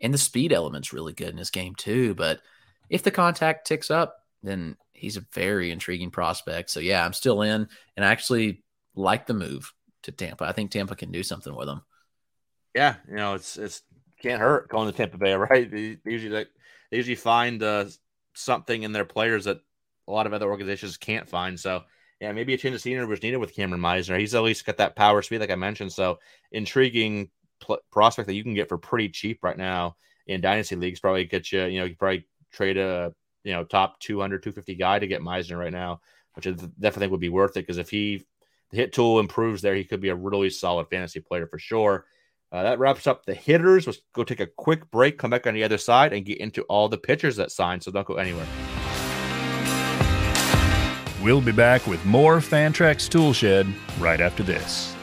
and 0.00 0.14
the 0.14 0.18
speed 0.18 0.52
element's 0.52 0.92
really 0.92 1.12
good 1.12 1.30
in 1.30 1.38
his 1.38 1.50
game 1.50 1.74
too. 1.74 2.14
But 2.14 2.40
if 2.88 3.02
the 3.02 3.10
contact 3.10 3.66
ticks 3.66 3.90
up, 3.90 4.14
then 4.42 4.76
he's 5.00 5.16
a 5.16 5.26
very 5.32 5.70
intriguing 5.70 6.10
prospect. 6.10 6.70
So 6.70 6.80
yeah, 6.80 7.04
I'm 7.04 7.12
still 7.12 7.42
in, 7.42 7.68
and 7.96 8.04
I 8.04 8.10
actually 8.10 8.62
like 8.94 9.26
the 9.26 9.34
move 9.34 9.72
to 10.02 10.12
Tampa. 10.12 10.44
I 10.44 10.52
think 10.52 10.70
Tampa 10.70 10.94
can 10.94 11.10
do 11.10 11.22
something 11.22 11.54
with 11.54 11.68
him. 11.68 11.82
Yeah, 12.74 12.96
you 13.08 13.16
know, 13.16 13.34
it's 13.34 13.56
it's 13.56 13.82
can't 14.22 14.40
hurt 14.40 14.68
going 14.68 14.90
to 14.90 14.96
Tampa 14.96 15.18
Bay, 15.18 15.34
right? 15.34 15.70
They, 15.70 15.96
usually 16.04 16.34
like 16.34 16.48
they 16.90 16.98
usually 16.98 17.16
find 17.16 17.62
uh, 17.62 17.86
something 18.34 18.82
in 18.82 18.92
their 18.92 19.04
players 19.04 19.44
that 19.46 19.58
a 20.06 20.12
lot 20.12 20.26
of 20.26 20.32
other 20.32 20.50
organizations 20.50 20.96
can't 20.96 21.28
find. 21.28 21.58
So 21.58 21.82
yeah, 22.20 22.32
maybe 22.32 22.54
a 22.54 22.58
change 22.58 22.74
of 22.74 22.80
scenery 22.80 23.06
was 23.06 23.22
needed 23.22 23.38
with 23.38 23.54
Kameron 23.54 23.80
Misner. 23.80 24.18
He's 24.18 24.34
at 24.34 24.42
least 24.42 24.66
got 24.66 24.76
that 24.76 24.96
power 24.96 25.22
speed, 25.22 25.40
like 25.40 25.50
I 25.50 25.56
mentioned. 25.56 25.92
So 25.92 26.18
intriguing 26.52 27.30
pl- 27.60 27.80
prospect 27.90 28.26
that 28.26 28.34
you 28.34 28.42
can 28.42 28.54
get 28.54 28.68
for 28.68 28.78
pretty 28.78 29.08
cheap 29.08 29.42
right 29.42 29.56
now 29.56 29.96
in 30.26 30.40
dynasty 30.40 30.76
leagues. 30.76 31.00
Probably 31.00 31.24
get 31.24 31.50
you, 31.50 31.64
you 31.64 31.78
know, 31.78 31.86
you 31.86 31.96
probably 31.96 32.26
trade 32.52 32.76
a 32.76 33.14
you 33.44 33.52
know 33.52 33.64
top 33.64 33.98
200, 34.00 34.42
250 34.42 34.74
guy 34.74 34.98
to 34.98 35.06
get 35.06 35.22
Misner 35.22 35.58
right 35.58 35.72
now, 35.72 36.00
which 36.34 36.46
I 36.46 36.50
definitely 36.50 37.00
think 37.00 37.10
would 37.12 37.20
be 37.20 37.28
worth 37.28 37.56
it 37.56 37.66
because 37.66 37.78
if 37.78 37.90
he 37.90 38.24
the 38.70 38.76
hit 38.76 38.92
tool 38.92 39.18
improves 39.18 39.62
there, 39.62 39.74
he 39.74 39.84
could 39.84 40.00
be 40.00 40.10
a 40.10 40.14
really 40.14 40.50
solid 40.50 40.88
fantasy 40.88 41.20
player 41.20 41.46
for 41.46 41.58
sure. 41.58 42.06
Uh, 42.52 42.64
that 42.64 42.78
wraps 42.78 43.06
up 43.06 43.24
the 43.24 43.34
hitters. 43.34 43.86
Let's 43.86 44.00
go 44.12 44.24
take 44.24 44.40
a 44.40 44.46
quick 44.46 44.90
break, 44.90 45.18
come 45.18 45.30
back 45.30 45.46
on 45.46 45.54
the 45.54 45.62
other 45.62 45.78
side, 45.78 46.12
and 46.12 46.24
get 46.24 46.38
into 46.38 46.62
all 46.62 46.88
the 46.88 46.98
pitchers 46.98 47.36
that 47.36 47.52
signed. 47.52 47.82
So 47.82 47.92
don't 47.92 48.06
go 48.06 48.14
anywhere. 48.14 48.46
We'll 51.22 51.40
be 51.40 51.52
back 51.52 51.86
with 51.86 52.04
more 52.04 52.38
Fantrax 52.38 53.08
Toolshed 53.08 53.68
right 54.00 54.20
after 54.20 54.42
this. 54.42 54.96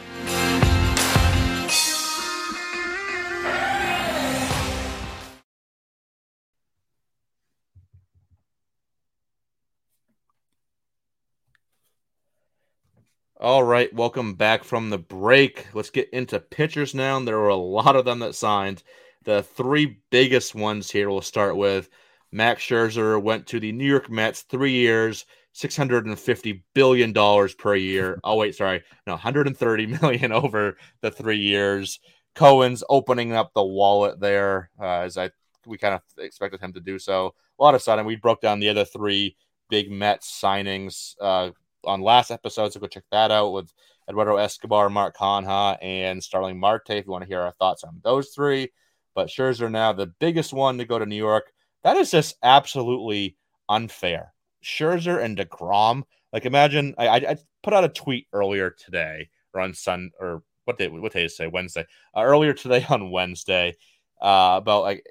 All 13.39 13.61
right, 13.61 13.93
welcome 13.93 14.33
back 14.33 14.63
from 14.63 14.89
the 14.89 14.97
break. 14.97 15.67
Let's 15.75 15.91
get 15.91 16.09
into 16.09 16.39
pitchers 16.39 16.95
now. 16.95 17.19
There 17.19 17.37
were 17.37 17.49
a 17.49 17.55
lot 17.55 17.95
of 17.95 18.03
them 18.03 18.17
that 18.19 18.33
signed. 18.33 18.81
The 19.25 19.43
three 19.43 19.99
biggest 20.09 20.55
ones 20.55 20.89
here 20.89 21.07
we'll 21.07 21.21
start 21.21 21.55
with. 21.55 21.87
Max 22.31 22.63
Scherzer 22.63 23.21
went 23.21 23.45
to 23.47 23.59
the 23.59 23.71
New 23.71 23.85
York 23.85 24.09
Mets, 24.09 24.41
three 24.41 24.71
years, 24.71 25.25
$650 25.55 26.63
billion 26.73 27.13
per 27.13 27.75
year. 27.75 28.19
Oh, 28.23 28.37
wait, 28.37 28.55
sorry. 28.55 28.81
No, 29.05 29.13
130 29.13 29.85
million 29.85 30.31
over 30.31 30.75
the 31.01 31.11
three 31.11 31.37
years. 31.37 31.99
Cohen's 32.33 32.83
opening 32.89 33.33
up 33.33 33.53
the 33.53 33.63
wallet 33.63 34.19
there, 34.19 34.71
uh, 34.81 35.01
as 35.01 35.15
I 35.15 35.29
we 35.67 35.77
kind 35.77 35.93
of 35.93 36.01
expected 36.17 36.59
him 36.59 36.73
to 36.73 36.79
do 36.79 36.97
so. 36.97 37.35
A 37.59 37.63
lot 37.63 37.75
of 37.75 37.83
sudden, 37.83 38.07
we 38.07 38.15
broke 38.15 38.41
down 38.41 38.59
the 38.59 38.69
other 38.69 38.85
three 38.85 39.35
big 39.69 39.91
Mets 39.91 40.41
signings. 40.41 41.13
Uh, 41.21 41.51
on 41.87 42.01
last 42.01 42.31
episode, 42.31 42.73
so 42.73 42.79
go 42.79 42.87
check 42.87 43.03
that 43.11 43.31
out 43.31 43.51
with 43.51 43.73
Eduardo 44.09 44.37
Escobar, 44.37 44.89
Mark 44.89 45.15
Canha, 45.15 45.77
and 45.81 46.23
Starling 46.23 46.59
Marte 46.59 46.91
if 46.91 47.05
you 47.05 47.11
want 47.11 47.23
to 47.23 47.27
hear 47.27 47.41
our 47.41 47.53
thoughts 47.53 47.83
on 47.83 47.99
those 48.03 48.29
three. 48.29 48.71
But 49.15 49.27
Scherzer 49.27 49.71
now 49.71 49.93
the 49.93 50.07
biggest 50.07 50.53
one 50.53 50.77
to 50.77 50.85
go 50.85 50.99
to 50.99 51.05
New 51.05 51.15
York. 51.15 51.51
That 51.83 51.97
is 51.97 52.11
just 52.11 52.35
absolutely 52.43 53.35
unfair. 53.69 54.33
Scherzer 54.63 55.23
and 55.23 55.37
DeGrom. 55.37 56.03
Like 56.33 56.45
imagine 56.45 56.93
I, 56.97 57.07
I 57.07 57.37
put 57.63 57.73
out 57.73 57.83
a 57.83 57.89
tweet 57.89 58.27
earlier 58.33 58.69
today 58.69 59.29
or 59.53 59.61
on 59.61 59.73
Sun 59.73 60.11
or 60.19 60.43
what 60.65 60.77
day 60.77 60.87
what 60.89 61.13
day 61.13 61.25
is 61.25 61.35
say 61.35 61.47
Wednesday 61.47 61.85
uh, 62.15 62.21
earlier 62.21 62.53
today 62.53 62.85
on 62.89 63.09
Wednesday 63.11 63.75
uh, 64.21 64.55
about 64.57 64.83
like 64.83 65.05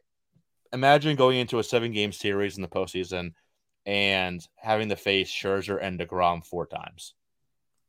imagine 0.72 1.16
going 1.16 1.38
into 1.38 1.58
a 1.58 1.64
seven 1.64 1.92
game 1.92 2.12
series 2.12 2.56
in 2.56 2.62
the 2.62 2.68
postseason 2.68 3.32
and 3.86 4.46
having 4.56 4.88
to 4.88 4.96
face 4.96 5.30
Scherzer 5.30 5.78
and 5.80 5.98
DeGrom 5.98 6.44
four 6.44 6.66
times. 6.66 7.14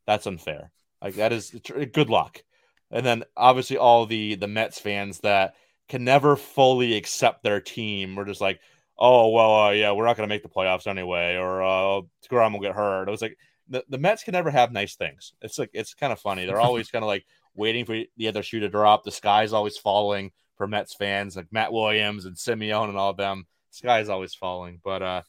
That's 0.05 0.27
unfair. 0.27 0.71
Like 1.01 1.15
that 1.15 1.33
is 1.33 1.53
good 1.93 2.09
luck. 2.09 2.43
And 2.91 3.05
then 3.05 3.23
obviously 3.35 3.77
all 3.77 4.05
the 4.05 4.35
the 4.35 4.47
Mets 4.47 4.79
fans 4.79 5.19
that 5.19 5.55
can 5.89 6.03
never 6.03 6.35
fully 6.35 6.95
accept 6.95 7.43
their 7.43 7.59
team. 7.59 8.15
We're 8.15 8.25
just 8.25 8.41
like, 8.41 8.59
oh 8.97 9.29
well, 9.29 9.55
uh, 9.55 9.71
yeah, 9.71 9.91
we're 9.91 10.05
not 10.05 10.15
going 10.15 10.27
to 10.29 10.33
make 10.33 10.43
the 10.43 10.49
playoffs 10.49 10.87
anyway, 10.87 11.35
or 11.35 11.61
uh, 11.61 12.01
DeGrom 12.29 12.53
will 12.53 12.61
get 12.61 12.75
hurt. 12.75 13.07
It 13.07 13.11
was 13.11 13.21
like 13.21 13.37
the, 13.67 13.83
the 13.89 13.97
Mets 13.97 14.23
can 14.23 14.33
never 14.33 14.51
have 14.51 14.71
nice 14.71 14.95
things. 14.95 15.33
It's 15.41 15.59
like 15.59 15.71
it's 15.73 15.93
kind 15.93 16.13
of 16.13 16.19
funny. 16.19 16.45
They're 16.45 16.61
always 16.61 16.89
kind 16.89 17.03
of 17.03 17.07
like 17.07 17.25
waiting 17.55 17.85
for 17.85 17.99
the 18.15 18.27
other 18.27 18.43
shoe 18.43 18.61
to 18.61 18.69
drop. 18.69 19.03
The 19.03 19.11
sky's 19.11 19.53
always 19.53 19.77
falling 19.77 20.31
for 20.55 20.67
Mets 20.67 20.93
fans, 20.93 21.35
like 21.35 21.47
Matt 21.51 21.73
Williams 21.73 22.25
and 22.25 22.35
Semien 22.35 22.89
and 22.89 22.97
all 22.97 23.11
of 23.11 23.17
them. 23.17 23.45
The 23.71 23.77
sky 23.77 23.99
is 23.99 24.09
always 24.09 24.33
falling. 24.33 24.79
But 24.83 25.01
uh, 25.01 25.21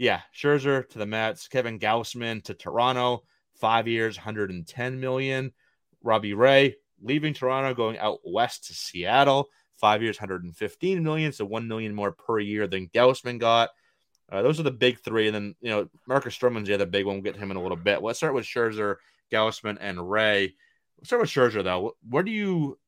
yeah, 0.00 0.22
Scherzer 0.34 0.88
to 0.88 0.98
the 0.98 1.04
Mets, 1.04 1.46
Kevin 1.46 1.78
Gausman 1.78 2.42
to 2.44 2.54
Toronto, 2.54 3.22
five 3.52 3.86
years, 3.86 4.16
110 4.16 4.98
million. 4.98 5.52
Robbie 6.02 6.32
Ray 6.32 6.76
leaving 7.02 7.34
Toronto, 7.34 7.74
going 7.74 7.98
out 7.98 8.20
west 8.24 8.68
to 8.68 8.74
Seattle, 8.74 9.50
five 9.76 10.02
years, 10.02 10.18
115 10.18 11.02
million, 11.02 11.32
so 11.32 11.44
one 11.44 11.68
million 11.68 11.94
more 11.94 12.12
per 12.12 12.38
year 12.38 12.66
than 12.66 12.88
Gausman 12.88 13.38
got. 13.38 13.68
Uh, 14.32 14.40
those 14.40 14.58
are 14.58 14.62
the 14.62 14.70
big 14.70 14.98
three, 15.00 15.26
and 15.26 15.34
then 15.34 15.54
you 15.60 15.68
know 15.68 15.86
Marcus 16.08 16.34
Stroman's 16.34 16.68
the 16.68 16.74
other 16.74 16.86
big 16.86 17.04
one. 17.04 17.16
We'll 17.16 17.22
get 17.22 17.36
him 17.36 17.50
in 17.50 17.58
a 17.58 17.62
little 17.62 17.76
bit. 17.76 18.00
Let's 18.00 18.20
start 18.20 18.32
with 18.32 18.46
Scherzer, 18.46 18.96
Gausman, 19.30 19.76
and 19.82 20.10
Ray. 20.10 20.54
Let's 20.96 21.10
start 21.10 21.20
with 21.20 21.30
Scherzer 21.30 21.62
though. 21.62 21.96
Where 22.08 22.22
do 22.22 22.30
you 22.30 22.78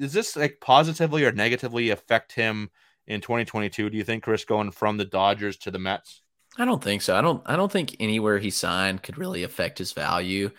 does 0.00 0.12
this 0.12 0.34
like 0.34 0.58
positively 0.60 1.24
or 1.24 1.30
negatively 1.30 1.90
affect 1.90 2.32
him 2.32 2.70
in 3.06 3.20
2022? 3.20 3.88
Do 3.88 3.96
you 3.96 4.02
think 4.02 4.24
Chris 4.24 4.44
going 4.44 4.72
from 4.72 4.96
the 4.96 5.04
Dodgers 5.04 5.58
to 5.58 5.70
the 5.70 5.78
Mets? 5.78 6.22
I 6.56 6.64
don't 6.64 6.82
think 6.82 7.02
so. 7.02 7.16
I 7.16 7.20
don't 7.20 7.42
I 7.46 7.56
don't 7.56 7.70
think 7.72 7.96
anywhere 8.00 8.38
he 8.38 8.50
signed 8.50 9.02
could 9.02 9.18
really 9.18 9.42
affect 9.42 9.78
his 9.78 9.92
value. 9.92 10.50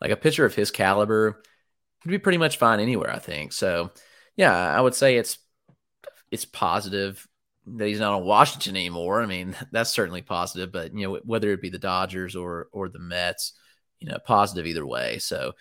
Like 0.00 0.10
a 0.10 0.16
pitcher 0.16 0.44
of 0.44 0.54
his 0.54 0.70
caliber 0.70 1.42
could 2.02 2.10
be 2.10 2.18
pretty 2.18 2.38
much 2.38 2.58
fine 2.58 2.80
anywhere, 2.80 3.10
I 3.10 3.18
think. 3.18 3.52
So 3.52 3.90
yeah, 4.36 4.54
I 4.54 4.80
would 4.80 4.94
say 4.94 5.16
it's 5.16 5.38
it's 6.30 6.44
positive 6.44 7.26
that 7.66 7.86
he's 7.86 8.00
not 8.00 8.14
on 8.14 8.24
Washington 8.24 8.76
anymore. 8.76 9.22
I 9.22 9.26
mean, 9.26 9.56
that's 9.72 9.90
certainly 9.90 10.22
positive, 10.22 10.72
but 10.72 10.94
you 10.94 11.08
know, 11.08 11.20
whether 11.24 11.50
it 11.52 11.62
be 11.62 11.70
the 11.70 11.78
Dodgers 11.78 12.36
or 12.36 12.68
or 12.72 12.88
the 12.88 12.98
Mets, 12.98 13.54
you 13.98 14.08
know, 14.08 14.18
positive 14.24 14.66
either 14.66 14.86
way. 14.86 15.18
So 15.18 15.52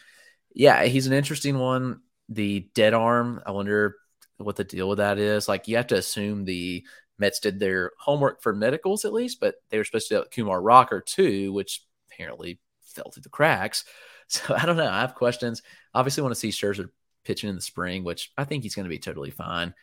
yeah, 0.54 0.84
he's 0.86 1.08
an 1.08 1.13
interesting 1.13 1.58
one. 1.58 2.02
The 2.30 2.69
dead 2.75 2.93
arm, 2.93 3.41
I 3.45 3.52
wonder 3.52 3.95
what 4.38 4.56
the 4.56 4.63
deal 4.63 4.88
with 4.88 4.99
that 4.99 5.17
is. 5.17 5.47
Like 5.47 5.67
you 5.67 5.78
have 5.78 5.88
to 5.88 5.97
assume 5.97 6.45
the 6.45 6.86
Mets 7.19 7.39
did 7.39 7.60
their 7.60 7.91
homework 7.99 8.41
for 8.41 8.53
medicals 8.53 9.05
at 9.05 9.13
least, 9.13 9.39
but 9.39 9.55
they 9.69 9.77
were 9.77 9.84
supposed 9.84 10.10
to 10.10 10.15
do 10.15 10.25
Kumar 10.32 10.62
Rocker 10.62 11.01
too, 11.01 11.51
which 11.53 11.84
apparently 12.12 12.60
fell 12.82 13.12
through 13.12 13.23
the 13.23 13.29
cracks. 13.29 13.86
So 14.32 14.53
I 14.53 14.67
don't 14.67 14.77
know. 14.77 14.88
I 14.88 15.02
have 15.02 15.15
questions. 15.15 15.63
Obviously, 15.91 16.21
want 16.21 16.35
to 16.35 16.39
see 16.39 16.50
Scherzer 16.50 16.89
pitching 17.23 17.50
in 17.50 17.56
the 17.56 17.63
spring, 17.63 18.04
which 18.04 18.31
I 18.37 18.43
think 18.43 18.62
he's 18.62 18.75
going 18.75 18.83
to 18.83 18.89
be 18.89 19.00
totally 19.00 19.31
fine. 19.31 19.73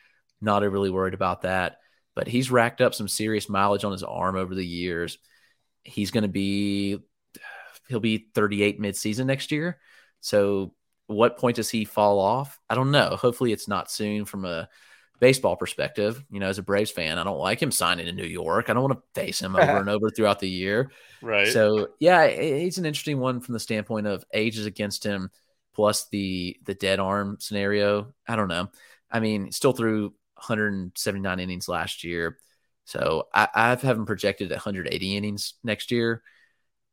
Not 0.41 0.63
overly 0.63 0.89
worried 0.89 1.15
about 1.15 1.43
that. 1.43 1.79
But 2.15 2.29
he's 2.29 2.49
racked 2.49 2.81
up 2.81 2.95
some 2.95 3.09
serious 3.09 3.49
mileage 3.49 3.83
on 3.83 3.91
his 3.91 4.05
arm 4.05 4.37
over 4.37 4.55
the 4.55 4.65
years. 4.65 5.19
He's 5.83 6.13
going 6.13 6.23
to 6.23 6.29
be 6.29 7.01
he'll 7.89 7.99
be 7.99 8.29
38 8.37 8.81
midseason 8.81 9.27
next 9.27 9.51
year. 9.51 9.79
So 10.21 10.75
what 11.07 11.39
point 11.39 11.57
does 11.57 11.71
he 11.71 11.85
fall 11.85 12.19
off? 12.19 12.59
I 12.69 12.75
don't 12.75 12.91
know. 12.91 13.17
Hopefully 13.17 13.53
it's 13.53 13.67
not 13.67 13.91
soon 13.91 14.25
from 14.25 14.45
a 14.45 14.69
baseball 15.21 15.57
perspective, 15.57 16.23
you 16.31 16.41
know, 16.41 16.49
as 16.49 16.59
a 16.59 16.63
Braves 16.63 16.91
fan, 16.91 17.19
I 17.19 17.25
don't 17.25 17.39
like 17.39 17.61
him 17.61 17.71
signing 17.71 18.07
in 18.07 18.17
New 18.17 18.27
York. 18.27 18.69
I 18.69 18.75
don't 18.75 18.83
want 18.83 18.95
to 18.95 19.21
face 19.21 19.41
him 19.41 19.57
over 19.57 19.79
and 19.79 19.89
over 19.89 20.11
throughout 20.11 20.41
the 20.41 20.49
year. 20.49 20.91
Right. 21.23 21.49
So 21.49 21.89
yeah, 21.99 22.29
he's 22.29 22.79
an 22.79 22.87
interesting 22.87 23.19
one 23.19 23.41
from 23.41 23.55
the 23.55 23.61
standpoint 23.61 24.07
of 24.07 24.25
ages 24.33 24.67
against 24.67 25.05
him, 25.05 25.31
plus 25.75 26.09
the 26.09 26.59
the 26.65 26.75
dead 26.75 27.01
arm 27.01 27.39
scenario. 27.41 28.13
I 28.27 28.37
don't 28.37 28.49
know. 28.49 28.69
I 29.11 29.21
mean, 29.21 29.53
still 29.53 29.73
threw 29.73 30.15
179 30.35 31.41
innings 31.41 31.69
last 31.69 32.05
year. 32.05 32.39
So 32.85 33.29
I, 33.35 33.49
I 33.55 33.69
have 33.71 33.83
him 33.83 34.07
projected 34.07 34.53
at 34.53 34.57
180 34.57 35.17
innings 35.17 35.55
next 35.65 35.91
year. 35.91 36.23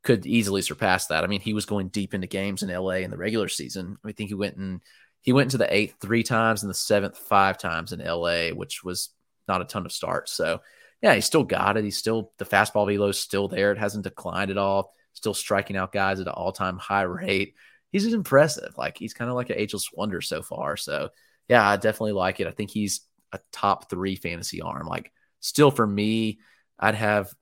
Could 0.04 0.26
easily 0.26 0.62
surpass 0.62 1.08
that. 1.08 1.24
I 1.24 1.28
mean, 1.28 1.42
he 1.42 1.54
was 1.54 1.66
going 1.66 1.90
deep 1.90 2.14
into 2.14 2.28
games 2.28 2.64
in 2.64 2.70
LA 2.70 2.98
in 2.98 3.12
the 3.12 3.18
regular 3.18 3.48
season. 3.48 3.98
I 4.04 4.12
think 4.12 4.30
he 4.30 4.36
went 4.36 4.58
and 4.58 4.82
he 5.24 5.32
went 5.32 5.48
into 5.48 5.58
the 5.58 5.74
eighth 5.74 5.96
three 6.00 6.22
times 6.22 6.64
and 6.64 6.70
the 6.70 6.76
seventh 6.76 7.18
five 7.18 7.58
times 7.58 7.92
in 7.94 8.00
LA, 8.06 8.50
which 8.50 8.84
was 8.84 9.10
not 9.48 9.62
a 9.62 9.66
ton 9.66 9.86
of 9.86 9.92
starts. 9.92 10.34
So 10.34 10.60
yeah, 11.02 11.16
he 11.16 11.22
still 11.22 11.44
got 11.44 11.78
it. 11.78 11.84
He's 11.84 11.98
still 11.98 12.32
the 12.38 12.46
fastball 12.46 12.88
velo 12.88 13.08
is 13.08 13.20
still 13.20 13.48
there. 13.48 13.72
It 13.72 13.78
hasn't 13.78 14.04
declined 14.04 14.52
at 14.52 14.58
all. 14.58 14.94
Still 15.14 15.34
striking 15.34 15.78
out 15.78 15.92
guys 15.92 16.20
at 16.20 16.28
an 16.28 16.34
all 16.34 16.52
time 16.52 16.78
high 16.78 17.04
rate. 17.04 17.56
He's 17.92 18.04
just 18.04 18.16
impressive. 18.16 18.74
Like 18.78 18.98
he's 18.98 19.14
kind 19.14 19.30
of 19.30 19.36
like 19.36 19.50
an 19.50 19.58
ageless 19.58 19.90
wonder 19.94 20.22
so 20.22 20.42
far. 20.42 20.76
So 20.76 21.10
yeah, 21.48 21.68
I 21.68 21.78
definitely 21.78 22.14
like 22.14 22.40
it. 22.40 22.48
I 22.48 22.52
think 22.52 22.70
he's 22.70 23.02
a 23.32 23.40
top 23.52 23.90
three 23.90 24.16
fantasy 24.16 24.62
arm. 24.62 24.88
Like 24.88 25.12
still 25.40 25.72
for 25.72 25.88
me, 25.88 26.40
I'd 26.78 26.96
have 26.96 27.34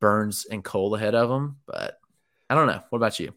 Burnes 0.00 0.46
and 0.50 0.64
Cole 0.64 0.94
ahead 0.96 1.14
of 1.14 1.30
him, 1.30 1.58
but 1.66 1.96
I 2.48 2.56
don't 2.56 2.66
know. 2.66 2.82
What 2.90 2.96
about 2.96 3.20
you? 3.20 3.34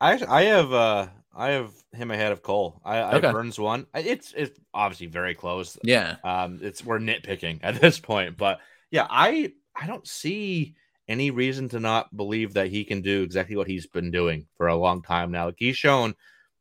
I 0.00 0.22
I 0.28 0.42
have 0.44 0.72
uh 0.72 1.08
I 1.36 1.50
have 1.50 1.70
him 1.92 2.10
ahead 2.10 2.32
of 2.32 2.42
Cole. 2.42 2.80
I, 2.84 2.98
I 2.98 3.14
Okay. 3.16 3.30
Burnes 3.30 3.58
one. 3.58 3.86
It's 3.94 4.32
it's 4.36 4.58
obviously 4.72 5.06
very 5.06 5.34
close. 5.34 5.76
Yeah. 5.82 6.16
Um, 6.24 6.60
it's 6.62 6.84
we're 6.84 6.98
nitpicking 6.98 7.60
at 7.62 7.74
this 7.80 8.00
point, 8.00 8.36
but 8.36 8.60
yeah, 8.90 9.06
I 9.08 9.52
I 9.74 9.86
don't 9.86 10.06
see 10.06 10.74
any 11.08 11.30
reason 11.30 11.68
to 11.68 11.80
not 11.80 12.16
believe 12.16 12.54
that 12.54 12.68
he 12.68 12.84
can 12.84 13.00
do 13.02 13.22
exactly 13.22 13.56
what 13.56 13.68
he's 13.68 13.86
been 13.86 14.10
doing 14.10 14.46
for 14.56 14.68
a 14.68 14.76
long 14.76 15.02
time 15.02 15.30
now. 15.30 15.46
Like 15.46 15.56
he's 15.58 15.76
shown 15.76 16.14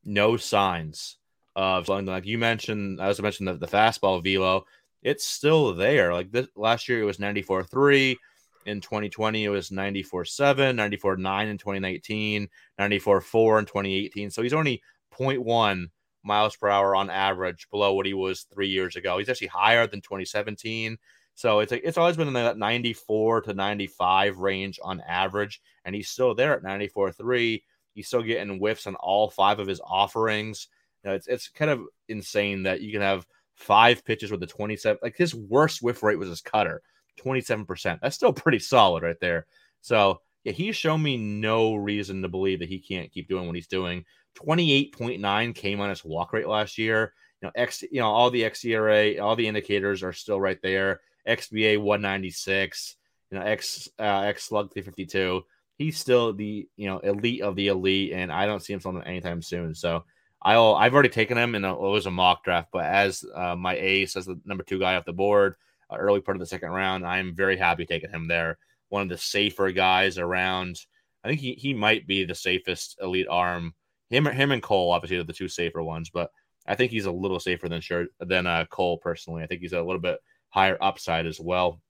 no 0.04 0.38
signs 0.38 1.18
of 1.56 1.86
slowing 1.86 2.06
down. 2.06 2.16
Like 2.16 2.26
you 2.26 2.38
mentioned, 2.38 3.02
I 3.02 3.08
also 3.08 3.24
mentioned 3.24 3.48
the, 3.48 3.54
the 3.54 3.68
fastball 3.68 4.24
velo. 4.24 4.66
It's 5.02 5.26
still 5.26 5.74
there. 5.74 6.14
Like 6.14 6.32
this 6.32 6.48
last 6.56 6.90
year, 6.90 7.02
it 7.02 7.06
was 7.06 7.20
94 7.20 7.64
3. 7.64 8.18
In 8.66 8.82
2020, 8.82 9.44
it 9.44 9.50
was 9.50 9.72
94 9.72 10.26
7, 10.26 10.76
94 10.76 11.18
9 11.18 11.48
in 11.48 11.58
2019, 11.58 12.48
94 12.80 13.22
4 13.22 13.60
in 13.60 13.66
2018. 13.66 14.32
So 14.32 14.42
he's 14.42 14.54
only 14.54 14.82
0.1 15.18 15.88
miles 16.24 16.56
per 16.56 16.68
hour 16.68 16.96
on 16.96 17.10
average 17.10 17.68
below 17.70 17.94
what 17.94 18.06
he 18.06 18.14
was 18.14 18.44
three 18.54 18.68
years 18.68 18.96
ago. 18.96 19.18
He's 19.18 19.30
actually 19.30 19.48
higher 19.48 19.88
than 19.88 20.02
2017. 20.02 20.98
So 21.36 21.60
it's 21.60 21.72
it's 21.72 21.98
always 21.98 22.18
been 22.18 22.30
in 22.30 22.34
that 22.34 22.58
94 22.58 23.42
to 23.42 23.54
95 23.54 24.38
range 24.40 24.80
on 24.82 25.02
average, 25.02 25.62
and 25.84 25.94
he's 25.94 26.10
still 26.10 26.34
there 26.34 26.54
at 26.54 26.64
94 26.64 27.12
3. 27.12 27.64
He's 27.94 28.08
still 28.08 28.24
getting 28.24 28.58
whiffs 28.58 28.88
on 28.88 28.96
all 28.96 29.30
five 29.30 29.60
of 29.60 29.68
his 29.68 29.82
offerings. 29.86 30.68
You 31.04 31.10
know, 31.10 31.16
it's 31.16 31.28
it's 31.28 31.50
kind 31.50 31.70
of 31.72 31.84
insane 32.08 32.64
that 32.64 32.82
you 32.82 32.92
can 32.92 33.02
have 33.02 33.28
five 33.54 34.04
pitches 34.06 34.32
with 34.32 34.44
a 34.44 34.48
27. 34.48 35.00
Like 35.02 35.18
his 35.18 35.36
worst 35.36 35.82
whiff 35.82 36.04
rate 36.04 36.18
was 36.18 36.30
his 36.30 36.42
cutter, 36.42 36.82
27%. 37.24 38.00
That's 38.02 38.16
still 38.16 38.34
pretty 38.34 38.60
solid 38.60 39.04
right 39.04 39.20
there. 39.20 39.46
So 39.82 40.22
yeah, 40.44 40.54
he's 40.54 40.76
shown 40.76 41.02
me 41.02 41.18
no 41.18 41.76
reason 41.76 42.22
to 42.22 42.30
believe 42.30 42.60
that 42.60 42.70
he 42.70 42.80
can't 42.80 43.12
keep 43.12 43.28
doing 43.28 43.48
what 43.48 43.56
he's 43.56 43.68
doing. 43.68 44.06
28.9 44.36 45.56
came 45.56 45.82
on 45.82 45.90
his 45.90 46.06
walk 46.06 46.34
rate 46.34 46.48
last 46.48 46.78
year. 46.78 47.14
You 47.42 47.48
know, 47.48 47.52
X, 47.56 47.84
you 47.84 48.00
know, 48.00 48.08
all 48.08 48.30
the 48.30 48.44
XERA, 48.44 49.22
all 49.22 49.36
the 49.36 49.48
indicators 49.48 50.04
are 50.04 50.14
still 50.14 50.40
right 50.40 50.60
there. 50.62 51.02
XBA 51.28 51.80
196, 51.80 52.96
you 53.32 53.40
know, 53.40 53.44
X 53.44 53.90
uh, 54.00 54.22
X 54.22 54.44
slug 54.44 54.72
352. 54.72 55.44
He's 55.78 55.98
still 55.98 56.32
the 56.34 56.70
you 56.78 56.88
know 56.88 57.00
elite 57.00 57.42
of 57.42 57.56
the 57.56 57.68
elite, 57.68 58.14
and 58.14 58.32
I 58.32 58.46
don't 58.46 58.62
see 58.62 58.74
him 58.74 58.80
selling 58.80 59.04
anytime 59.04 59.42
soon. 59.42 59.74
So 59.76 60.06
I'll 60.42 60.76
I've 60.76 60.94
already 60.94 61.10
taken 61.10 61.38
him 61.38 61.56
in 61.56 61.66
a, 61.66 61.74
it 61.74 61.80
was 61.80 62.06
a 62.06 62.12
mock 62.12 62.44
draft, 62.44 62.70
but 62.72 62.86
as 62.86 63.26
uh, 63.34 63.56
my 63.56 63.76
ace 63.76 64.16
as 64.16 64.28
the 64.28 64.40
number 64.46 64.64
two 64.64 64.80
guy 64.80 64.96
off 64.96 65.06
the 65.06 65.14
board, 65.14 65.56
uh, 65.90 65.98
early 65.98 66.22
part 66.22 66.38
of 66.38 66.40
the 66.40 66.46
second 66.46 66.70
round, 66.70 67.06
I'm 67.06 67.36
very 67.36 67.58
happy 67.58 67.86
taking 67.86 68.10
him 68.10 68.28
there. 68.28 68.58
One 68.90 69.02
of 69.02 69.10
the 69.10 69.18
safer 69.18 69.72
guys 69.72 70.18
around. 70.18 70.80
I 71.24 71.28
think 71.28 71.40
he, 71.40 71.54
he 71.54 71.74
might 71.74 72.08
be 72.08 72.24
the 72.24 72.36
safest 72.36 72.98
elite 73.02 73.28
arm. 73.30 73.74
Him 74.10 74.26
him 74.26 74.52
and 74.52 74.62
Cole 74.62 74.92
obviously 74.92 75.18
are 75.18 75.24
the 75.24 75.34
two 75.34 75.48
safer 75.48 75.82
ones, 75.82 76.10
but 76.12 76.30
I 76.68 76.76
think 76.76 76.92
he's 76.92 77.06
a 77.06 77.12
little 77.12 77.40
safer 77.40 77.68
than 77.68 77.82
sure 77.82 78.08
than 78.20 78.48
uh, 78.48 78.66
Cole 78.70 78.98
personally. 78.98 79.44
I 79.44 79.48
think 79.48 79.62
he's 79.62 79.74
a 79.74 79.82
little 79.82 80.02
bit 80.02 80.20
higher 80.50 80.78
upside 80.82 81.26
as 81.26 81.40
well. 81.40 81.82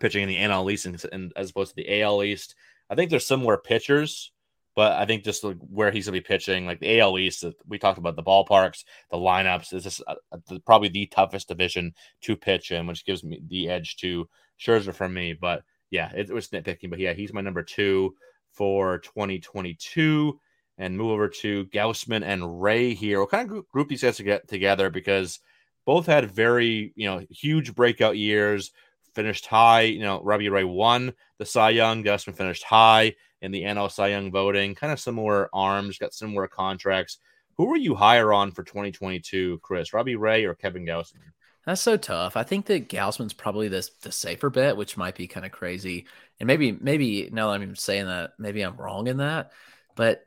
Pitching 0.00 0.22
in 0.22 0.28
the 0.28 0.36
NL 0.36 0.72
East 0.72 0.86
and, 0.86 1.04
and 1.12 1.32
as 1.36 1.50
opposed 1.50 1.70
to 1.70 1.76
the 1.76 2.02
AL 2.02 2.22
East. 2.22 2.54
I 2.88 2.94
think 2.94 3.10
they're 3.10 3.20
similar 3.20 3.56
pitchers, 3.58 4.31
but 4.74 4.92
I 4.92 5.04
think 5.04 5.24
just 5.24 5.44
where 5.44 5.90
he's 5.90 6.06
going 6.06 6.14
to 6.14 6.22
be 6.22 6.26
pitching, 6.26 6.66
like 6.66 6.80
the 6.80 7.00
AL 7.00 7.18
East, 7.18 7.44
we 7.68 7.78
talked 7.78 7.98
about 7.98 8.16
the 8.16 8.22
ballparks, 8.22 8.84
the 9.10 9.18
lineups. 9.18 9.70
This 9.70 9.86
Is 9.86 10.02
uh, 10.06 10.14
the, 10.48 10.60
probably 10.60 10.88
the 10.88 11.06
toughest 11.06 11.48
division 11.48 11.94
to 12.22 12.36
pitch 12.36 12.70
in, 12.70 12.86
which 12.86 13.04
gives 13.04 13.22
me 13.22 13.42
the 13.48 13.68
edge 13.68 13.96
to 13.96 14.28
Scherzer 14.58 14.94
for 14.94 15.08
me. 15.08 15.34
But 15.34 15.62
yeah, 15.90 16.10
it, 16.14 16.32
was 16.32 16.48
nitpicking. 16.48 16.88
But 16.88 17.00
yeah, 17.00 17.12
he's 17.12 17.34
my 17.34 17.42
number 17.42 17.62
two 17.62 18.14
for 18.52 18.98
2022. 18.98 20.38
And 20.78 20.96
move 20.96 21.10
over 21.10 21.28
to 21.28 21.66
Gausman 21.66 22.24
and 22.24 22.62
Ray 22.62 22.94
here. 22.94 23.18
We'll 23.18 23.26
kind 23.26 23.42
of 23.42 23.48
group, 23.48 23.68
group 23.68 23.88
these 23.88 24.02
guys 24.02 24.16
to 24.16 24.22
get 24.22 24.48
together 24.48 24.88
because 24.88 25.38
both 25.84 26.06
had 26.06 26.30
very, 26.30 26.92
you 26.96 27.06
know, 27.06 27.24
huge 27.30 27.74
breakout 27.74 28.16
years, 28.16 28.72
finished 29.14 29.46
high. 29.46 29.82
You 29.82 30.00
know, 30.00 30.20
Robbie 30.22 30.48
Ray 30.48 30.64
won 30.64 31.12
the 31.38 31.46
Cy 31.46 31.70
Young, 31.70 32.02
Gausman 32.04 32.36
finished 32.36 32.64
high 32.64 33.14
in 33.40 33.50
the 33.50 33.62
NL 33.62 33.90
Cy 33.90 34.08
Young 34.08 34.30
voting, 34.30 34.74
kind 34.74 34.92
of 34.92 35.00
similar 35.00 35.50
arms, 35.52 35.98
got 35.98 36.14
similar 36.14 36.46
contracts. 36.46 37.18
Who 37.56 37.66
were 37.66 37.76
you 37.76 37.94
higher 37.94 38.32
on 38.32 38.52
for 38.52 38.62
2022, 38.62 39.60
Chris? 39.62 39.92
Robbie 39.92 40.16
Ray 40.16 40.44
or 40.44 40.54
Kevin 40.54 40.86
Gausman? 40.86 41.32
That's 41.66 41.80
so 41.80 41.96
tough. 41.96 42.36
I 42.36 42.42
think 42.42 42.66
that 42.66 42.88
Gausman's 42.88 43.34
probably 43.34 43.68
the 43.68 43.88
the 44.02 44.10
safer 44.10 44.50
bet, 44.50 44.76
which 44.76 44.96
might 44.96 45.14
be 45.14 45.28
kind 45.28 45.46
of 45.46 45.52
crazy. 45.52 46.06
And 46.40 46.46
maybe 46.46 46.72
maybe 46.72 47.28
now 47.30 47.48
that 47.48 47.60
I'm 47.60 47.76
saying 47.76 48.06
that, 48.06 48.32
maybe 48.38 48.62
I'm 48.62 48.76
wrong 48.76 49.06
in 49.06 49.18
that. 49.18 49.52
But 49.94 50.26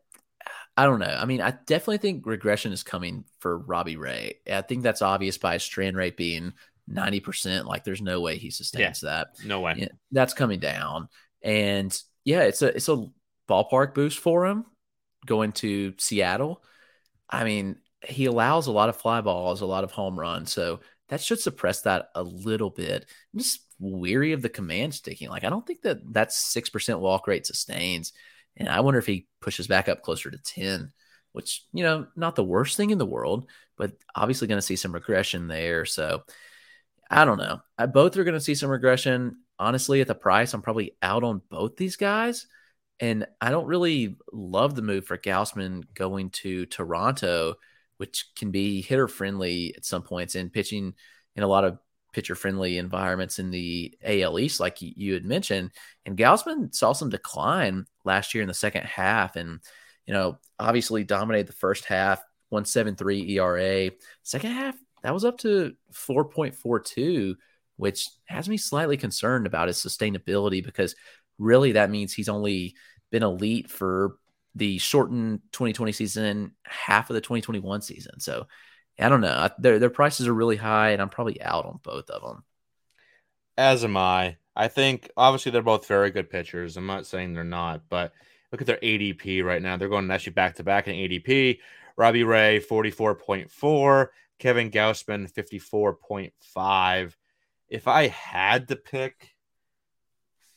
I 0.78 0.86
don't 0.86 1.00
know. 1.00 1.06
I 1.06 1.26
mean, 1.26 1.42
I 1.42 1.52
definitely 1.52 1.98
think 1.98 2.26
regression 2.26 2.72
is 2.72 2.84
coming 2.84 3.26
for 3.40 3.58
Robbie 3.58 3.98
Ray. 3.98 4.40
I 4.50 4.62
think 4.62 4.84
that's 4.84 5.02
obvious 5.02 5.38
by 5.38 5.58
strand 5.58 5.98
rate 5.98 6.18
being 6.18 6.54
90%. 6.90 7.66
Like 7.66 7.84
there's 7.84 8.02
no 8.02 8.22
way 8.22 8.38
he 8.38 8.50
sustains 8.50 9.02
that. 9.02 9.30
No 9.46 9.62
way. 9.62 9.76
Yeah, 9.78 9.88
that's 10.12 10.34
coming 10.34 10.60
down. 10.60 11.10
And 11.42 11.98
yeah, 12.24 12.42
it's 12.42 12.62
a 12.62 12.76
it's 12.76 12.90
a 12.90 13.06
ballpark 13.50 13.94
boost 13.94 14.20
for 14.20 14.46
him 14.46 14.66
going 15.26 15.52
to 15.54 15.94
Seattle. 15.98 16.64
I 17.30 17.44
mean, 17.44 17.78
he 18.04 18.26
allows 18.26 18.68
a 18.68 18.72
lot 18.72 18.90
of 18.90 18.98
fly 18.98 19.22
balls, 19.22 19.62
a 19.62 19.66
lot 19.66 19.84
of 19.84 19.92
home 19.92 20.20
runs. 20.20 20.52
So 20.52 20.82
that 21.10 21.22
should 21.22 21.40
suppress 21.40 21.82
that 21.82 22.10
a 22.16 22.24
little 22.24 22.70
bit. 22.70 23.06
I'm 23.34 23.40
just 23.40 23.62
weary 23.80 24.34
of 24.34 24.42
the 24.42 24.50
command 24.50 24.94
sticking. 24.94 25.30
Like 25.30 25.44
I 25.44 25.50
don't 25.50 25.66
think 25.66 25.82
that 25.82 26.14
that 26.14 26.30
6% 26.30 27.00
walk 27.00 27.28
rate 27.28 27.46
sustains. 27.46 28.14
And 28.58 28.70
I 28.70 28.80
wonder 28.80 29.00
if 29.00 29.06
he 29.06 29.28
pushes 29.42 29.68
back 29.68 29.90
up 29.90 30.02
closer 30.02 30.32
to 30.32 30.38
10, 30.38 30.92
which, 31.34 31.66
you 31.74 31.84
know, 31.84 32.08
not 32.16 32.36
the 32.36 32.44
worst 32.44 32.78
thing 32.78 32.92
in 32.92 32.98
the 32.98 33.06
world, 33.06 33.50
but 33.78 33.92
obviously 34.16 34.48
going 34.48 34.58
to 34.58 34.62
see 34.62 34.78
some 34.78 34.94
regression 34.94 35.48
there. 35.48 35.86
So 35.86 36.24
I 37.10 37.26
don't 37.26 37.38
know. 37.38 37.62
Both 37.88 38.18
are 38.18 38.24
going 38.24 38.34
to 38.34 38.42
see 38.42 38.56
some 38.56 38.70
regression. 38.70 39.38
Honestly, 39.60 40.02
at 40.02 40.08
the 40.08 40.16
price, 40.16 40.54
I'm 40.54 40.62
probably 40.62 40.96
out 41.02 41.24
on 41.24 41.42
both 41.50 41.78
these 41.78 41.96
guys. 41.96 42.48
And 43.00 43.26
I 43.42 43.52
don't 43.52 43.68
really 43.68 44.18
love 44.32 44.76
the 44.76 44.82
move 44.82 45.06
for 45.06 45.18
Gausman 45.18 45.84
going 45.94 46.30
to 46.32 46.66
Toronto, 46.66 47.56
which 47.98 48.26
can 48.36 48.52
be 48.52 48.82
hitter 48.82 49.08
friendly 49.08 49.74
at 49.76 49.86
some 49.86 50.02
points 50.02 50.36
and 50.36 50.52
pitching 50.52 50.94
in 51.36 51.44
a 51.44 51.48
lot 51.48 51.66
of 51.66 51.78
pitcher 52.14 52.36
friendly 52.36 52.78
environments 52.78 53.40
in 53.40 53.52
the 53.52 53.94
AL 54.04 54.40
East, 54.40 54.62
like 54.62 54.78
you, 54.80 55.14
had 55.14 55.26
mentioned. 55.26 55.72
And 56.06 56.18
Gausman 56.18 56.74
saw 56.74 56.94
some 56.94 57.10
decline 57.10 57.86
last 58.06 58.34
year 58.34 58.42
in 58.42 58.48
the 58.48 58.54
second 58.54 58.86
half, 58.86 59.36
and 59.36 59.60
you 60.06 60.14
know, 60.14 60.40
obviously 60.58 61.04
dominated 61.04 61.48
the 61.48 61.54
first 61.54 61.84
half, 61.84 62.20
173 62.50 63.38
ERA. 63.38 63.92
Second 64.24 64.52
half, 64.52 64.76
that 65.06 65.14
was 65.14 65.24
up 65.24 65.38
to 65.40 65.76
4.42, 65.94 67.36
which 67.78 68.10
has 68.26 68.50
me 68.50 68.58
slightly 68.58 68.98
concerned 68.98 69.46
about 69.46 69.68
his 69.68 69.78
sustainability 69.78 70.66
because 70.66 70.96
really 71.38 71.74
that 71.74 71.92
means 71.92 72.12
he's 72.12 72.28
only 72.28 72.74
been 73.12 73.22
elite 73.22 73.70
for 73.70 74.18
the 74.56 74.80
shortened 74.80 75.42
2020 75.52 75.92
season, 75.92 76.54
half 76.64 77.12
of 77.12 77.14
the 77.14 77.22
2021 77.22 77.84
season. 77.84 78.20
So 78.20 78.48
I 79.00 79.10
don't 79.10 79.22
know. 79.22 79.48
Their 79.60 79.78
their 79.78 79.92
prices 79.92 80.28
are 80.28 80.34
really 80.34 80.56
high, 80.56 80.90
and 80.90 81.02
I'm 81.04 81.10
probably 81.10 81.40
out 81.40 81.66
on 81.66 81.80
both 81.84 82.10
of 82.10 82.24
them. 82.24 82.44
As 83.60 83.84
am 83.84 83.98
I. 83.98 84.38
I 84.56 84.70
think 84.70 85.12
obviously 85.16 85.52
they're 85.52 85.62
both 85.62 85.88
very 85.88 86.10
good 86.10 86.32
pitchers. 86.32 86.78
I'm 86.78 86.88
not 86.88 87.06
saying 87.06 87.34
they're 87.34 87.44
not, 87.44 87.84
but 87.90 88.12
look 88.52 88.62
at 88.62 88.66
their 88.68 88.78
ADP 88.78 89.44
right 89.44 89.62
now. 89.62 89.78
They're 89.78 89.88
going 89.88 90.10
actually 90.10 90.34
back 90.34 90.56
to 90.56 90.64
back 90.64 90.88
in 90.88 90.96
ADP. 90.96 91.60
Robbie 91.96 92.24
Ray 92.24 92.60
44.4, 92.60 94.08
Kevin 94.40 94.72
Gausman 94.72 95.32
54.5. 95.32 97.14
If 97.68 97.88
I 97.88 98.08
had 98.08 98.68
to 98.68 98.76
pick, 98.76 99.36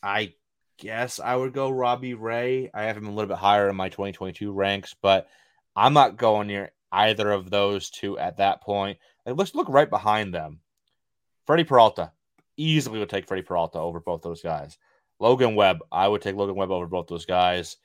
I 0.02 0.34
guess 0.78 1.20
I 1.20 1.34
would 1.34 1.52
go 1.52 1.70
Robbie 1.70 2.14
Ray. 2.14 2.70
I 2.72 2.84
have 2.84 2.96
him 2.96 3.06
a 3.06 3.10
little 3.10 3.28
bit 3.28 3.38
higher 3.38 3.68
in 3.68 3.76
my 3.76 3.88
2022 3.88 4.52
ranks, 4.52 4.94
but 5.00 5.28
I'm 5.74 5.92
not 5.92 6.16
going 6.16 6.48
near 6.48 6.72
either 6.92 7.30
of 7.30 7.50
those 7.50 7.90
two 7.90 8.18
at 8.18 8.38
that 8.38 8.62
point. 8.62 8.98
Let's 9.26 9.54
look 9.54 9.68
right 9.68 9.88
behind 9.88 10.32
them. 10.32 10.60
Freddie 11.46 11.64
Peralta 11.64 12.12
easily 12.56 12.98
would 12.98 13.10
take 13.10 13.26
Freddie 13.26 13.42
Peralta 13.42 13.78
over 13.78 14.00
both 14.00 14.22
those 14.22 14.42
guys. 14.42 14.78
Logan 15.20 15.54
Webb, 15.54 15.78
I 15.90 16.06
would 16.08 16.22
take 16.22 16.36
Logan 16.36 16.56
Webb 16.56 16.70
over 16.70 16.86
both 16.86 17.06
those 17.08 17.26
guys. 17.26 17.76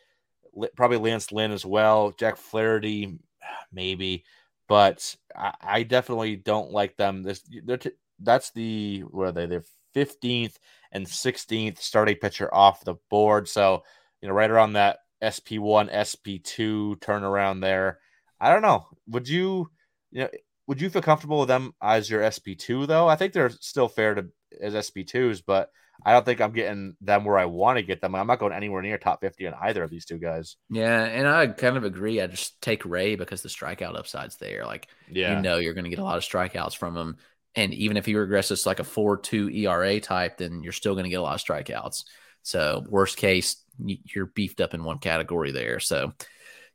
Probably 0.76 0.98
Lance 0.98 1.32
Lynn 1.32 1.52
as 1.52 1.66
well. 1.66 2.14
Jack 2.18 2.38
Flaherty, 2.38 3.18
maybe, 3.72 4.24
but 4.68 5.16
I, 5.36 5.54
I 5.62 5.84
definitely 5.84 6.36
don't 6.36 6.72
like 6.72 6.98
them. 6.98 7.24
This 7.24 7.42
t- 7.42 7.92
that's 8.20 8.52
the 8.52 9.02
where 9.02 9.30
are 9.30 9.32
they? 9.32 9.46
They're 9.46 9.64
fifteenth 9.94 10.58
and 10.92 11.08
sixteenth 11.08 11.82
starting 11.82 12.18
pitcher 12.18 12.54
off 12.54 12.84
the 12.84 12.96
board. 13.10 13.48
So 13.48 13.84
you 14.22 14.28
know, 14.28 14.34
right 14.34 14.50
around 14.50 14.74
that 14.74 15.00
SP 15.24 15.60
one, 15.60 15.90
SP 15.92 16.40
two 16.44 16.98
turnaround 17.02 17.62
there. 17.62 18.00
I 18.40 18.52
don't 18.52 18.62
know. 18.62 18.88
Would 19.08 19.28
you, 19.28 19.70
you 20.12 20.22
know, 20.22 20.30
would 20.68 20.82
you 20.82 20.90
feel 20.90 21.02
comfortable 21.02 21.40
with 21.40 21.48
them 21.48 21.74
as 21.82 22.10
your 22.10 22.24
SP 22.24 22.56
two 22.58 22.86
though? 22.86 23.08
I 23.08 23.16
think 23.16 23.34
they're 23.34 23.50
still 23.50 23.88
fair 23.88 24.16
to 24.16 24.28
as 24.62 24.88
SP 24.88 25.04
twos, 25.06 25.42
but 25.42 25.70
I 26.06 26.12
don't 26.12 26.26
think 26.26 26.42
I'm 26.42 26.52
getting 26.52 26.96
them 27.02 27.24
where 27.24 27.38
I 27.38 27.46
want 27.46 27.78
to 27.78 27.84
get 27.84 28.02
them. 28.02 28.16
I'm 28.16 28.28
not 28.28 28.40
going 28.40 28.54
anywhere 28.54 28.82
near 28.82 28.98
top 28.98 29.22
50 29.22 29.48
on 29.48 29.54
either 29.62 29.84
of 29.84 29.90
these 29.90 30.06
two 30.06 30.18
guys. 30.18 30.58
Yeah, 30.70 31.04
and 31.04 31.28
I 31.28 31.48
kind 31.48 31.78
of 31.78 31.84
agree. 31.84 32.20
I 32.20 32.28
just 32.28 32.60
take 32.62 32.84
Ray 32.86 33.16
because 33.16 33.42
the 33.42 33.50
strikeout 33.50 33.98
upside's 33.98 34.38
there. 34.38 34.66
Like, 34.66 34.88
yeah. 35.10 35.36
you 35.36 35.42
know, 35.42 35.58
you're 35.58 35.74
going 35.74 35.86
to 35.86 35.90
get 35.90 36.00
a 36.00 36.04
lot 36.04 36.18
of 36.18 36.24
strikeouts 36.24 36.76
from 36.76 36.98
him. 36.98 37.18
And 37.56 37.74
even 37.74 37.98
if 37.98 38.06
he 38.06 38.14
regresses 38.14 38.66
like 38.66 38.80
a 38.80 38.84
4 38.84 39.18
2 39.18 39.50
ERA 39.50 40.00
type, 40.00 40.38
then 40.38 40.64
you're 40.64 40.74
still 40.74 40.94
going 40.94 41.06
to 41.06 41.10
get 41.10 41.20
a 41.20 41.22
lot 41.22 41.36
of 41.36 41.46
strikeouts. 41.46 42.04
So, 42.42 42.84
worst 42.90 43.18
case, 43.18 43.64
you're 43.80 44.26
beefed 44.26 44.60
up 44.60 44.74
in 44.74 44.84
one 44.84 44.98
category 44.98 45.52
there. 45.52 45.80
So, 45.80 46.14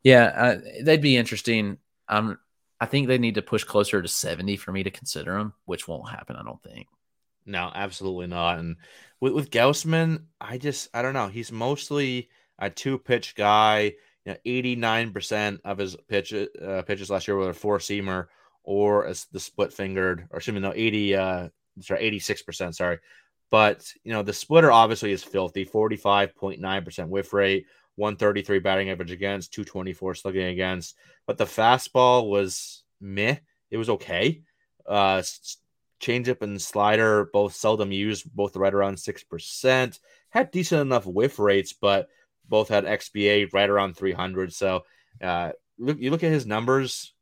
yeah, 0.03 0.57
they'd 0.83 1.03
be 1.03 1.17
interesting. 1.17 1.79
I'm, 2.09 2.39
I 2.81 2.87
think 2.87 3.09
they 3.09 3.19
need 3.19 3.35
to 3.35 3.43
push 3.43 3.65
closer 3.65 4.01
to 4.01 4.09
70 4.09 4.57
for 4.57 4.73
me 4.73 4.85
to 4.85 4.91
consider 4.91 5.37
them, 5.37 5.53
which 5.65 5.89
won't 5.89 6.09
happen, 6.09 6.37
I 6.37 6.45
don't 6.45 6.63
think. 6.63 6.87
No, 7.49 7.73
absolutely 7.75 8.27
not. 8.27 8.59
And 8.59 8.77
with, 9.21 9.33
with 9.33 9.51
Gausman, 9.51 10.25
I 10.39 10.59
just, 10.59 10.91
I 10.93 11.01
don't 11.01 11.15
know. 11.15 11.29
He's 11.29 11.51
mostly 11.51 12.29
a 12.59 12.69
two 12.69 12.99
pitch 12.99 13.35
guy. 13.35 13.95
You 14.27 14.35
know, 14.35 14.37
89% 14.47 15.61
of 15.65 15.79
his 15.79 15.97
pitch, 16.09 16.35
uh, 16.35 16.83
pitches 16.83 17.09
last 17.09 17.27
year 17.27 17.37
were 17.37 17.49
a 17.49 17.55
four 17.55 17.79
seamer 17.79 18.27
or 18.63 19.07
as 19.07 19.25
the 19.33 19.41
split 19.41 19.73
fingered, 19.73 20.27
or 20.31 20.37
excuse 20.37 20.55
me, 20.55 20.61
no, 20.61 20.75
80, 20.75 21.17
uh, 21.17 21.49
sorry, 21.81 22.11
86%, 22.21 22.75
sorry. 22.75 22.99
But, 23.51 23.91
you 24.05 24.13
know, 24.13 24.23
the 24.23 24.35
splitter 24.35 24.71
obviously 24.71 25.11
is 25.13 25.25
filthy 25.25 25.65
45.9% 25.65 27.09
whiff 27.09 27.33
rate, 27.33 27.65
133 27.97 28.59
batting 28.59 28.91
average 28.91 29.11
against, 29.11 29.55
224 29.55 30.17
slugging 30.17 30.49
against. 30.49 30.97
But 31.27 31.39
the 31.39 31.47
fastball 31.47 32.29
was 32.29 32.85
meh. 33.01 33.37
It 33.71 33.79
was 33.79 33.89
okay. 33.89 34.43
Uh, 34.87 35.23
changeup 36.01 36.43
and 36.43 36.61
slider 36.61 37.29
both 37.33 37.55
seldom 37.55 37.93
used, 37.93 38.35
both 38.35 38.57
right 38.57 38.75
around 38.75 38.97
6%. 38.97 39.99
Had 40.31 40.51
decent 40.51 40.81
enough 40.81 41.07
whiff 41.07 41.39
rates, 41.39 41.73
but 41.73 42.09
both 42.49 42.69
had 42.69 42.85
XBA 42.85 43.53
right 43.53 43.69
around 43.69 43.97
300. 43.97 44.53
So 44.53 44.85
uh, 45.23 45.53
look, 45.79 45.99
you 45.99 46.11
look 46.11 46.25
at 46.25 46.33
his 46.33 46.47
numbers 46.47 47.13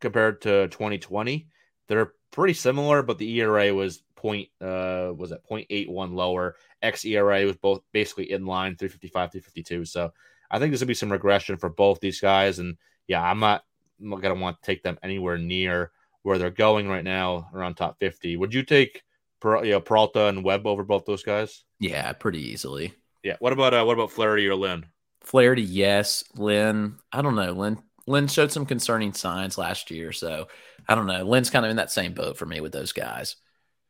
compared 0.00 0.42
to 0.42 0.68
2020, 0.68 1.48
they're 1.88 2.12
pretty 2.30 2.54
similar, 2.54 3.02
but 3.02 3.18
the 3.18 3.40
ERA 3.40 3.72
was 3.74 4.02
point 4.16 4.48
uh 4.62 5.12
was 5.14 5.30
at 5.30 5.46
0.81 5.48 6.14
lower. 6.14 6.56
xERA 6.82 7.46
was 7.46 7.56
both 7.56 7.82
basically 7.92 8.32
in 8.32 8.46
line 8.46 8.74
355 8.76 9.32
352. 9.32 9.84
So 9.84 10.12
I 10.50 10.58
think 10.58 10.72
this 10.72 10.80
gonna 10.80 10.88
be 10.88 10.94
some 10.94 11.12
regression 11.12 11.56
for 11.56 11.68
both 11.68 12.00
these 12.00 12.20
guys. 12.20 12.58
And 12.58 12.76
yeah, 13.06 13.22
I'm 13.22 13.38
not, 13.38 13.62
I'm 14.00 14.10
not 14.10 14.22
gonna 14.22 14.34
want 14.34 14.60
to 14.60 14.66
take 14.66 14.82
them 14.82 14.98
anywhere 15.02 15.38
near 15.38 15.92
where 16.26 16.38
they're 16.38 16.50
going 16.50 16.88
right 16.88 17.04
now 17.04 17.48
around 17.54 17.76
top 17.76 18.00
50. 18.00 18.36
Would 18.36 18.52
you 18.52 18.64
take 18.64 19.04
per, 19.40 19.64
you 19.64 19.70
know, 19.70 19.80
Peralta 19.80 20.26
and 20.26 20.42
Webb 20.42 20.66
over 20.66 20.82
both 20.82 21.04
those 21.04 21.22
guys? 21.22 21.62
Yeah, 21.78 22.12
pretty 22.14 22.40
easily. 22.50 22.94
Yeah. 23.22 23.36
What 23.38 23.52
about 23.52 23.74
uh, 23.74 23.84
what 23.84 23.92
about 23.94 24.10
Flaherty 24.10 24.48
or 24.48 24.56
Lynn? 24.56 24.86
Flaherty, 25.22 25.62
yes. 25.62 26.24
Lynn, 26.34 26.96
I 27.12 27.22
don't 27.22 27.36
know. 27.36 27.52
Lynn 27.52 27.78
Lynn 28.08 28.26
showed 28.26 28.50
some 28.50 28.66
concerning 28.66 29.12
signs 29.12 29.56
last 29.56 29.92
year, 29.92 30.10
so 30.10 30.48
I 30.88 30.96
don't 30.96 31.06
know. 31.06 31.24
Lynn's 31.24 31.50
kind 31.50 31.64
of 31.64 31.70
in 31.70 31.76
that 31.76 31.92
same 31.92 32.12
boat 32.12 32.36
for 32.36 32.46
me 32.46 32.60
with 32.60 32.72
those 32.72 32.92
guys. 32.92 33.36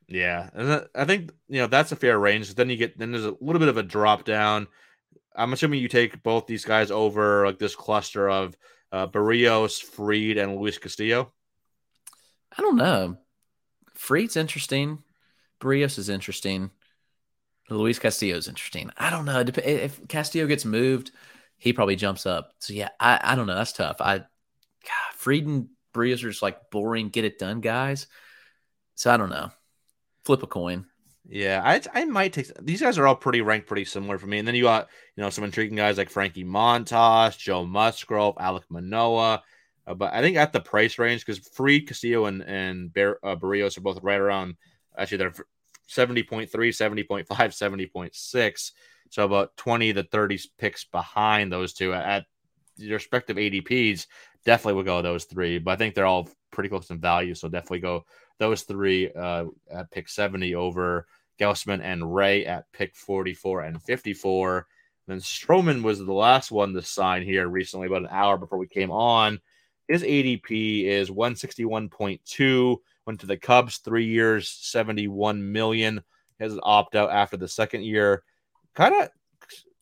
Yeah, 0.06 0.50
and 0.52 0.86
I 0.94 1.06
think 1.06 1.32
you 1.48 1.62
know 1.62 1.68
that's 1.68 1.92
a 1.92 1.96
fair 1.96 2.18
range. 2.18 2.54
Then 2.54 2.68
you 2.68 2.76
get 2.76 2.98
then 2.98 3.12
there's 3.12 3.24
a 3.24 3.36
little 3.40 3.60
bit 3.60 3.68
of 3.70 3.78
a 3.78 3.82
drop 3.82 4.24
down. 4.24 4.68
I'm 5.34 5.54
assuming 5.54 5.80
you 5.80 5.88
take 5.88 6.22
both 6.22 6.46
these 6.46 6.66
guys 6.66 6.90
over 6.90 7.46
like 7.46 7.58
this 7.58 7.74
cluster 7.74 8.28
of 8.28 8.56
uh, 8.92 9.06
Berrios, 9.06 9.82
Fried, 9.82 10.36
and 10.36 10.56
Luis 10.56 10.76
Castillo. 10.76 11.32
I 12.56 12.62
don't 12.62 12.76
know. 12.76 13.18
Fried's 13.94 14.36
interesting. 14.36 15.02
Berrios 15.60 15.98
is 15.98 16.08
interesting. 16.08 16.70
Luis 17.68 17.98
Castillo 17.98 18.36
is 18.36 18.48
interesting. 18.48 18.90
I 18.96 19.10
don't 19.10 19.24
know. 19.24 19.40
If 19.40 20.06
Castillo 20.08 20.46
gets 20.46 20.64
moved, 20.64 21.10
he 21.56 21.72
probably 21.72 21.96
jumps 21.96 22.26
up. 22.26 22.52
So 22.58 22.72
yeah, 22.72 22.90
I, 23.00 23.20
I 23.22 23.34
don't 23.34 23.46
know. 23.46 23.56
That's 23.56 23.72
tough. 23.72 23.96
I 24.00 24.18
God, 24.18 25.14
Fried 25.14 25.46
and 25.46 25.68
Berrios 25.92 26.22
are 26.22 26.30
just 26.30 26.42
like 26.42 26.70
boring, 26.70 27.08
get 27.08 27.24
it 27.24 27.38
done 27.38 27.60
guys. 27.60 28.06
So 28.94 29.12
I 29.12 29.16
don't 29.16 29.30
know. 29.30 29.50
Flip 30.24 30.42
a 30.42 30.46
coin. 30.46 30.86
Yeah, 31.28 31.60
I 31.64 31.80
I 31.92 32.04
might 32.04 32.32
take 32.32 32.54
these 32.62 32.80
guys 32.80 32.98
are 32.98 33.06
all 33.06 33.16
pretty 33.16 33.40
ranked 33.40 33.66
pretty 33.66 33.84
similar 33.84 34.18
for 34.18 34.26
me. 34.26 34.38
And 34.38 34.46
then 34.46 34.54
you 34.54 34.64
got 34.64 34.88
you 35.16 35.22
know 35.22 35.30
some 35.30 35.44
intriguing 35.44 35.76
guys 35.76 35.98
like 35.98 36.10
Frankie 36.10 36.44
Montas, 36.44 37.36
Joe 37.36 37.66
Musgrove, 37.66 38.36
Alec 38.38 38.64
Manoah. 38.68 39.42
Uh, 39.86 39.94
but 39.94 40.12
I 40.12 40.20
think 40.20 40.36
at 40.36 40.52
the 40.52 40.60
price 40.60 40.98
range, 40.98 41.24
because 41.24 41.46
Fried, 41.48 41.86
Castillo, 41.86 42.26
and 42.26 42.42
and 42.42 42.92
Bar- 42.92 43.20
uh, 43.22 43.36
Berrios 43.36 43.78
are 43.78 43.82
both 43.82 44.02
right 44.02 44.20
around. 44.20 44.56
Actually, 44.98 45.18
they're 45.18 45.34
70.3, 45.88 46.50
70.5, 46.50 47.26
70.6. 47.26 48.72
So 49.10 49.24
about 49.24 49.56
20 49.56 49.92
to 49.94 50.02
30 50.02 50.40
picks 50.58 50.84
behind 50.84 51.52
those 51.52 51.72
two 51.72 51.92
at, 51.92 52.04
at 52.04 52.24
respective 52.90 53.36
ADPs. 53.36 54.06
Definitely 54.44 54.74
would 54.74 54.86
go 54.86 55.02
those 55.02 55.24
three, 55.24 55.58
but 55.58 55.72
I 55.72 55.76
think 55.76 55.94
they're 55.94 56.06
all 56.06 56.28
pretty 56.50 56.68
close 56.68 56.90
in 56.90 57.00
value. 57.00 57.34
So 57.34 57.48
definitely 57.48 57.80
go 57.80 58.04
those 58.38 58.62
three 58.62 59.10
uh, 59.12 59.46
at 59.70 59.90
pick 59.90 60.08
70 60.08 60.54
over 60.54 61.06
Gausman 61.38 61.80
and 61.82 62.14
Ray 62.14 62.46
at 62.46 62.70
pick 62.72 62.96
44 62.96 63.62
and 63.62 63.82
54. 63.82 64.66
then 65.06 65.18
Stroman 65.18 65.82
was 65.82 65.98
the 65.98 66.12
last 66.12 66.50
one 66.50 66.72
to 66.74 66.82
sign 66.82 67.22
here 67.22 67.46
recently, 67.48 67.86
about 67.86 68.02
an 68.02 68.08
hour 68.10 68.36
before 68.36 68.58
we 68.58 68.66
came 68.66 68.90
on. 68.90 69.40
His 69.88 70.02
ADP 70.02 70.84
is 70.84 71.10
161.2. 71.10 72.76
Went 73.06 73.20
to 73.20 73.26
the 73.26 73.36
Cubs 73.36 73.78
three 73.78 74.06
years, 74.06 74.48
71 74.48 75.52
million. 75.52 76.02
Has 76.40 76.52
an 76.52 76.60
opt 76.62 76.96
out 76.96 77.10
after 77.10 77.36
the 77.36 77.48
second 77.48 77.84
year. 77.84 78.22
Kind 78.74 78.94
of 78.94 79.02
a 79.02 79.08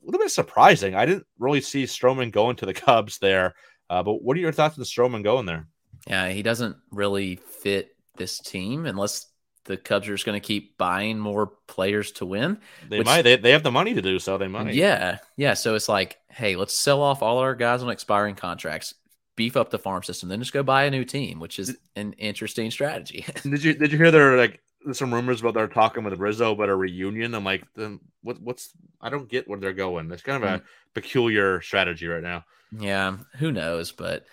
little 0.05 0.21
bit 0.21 0.31
surprising. 0.31 0.95
I 0.95 1.07
didn't 1.07 1.27
really 1.39 1.61
see 1.61 1.85
Stroman 1.85 2.31
going 2.31 2.57
to 2.57 2.67
the 2.67 2.75
Cubs 2.75 3.19
there. 3.19 3.55
Uh, 3.91 4.03
but 4.03 4.23
what 4.23 4.37
are 4.37 4.41
your 4.41 4.53
thoughts 4.53 4.79
on 4.79 4.85
Stroman 4.85 5.25
going 5.25 5.47
there? 5.47 5.67
Yeah, 6.07 6.29
he 6.29 6.43
doesn't 6.43 6.77
really 6.91 7.37
fit 7.37 7.97
this 8.17 8.39
team 8.39 8.87
unless 8.87 9.27
the 9.65 9.77
Cubs 9.79 10.07
are 10.09 10.15
just 10.15 10.27
going 10.27 10.41
to 10.41 10.47
keep 10.47 10.77
buying 10.77 11.19
more 11.19 11.53
players 11.67 12.13
to 12.13 12.27
win. 12.27 12.59
They 12.89 12.99
which, 12.99 13.07
might. 13.07 13.23
They, 13.23 13.37
they 13.37 13.53
have 13.53 13.63
the 13.63 13.73
money 13.73 13.95
to 13.95 14.03
do 14.03 14.19
so. 14.19 14.37
They 14.37 14.49
might. 14.49 14.75
Yeah. 14.75 15.19
Yeah. 15.37 15.55
So 15.55 15.75
it's 15.75 15.89
like, 15.89 16.19
hey, 16.29 16.57
let's 16.57 16.77
sell 16.77 17.01
off 17.01 17.23
all 17.23 17.39
our 17.39 17.55
guys 17.55 17.83
on 17.83 17.89
expiring 17.89 18.35
contracts 18.35 18.95
beef 19.37 19.57
up 19.57 19.71
the 19.71 19.79
farm 19.79 20.03
system, 20.03 20.29
then 20.29 20.41
just 20.41 20.53
go 20.53 20.63
buy 20.63 20.85
a 20.85 20.91
new 20.91 21.05
team, 21.05 21.41
which 21.41 21.59
is 21.59 21.77
an 21.97 22.13
interesting 22.15 22.71
strategy. 22.71 23.25
did 23.43 23.65
you 23.65 23.75
did 23.75 23.93
you 23.93 23.99
hear 23.99 24.11
there 24.11 24.37
like 24.37 24.61
some 24.93 25.13
rumors 25.13 25.41
about 25.41 25.55
they're 25.55 25.67
talking 25.67 26.05
with 26.05 26.19
Rizzo 26.19 26.53
about 26.53 26.69
a 26.69 26.77
reunion? 26.77 27.35
I'm 27.35 27.45
like, 27.45 27.65
then 27.75 28.01
what 28.23 28.41
what's 28.41 28.71
I 29.01 29.11
don't 29.11 29.29
get 29.29 29.49
where 29.49 29.59
they're 29.59 29.73
going. 29.73 30.11
It's 30.11 30.23
kind 30.23 30.43
of 30.43 30.51
a 30.51 30.59
mm. 30.59 30.65
peculiar 30.95 31.61
strategy 31.61 32.07
right 32.07 32.23
now. 32.23 32.45
Yeah, 32.79 33.19
who 33.39 33.53
knows? 33.53 33.93
But 33.93 34.27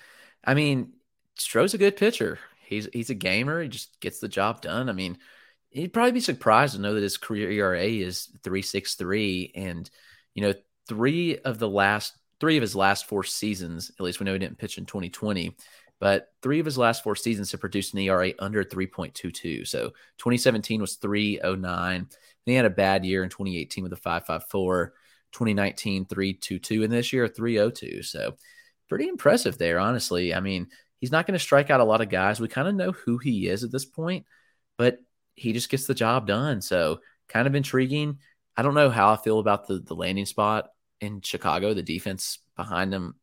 I 0.43 0.54
mean, 0.54 0.93
Stroh's 1.38 1.74
a 1.74 1.80
good 1.80 1.97
pitcher. 1.97 2.39
He's 2.66 2.88
he's 2.93 3.10
a 3.10 3.16
gamer. 3.16 3.62
He 3.62 3.70
just 3.70 3.99
gets 3.99 4.20
the 4.20 4.28
job 4.28 4.62
done. 4.62 4.89
I 4.89 4.93
mean, 4.93 5.18
he'd 5.70 5.93
probably 5.93 6.14
be 6.14 6.22
surprised 6.22 6.76
to 6.76 6.82
know 6.82 6.93
that 6.93 7.04
his 7.04 7.18
career 7.18 7.52
ERA 7.52 7.84
is 7.84 8.30
three 8.43 8.62
six 8.62 8.95
three, 8.95 9.52
and 9.56 9.89
you 10.34 10.43
know, 10.43 10.54
three 10.88 11.38
of 11.39 11.60
the 11.60 11.70
last 11.70 12.14
three 12.41 12.57
of 12.57 12.61
his 12.61 12.75
last 12.75 13.05
four 13.05 13.23
seasons, 13.23 13.91
at 13.91 14.03
least 14.03 14.19
we 14.19 14.25
know 14.25 14.33
he 14.33 14.39
didn't 14.39 14.57
pitch 14.57 14.77
in 14.77 14.85
2020, 14.85 15.55
but 15.99 16.29
three 16.41 16.59
of 16.59 16.65
his 16.65 16.77
last 16.77 17.03
four 17.03 17.15
seasons 17.15 17.51
have 17.51 17.61
produced 17.61 17.93
an 17.93 17.99
ERA 17.99 18.33
under 18.39 18.63
3.22. 18.63 19.65
So 19.67 19.89
2017 20.17 20.81
was 20.81 20.95
309. 20.95 22.07
He 22.45 22.53
had 22.55 22.65
a 22.65 22.71
bad 22.71 23.05
year 23.05 23.23
in 23.23 23.29
2018 23.29 23.83
with 23.83 23.93
a 23.93 23.97
554, 23.97 24.93
2019 25.31 26.05
322, 26.05 26.83
and 26.83 26.91
this 26.91 27.13
year 27.13 27.27
302. 27.27 28.01
So 28.01 28.35
pretty 28.89 29.07
impressive 29.07 29.59
there, 29.59 29.79
honestly. 29.79 30.33
I 30.33 30.39
mean, 30.39 30.67
he's 30.97 31.11
not 31.11 31.27
going 31.27 31.37
to 31.37 31.39
strike 31.39 31.69
out 31.69 31.79
a 31.79 31.85
lot 31.85 32.01
of 32.01 32.09
guys. 32.09 32.39
We 32.39 32.47
kind 32.47 32.67
of 32.67 32.73
know 32.73 32.91
who 32.91 33.19
he 33.19 33.47
is 33.47 33.63
at 33.63 33.71
this 33.71 33.85
point, 33.85 34.25
but 34.79 34.97
he 35.35 35.53
just 35.53 35.69
gets 35.69 35.85
the 35.85 35.93
job 35.93 36.25
done. 36.25 36.61
So 36.61 37.01
kind 37.29 37.47
of 37.47 37.53
intriguing. 37.53 38.17
I 38.57 38.63
don't 38.63 38.73
know 38.73 38.89
how 38.89 39.13
I 39.13 39.17
feel 39.17 39.37
about 39.39 39.67
the 39.67 39.79
the 39.79 39.95
landing 39.95 40.25
spot 40.25 40.71
in 41.02 41.22
Chicago. 41.22 41.74
The 41.74 41.84
defense 41.84 42.39
behind 42.56 42.93
them 42.93 43.16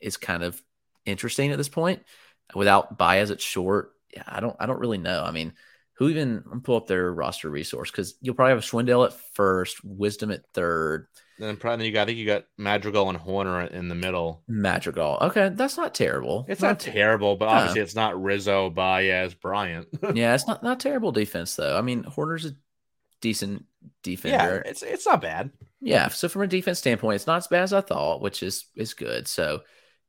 is 0.00 0.16
kind 0.16 0.42
of 0.42 0.60
interesting 1.04 1.52
at 1.52 1.58
this 1.58 1.68
point. 1.68 2.02
Without 2.54 2.96
Baez 2.98 3.30
at 3.30 3.40
short, 3.40 3.92
yeah, 4.14 4.24
I 4.26 4.40
don't 4.40 4.56
I 4.58 4.66
don't 4.66 4.80
really 4.80 4.98
know. 4.98 5.22
I 5.24 5.30
mean, 5.30 5.54
who 5.94 6.08
even 6.08 6.42
pull 6.62 6.76
up 6.76 6.86
their 6.86 7.12
roster 7.12 7.48
resource 7.48 7.90
because 7.90 8.14
you'll 8.20 8.34
probably 8.34 8.54
have 8.54 8.64
Schwindel 8.64 9.06
at 9.06 9.14
first, 9.34 9.82
Wisdom 9.84 10.30
at 10.30 10.46
third. 10.52 11.06
Then 11.38 11.56
probably 11.56 11.86
you 11.86 11.92
got 11.92 12.02
I 12.02 12.06
think 12.06 12.18
you 12.18 12.26
got 12.26 12.44
Madrigal 12.58 13.08
and 13.08 13.18
Hoerner 13.18 13.70
in 13.70 13.88
the 13.88 13.94
middle. 13.94 14.42
Madrigal. 14.48 15.18
Okay, 15.22 15.50
that's 15.54 15.76
not 15.76 15.94
terrible. 15.94 16.44
It's 16.48 16.60
not, 16.60 16.78
terrible, 16.78 17.36
but 17.36 17.48
obviously 17.48 17.80
it's 17.80 17.94
not 17.94 18.22
Rizzo, 18.22 18.70
Baez, 18.70 19.34
Bryant. 19.34 19.88
yeah, 20.14 20.34
it's 20.34 20.46
not 20.46 20.62
not 20.62 20.80
terrible 20.80 21.12
defense 21.12 21.56
though. 21.56 21.76
I 21.76 21.80
mean, 21.80 22.04
Hoerner's 22.04 22.46
a 22.46 22.54
decent 23.22 23.64
defender. 24.02 24.62
yeah, 24.62 24.70
it's 24.70 24.82
it's 24.82 25.06
not 25.06 25.22
bad. 25.22 25.50
Yeah, 25.80 26.08
so 26.08 26.28
from 26.28 26.42
a 26.42 26.46
defense 26.46 26.78
standpoint, 26.78 27.16
it's 27.16 27.26
not 27.26 27.38
as 27.38 27.48
bad 27.48 27.62
as 27.62 27.72
I 27.72 27.80
thought, 27.80 28.20
which 28.20 28.42
is 28.42 28.66
is 28.76 28.92
good. 28.92 29.26
So, 29.26 29.62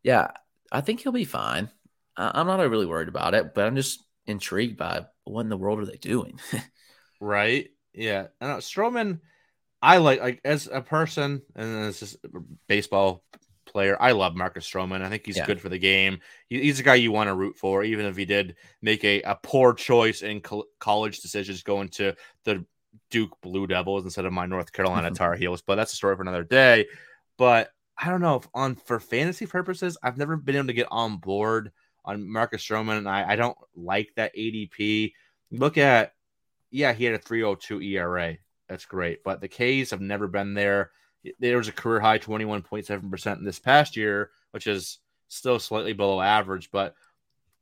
yeah, 0.03 0.31
I 0.71 0.81
think 0.81 0.99
he'll 0.99 1.13
be 1.13 1.23
fine. 1.23 1.69
I, 2.17 2.41
am 2.41 2.47
not 2.47 2.59
really 2.59 2.85
worried 2.85 3.07
about 3.07 3.33
it, 3.33 3.53
but 3.55 3.65
I'm 3.65 3.75
just 3.75 4.03
intrigued 4.27 4.77
by 4.77 5.05
what 5.23 5.41
in 5.41 5.49
the 5.49 5.57
world 5.57 5.79
are 5.79 5.85
they 5.85 5.97
doing? 5.97 6.39
right? 7.21 7.69
Yeah, 7.93 8.27
I 8.41 8.47
know 8.47 8.53
uh, 8.53 8.57
Stroman. 8.57 9.21
I 9.81 9.97
like 9.97 10.21
like 10.21 10.41
as 10.45 10.69
a 10.71 10.81
person 10.81 11.41
and 11.55 11.85
as 11.85 11.99
just 11.99 12.15
a 12.23 12.39
baseball 12.67 13.23
player. 13.65 13.97
I 13.99 14.11
love 14.11 14.35
Marcus 14.35 14.69
Stroman. 14.69 15.01
I 15.01 15.09
think 15.09 15.25
he's 15.25 15.37
Yeah. 15.37 15.45
good 15.45 15.59
for 15.59 15.69
the 15.69 15.79
game. 15.79 16.19
He, 16.47 16.61
he's 16.61 16.79
a 16.79 16.83
guy 16.83 16.95
you 16.95 17.11
want 17.11 17.27
to 17.27 17.35
root 17.35 17.57
for, 17.57 17.83
even 17.83 18.05
if 18.05 18.15
he 18.15 18.25
did 18.25 18.55
make 18.81 19.03
a, 19.03 19.21
a 19.23 19.35
poor 19.35 19.73
choice 19.73 20.21
in 20.21 20.41
col- 20.41 20.67
college 20.79 21.19
decisions 21.21 21.63
going 21.63 21.89
to 21.89 22.15
the 22.45 22.65
Duke 23.09 23.39
Blue 23.41 23.67
Devils 23.67 24.03
instead 24.03 24.25
of 24.25 24.33
my 24.33 24.45
North 24.45 24.71
Carolina 24.71 25.11
Tar 25.15 25.35
Heels. 25.35 25.61
But 25.61 25.75
that's 25.75 25.93
a 25.93 25.95
story 25.97 26.15
for 26.15 26.21
another 26.21 26.43
day. 26.43 26.87
But 27.37 27.71
I 27.97 28.09
don't 28.09 28.21
know 28.21 28.37
if 28.37 28.47
on 28.53 28.75
for 28.75 28.99
fantasy 28.99 29.45
purposes, 29.45 29.97
I've 30.03 30.17
never 30.17 30.35
been 30.35 30.55
able 30.55 30.67
to 30.67 30.73
get 30.73 30.87
on 30.91 31.17
board 31.17 31.71
on 32.05 32.29
Marcus 32.29 32.63
Stroman, 32.63 32.97
and 32.97 33.07
I, 33.07 33.31
I 33.31 33.35
don't 33.35 33.57
like 33.75 34.09
that 34.15 34.35
ADP. 34.35 35.13
Look 35.51 35.77
at, 35.77 36.13
yeah, 36.71 36.93
he 36.93 37.05
had 37.05 37.15
a 37.15 37.19
302 37.19 37.81
ERA. 37.81 38.37
That's 38.67 38.85
great. 38.85 39.23
But 39.23 39.41
the 39.41 39.47
K's 39.47 39.91
have 39.91 40.01
never 40.01 40.27
been 40.27 40.53
there. 40.53 40.91
There 41.39 41.57
was 41.57 41.67
a 41.69 41.73
career 41.73 41.99
high 41.99 42.19
21.7% 42.19 43.37
in 43.37 43.45
this 43.45 43.59
past 43.59 43.95
year, 43.95 44.31
which 44.51 44.67
is 44.67 44.99
still 45.29 45.59
slightly 45.59 45.93
below 45.93 46.19
average, 46.19 46.71
but 46.71 46.95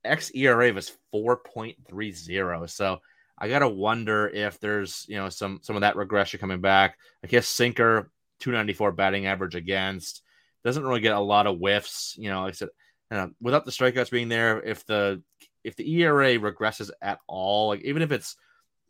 X 0.04 0.32
ERA 0.34 0.74
was 0.74 0.92
4.30. 1.14 2.70
So 2.70 3.02
I 3.42 3.50
gotta 3.50 3.68
wonder 3.68 4.28
if 4.28 4.60
there's 4.60 5.06
you 5.10 5.18
know 5.18 5.30
some 5.30 5.60
some 5.64 5.76
of 5.76 5.82
that 5.82 5.96
regression 5.96 6.40
coming 6.40 6.62
back. 6.62 6.98
I 7.24 7.28
guess 7.28 7.48
sinker 7.48 8.12
294 8.40 8.92
batting 8.92 9.26
average 9.26 9.56
against 9.56 10.22
doesn't 10.64 10.84
really 10.84 11.02
get 11.02 11.16
a 11.16 11.20
lot 11.20 11.48
of 11.48 11.58
whiffs. 11.58 12.16
You 12.20 12.30
know, 12.30 12.44
like 12.44 12.54
I 12.54 12.56
said, 12.56 12.70
uh, 13.10 13.28
without 13.42 13.66
the 13.66 13.72
strikeouts 13.72 14.12
being 14.12 14.30
there, 14.30 14.62
if 14.62 14.86
the 14.86 15.24
if 15.64 15.76
the 15.76 16.02
ERA 16.02 16.38
regresses 16.38 16.92
at 17.02 17.20
all, 17.28 17.70
like 17.70 17.82
even 17.82 18.04
if 18.04 18.12
it's 18.12 18.36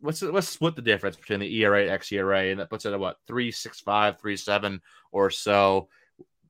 let's 0.02 0.22
let's 0.22 0.49
split 0.49 0.76
the 0.76 0.82
difference 0.82 1.16
between 1.16 1.39
the 1.39 1.56
ERA 1.62 1.88
and 1.88 2.02
xERA, 2.02 2.52
and 2.52 2.60
that 2.60 2.70
puts 2.70 2.86
it 2.86 2.91
at 2.91 2.99
what 2.99 3.18
three 3.28 3.52
six 3.52 3.80
five, 3.80 4.20
three 4.20 4.36
seven 4.36 4.82
or 5.14 5.30
so. 5.30 5.88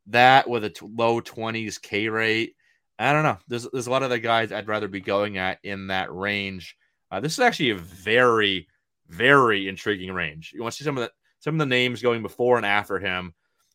That 0.08 0.50
with 0.50 0.64
a 0.64 0.72
t- 0.72 0.88
low 0.92 1.20
twenties 1.20 1.78
K 1.78 2.10
rate, 2.10 2.56
I 2.98 3.14
don't 3.14 3.24
know. 3.24 3.38
There's 3.48 3.68
there's 3.72 3.88
a 3.88 3.92
lot 3.92 4.04
of 4.04 4.10
the 4.10 4.20
guys 4.20 4.52
I'd 4.52 4.68
rather 4.68 4.88
be 4.88 5.02
going 5.02 5.38
at 5.38 5.60
in 5.64 5.88
that 5.88 6.12
range. 6.12 6.76
Uh, 7.12 7.20
this 7.20 7.34
is 7.34 7.40
actually 7.40 7.72
a 7.72 7.76
very 7.76 8.68
very 9.12 9.68
intriguing 9.68 10.14
range. 10.14 10.52
You 10.54 10.62
want 10.62 10.74
to 10.74 10.78
see 10.78 10.86
some 10.86 10.98
of 10.98 11.04
the 11.04 11.12
some 11.40 11.56
of 11.56 11.60
the 11.60 11.66
names 11.66 12.02
going 12.02 12.22
before 12.22 12.58
and 12.58 12.66
after 12.66 12.98
him. 13.00 13.34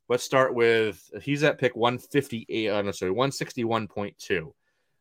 Let's 0.09 0.25
start 0.25 0.55
with 0.55 1.11
he's 1.23 1.43
at 1.43 1.59
pick 1.59 1.77
158. 1.77 2.69
Uh, 2.69 2.83
no, 2.83 2.91
sorry, 2.93 3.13
161.2. 3.13 4.53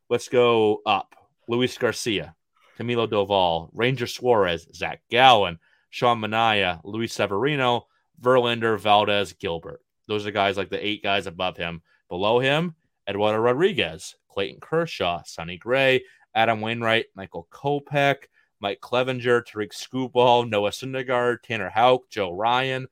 Let's 0.09 0.29
go 0.29 0.81
up. 0.85 1.15
Luis 1.47 1.77
Garcia, 1.77 2.35
Camilo 2.77 3.07
Doval, 3.07 3.69
Ranger 3.71 4.07
Suarez, 4.07 4.67
Zach 4.73 5.01
Gallen, 5.11 5.59
Sean 5.91 6.19
Manaea, 6.19 6.81
Luis 6.83 7.13
Severino, 7.13 7.85
Verlander, 8.19 8.79
Valdez, 8.79 9.33
Gilbert. 9.33 9.79
Those 10.07 10.25
are 10.25 10.31
guys 10.31 10.57
like 10.57 10.69
the 10.69 10.85
eight 10.85 11.03
guys 11.03 11.27
above 11.27 11.55
him. 11.55 11.83
Below 12.09 12.39
him, 12.39 12.75
Eduardo 13.07 13.37
Rodriguez, 13.37 14.15
Clayton 14.27 14.59
Kershaw, 14.59 15.21
Sonny 15.23 15.57
Gray, 15.57 16.03
Adam 16.35 16.59
Wainwright, 16.59 17.05
Michael 17.15 17.47
Kopech, 17.49 18.25
Mike 18.59 18.81
Clevinger, 18.81 19.45
Tarik 19.45 19.71
Skubal, 19.71 20.47
Noah 20.47 20.71
Syndergaard, 20.71 21.37
Tanner 21.41 21.69
Houck, 21.69 22.09
Joe 22.09 22.33
Ryan. 22.33 22.87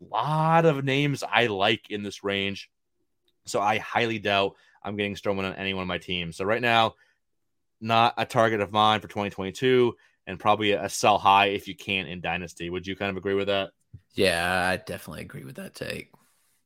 A 0.00 0.04
lot 0.04 0.66
of 0.66 0.84
names 0.84 1.22
I 1.22 1.46
like 1.46 1.90
in 1.90 2.02
this 2.02 2.24
range. 2.24 2.68
So 3.46 3.60
I 3.60 3.78
highly 3.78 4.18
doubt 4.18 4.56
I'm 4.82 4.96
getting 4.96 5.14
Stroman 5.14 5.44
on 5.44 5.54
any 5.54 5.72
one 5.72 5.82
of 5.82 5.88
my 5.88 5.98
teams. 5.98 6.36
So 6.36 6.44
right 6.44 6.60
now, 6.60 6.94
not 7.80 8.14
a 8.16 8.26
target 8.26 8.60
of 8.60 8.72
mine 8.72 9.00
for 9.00 9.08
2022 9.08 9.94
and 10.26 10.40
probably 10.40 10.72
a 10.72 10.88
sell 10.88 11.18
high 11.18 11.46
if 11.46 11.68
you 11.68 11.76
can 11.76 12.06
in 12.06 12.20
Dynasty. 12.20 12.70
Would 12.70 12.86
you 12.86 12.96
kind 12.96 13.10
of 13.10 13.16
agree 13.16 13.34
with 13.34 13.48
that? 13.48 13.70
Yeah, 14.14 14.68
I 14.68 14.76
definitely 14.76 15.22
agree 15.22 15.44
with 15.44 15.56
that 15.56 15.74
take. 15.74 16.10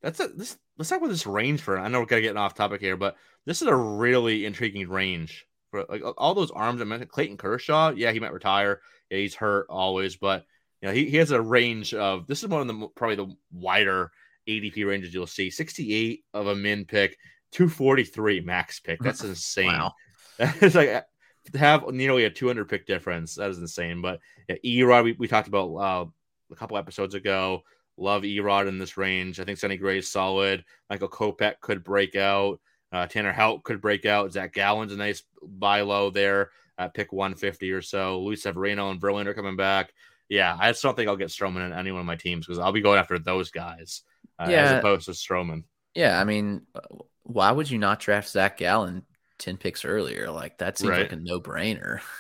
That's 0.01 0.21
a, 0.21 0.29
this. 0.29 0.57
Let's 0.77 0.91
talk 0.91 0.99
about 0.99 1.11
this 1.11 1.27
range 1.27 1.61
for. 1.61 1.77
I 1.77 1.89
know 1.89 1.99
we're 1.99 2.07
kind 2.07 2.19
of 2.19 2.23
getting 2.23 2.39
off 2.39 2.55
topic 2.55 2.81
here, 2.81 2.97
but 2.97 3.17
this 3.47 3.63
is 3.63 3.69
a 3.69 3.75
really 3.75 4.47
intriguing 4.47 4.89
range 4.89 5.48
for 5.71 5.85
like 5.89 6.03
all 6.17 6.35
those 6.35 6.51
arms 6.51 6.81
I 6.81 6.85
mentioned. 6.85 7.11
Clayton 7.11 7.37
Kershaw, 7.37 7.91
yeah, 7.91 8.13
he 8.13 8.21
might 8.21 8.33
retire. 8.33 8.81
Yeah, 9.11 9.19
he's 9.19 9.35
hurt 9.35 9.67
always, 9.69 10.17
but 10.17 10.45
you 10.81 10.89
know 10.89 10.95
he, 10.95 11.09
he 11.09 11.17
has 11.19 11.31
a 11.31 11.41
range 11.41 11.95
of. 11.95 12.27
This 12.27 12.43
is 12.43 12.49
one 12.49 12.61
of 12.63 12.67
the 12.69 12.89
probably 12.89 13.17
the 13.17 13.35
wider 13.53 14.11
ADP 14.49 14.87
ranges 14.87 15.13
you'll 15.13 15.27
see. 15.27 15.51
68 15.51 16.25
of 16.35 16.47
a 16.47 16.57
min 16.57 16.85
pick, 16.85 17.19
243 17.53 18.41
max 18.41 18.81
pick. 18.81 19.01
That's 19.01 19.25
insane. 19.25 19.67
Wow. 19.67 19.93
it's 20.39 20.75
like 20.75 21.05
to 21.53 21.59
have 21.59 21.89
nearly 21.89 22.25
a 22.25 22.31
200 22.31 22.69
pick 22.69 22.87
difference. 22.87 23.35
That 23.35 23.51
is 23.51 23.59
insane. 23.59 24.01
But 24.01 24.21
yeah, 24.49 24.57
Erod, 24.65 25.05
we, 25.05 25.13
we 25.13 25.29
talked 25.29 25.49
about 25.49 25.75
uh, 25.75 26.07
a 26.51 26.55
couple 26.57 26.77
episodes 26.77 27.15
ago. 27.15 27.63
Love 27.97 28.23
Erod 28.23 28.69
in 28.69 28.79
this 28.79 28.97
range. 28.97 29.41
I 29.41 29.45
think 29.45 29.59
Sonny 29.59 29.77
Gray 29.77 29.99
is 29.99 30.11
solid. 30.11 30.65
Michael 30.89 31.09
Kopech 31.09 31.61
could 31.61 31.83
break 31.83 32.15
out. 32.15 32.61
Uh, 32.93 33.07
Tanner 33.07 33.33
Houck 33.33 33.65
could 33.65 33.81
break 33.81 34.07
out. 34.07 34.33
Zach 34.33 34.53
Gallen's 34.55 34.93
a 34.93 34.97
nice 34.97 35.23
buy 35.43 35.83
low 35.83 36.11
there 36.11 36.51
at 36.79 36.95
pick 36.95 37.13
150 37.13 37.71
or 37.73 37.83
so. 37.83 38.21
Luis 38.21 38.43
Severino 38.43 38.91
and 38.91 39.01
Verlander 39.01 39.35
coming 39.35 39.57
back. 39.57 39.93
Yeah, 40.29 40.57
I 40.59 40.71
just 40.71 40.83
don't 40.83 40.95
think 40.95 41.09
I'll 41.09 41.17
get 41.17 41.29
Stroman 41.29 41.67
in 41.67 41.73
any 41.73 41.91
one 41.93 42.01
of 42.01 42.07
my 42.07 42.17
teams 42.17 42.47
because 42.47 42.59
I'll 42.59 42.73
be 42.73 42.81
going 42.83 42.99
after 42.99 43.19
those 43.19 43.51
guys 43.51 44.03
uh, 44.39 44.43
as 44.45 44.71
Yeah. 44.71 44.73
opposed 44.73 45.07
to 45.07 45.13
Stroman. 45.13 45.65
Yeah, 45.95 46.21
I 46.21 46.25
mean, 46.25 46.67
why 47.25 47.51
would 47.51 47.71
you 47.71 47.79
not 47.79 48.01
draft 48.01 48.29
Zach 48.29 48.57
Gallen 48.59 49.05
10 49.39 49.57
picks 49.57 49.85
earlier? 49.85 50.31
Like, 50.31 50.59
that 50.59 50.79
seems 50.79 50.97
Right. 50.97 50.99
like 50.99 51.13
a 51.13 51.17
no 51.17 51.41
brainer. 51.41 52.01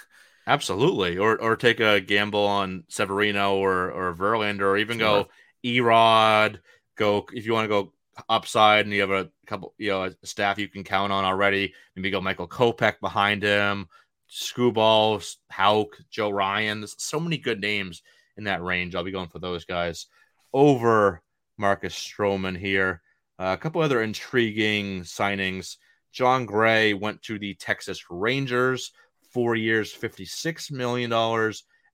Absolutely, 0.46 1.18
or 1.18 1.40
or 1.40 1.56
take 1.56 1.78
a 1.80 2.00
gamble 2.00 2.44
on 2.46 2.84
Severino 2.88 3.56
or 3.56 3.90
or 3.90 4.14
Verlander, 4.14 4.62
or 4.62 4.76
even 4.78 4.96
go 4.98 5.28
Erod. 5.64 6.60
Go 6.96 7.26
if 7.32 7.44
you 7.44 7.52
want 7.52 7.64
to 7.64 7.68
go 7.68 7.92
upside, 8.28 8.84
and 8.84 8.94
you 8.94 9.00
have 9.00 9.10
a 9.10 9.30
couple, 9.46 9.74
you 9.78 9.90
know, 9.90 10.04
a 10.04 10.26
staff 10.26 10.58
you 10.58 10.68
can 10.68 10.84
count 10.84 11.12
on 11.12 11.24
already. 11.24 11.74
Maybe 11.94 12.10
go 12.10 12.20
Michael 12.20 12.48
Kopech 12.48 13.00
behind 13.00 13.42
him, 13.42 13.88
Skubal, 14.30 15.36
Houck, 15.50 15.98
Joe 16.10 16.30
Ryan. 16.30 16.80
There's 16.80 16.94
so 16.98 17.20
many 17.20 17.38
good 17.38 17.60
names 17.60 18.02
in 18.36 18.44
that 18.44 18.62
range. 18.62 18.94
I'll 18.94 19.04
be 19.04 19.10
going 19.10 19.28
for 19.28 19.38
those 19.38 19.64
guys 19.64 20.06
over 20.52 21.22
Marcus 21.56 21.94
Stroman 21.94 22.56
here. 22.56 23.02
Uh, 23.38 23.56
a 23.58 23.60
couple 23.60 23.82
other 23.82 24.02
intriguing 24.02 25.02
signings. 25.02 25.76
Jon 26.12 26.46
Gray 26.46 26.94
went 26.94 27.22
to 27.22 27.38
the 27.38 27.54
Texas 27.54 28.04
Rangers, 28.10 28.92
four 29.32 29.54
years, 29.54 29.94
$56 29.94 30.72
million. 30.72 31.12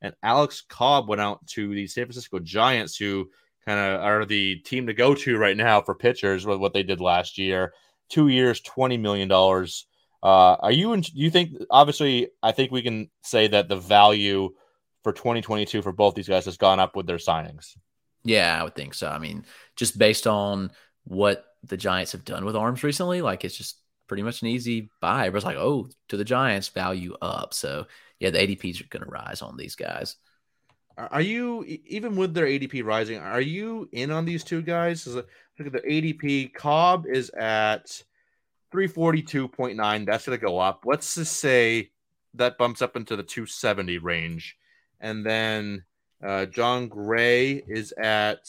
And 0.00 0.14
Alex 0.22 0.62
Cobb 0.68 1.08
went 1.08 1.20
out 1.20 1.46
to 1.48 1.74
the 1.74 1.86
San 1.86 2.04
Francisco 2.04 2.38
Giants, 2.38 2.96
who 2.96 3.30
kind 3.66 3.80
of 3.80 4.00
are 4.00 4.24
the 4.24 4.56
team 4.56 4.86
to 4.86 4.94
go 4.94 5.14
to 5.14 5.38
right 5.38 5.56
now 5.56 5.80
for 5.80 5.94
pitchers 5.94 6.46
with 6.46 6.58
what 6.58 6.72
they 6.72 6.82
did 6.82 7.00
last 7.00 7.38
year. 7.38 7.72
Two 8.08 8.28
years, 8.28 8.60
$20 8.60 9.00
million. 9.00 9.30
Uh, 9.30 10.56
are 10.60 10.72
you, 10.72 10.92
in, 10.92 11.00
do 11.00 11.10
you 11.14 11.30
think, 11.30 11.52
obviously, 11.70 12.28
I 12.42 12.52
think 12.52 12.70
we 12.70 12.82
can 12.82 13.10
say 13.22 13.48
that 13.48 13.68
the 13.68 13.76
value 13.76 14.50
for 15.04 15.12
2022 15.12 15.82
for 15.82 15.92
both 15.92 16.14
these 16.14 16.28
guys 16.28 16.46
has 16.46 16.56
gone 16.56 16.80
up 16.80 16.96
with 16.96 17.06
their 17.06 17.18
signings. 17.18 17.76
Yeah, 18.24 18.58
I 18.58 18.64
would 18.64 18.74
think 18.74 18.94
so. 18.94 19.08
I 19.08 19.18
mean, 19.18 19.44
just 19.76 19.98
based 19.98 20.26
on 20.26 20.70
what 21.04 21.44
the 21.62 21.76
Giants 21.76 22.12
have 22.12 22.24
done 22.24 22.46
with 22.46 22.56
arms 22.56 22.82
recently, 22.82 23.20
like 23.20 23.44
it's 23.44 23.56
just 23.56 23.78
pretty 24.08 24.22
much 24.22 24.40
an 24.40 24.48
easy 24.48 24.90
buy. 25.00 25.28
It's 25.28 25.44
like, 25.44 25.58
oh, 25.58 25.88
to 26.08 26.16
the 26.16 26.24
Giants, 26.24 26.68
value 26.68 27.14
up. 27.20 27.52
So 27.52 27.86
yeah, 28.18 28.30
the 28.30 28.38
ADPs 28.38 28.80
are 28.80 28.88
going 28.88 29.04
to 29.04 29.10
rise 29.10 29.42
on 29.42 29.58
these 29.58 29.76
guys. 29.76 30.16
Are 30.96 31.08
are 31.14 31.20
you 31.20 31.64
even 31.86 32.16
with 32.16 32.34
their 32.34 32.46
ADP 32.46 32.84
rising? 32.84 33.18
Are 33.18 33.40
you 33.40 33.88
in 33.92 34.10
on 34.10 34.24
these 34.24 34.44
two 34.44 34.62
guys? 34.62 35.06
Is 35.06 35.16
it- 35.16 35.26
Look 35.56 35.68
at 35.68 35.72
the 35.84 35.88
ADP. 35.88 36.52
Cobb 36.52 37.06
is 37.06 37.30
at 37.30 38.02
three 38.72 38.88
forty 38.88 39.22
two 39.22 39.46
point 39.46 39.76
nine. 39.76 40.04
That's 40.04 40.26
going 40.26 40.36
to 40.36 40.44
go 40.44 40.58
up. 40.58 40.82
Let's 40.84 41.14
just 41.14 41.36
say 41.36 41.90
that 42.34 42.58
bumps 42.58 42.82
up 42.82 42.96
into 42.96 43.14
the 43.14 43.22
two 43.22 43.46
seventy 43.46 43.98
range, 43.98 44.56
and 45.00 45.24
then 45.24 45.84
uh, 46.24 46.46
Jon 46.46 46.88
Gray 46.88 47.62
is 47.68 47.92
at. 47.92 48.40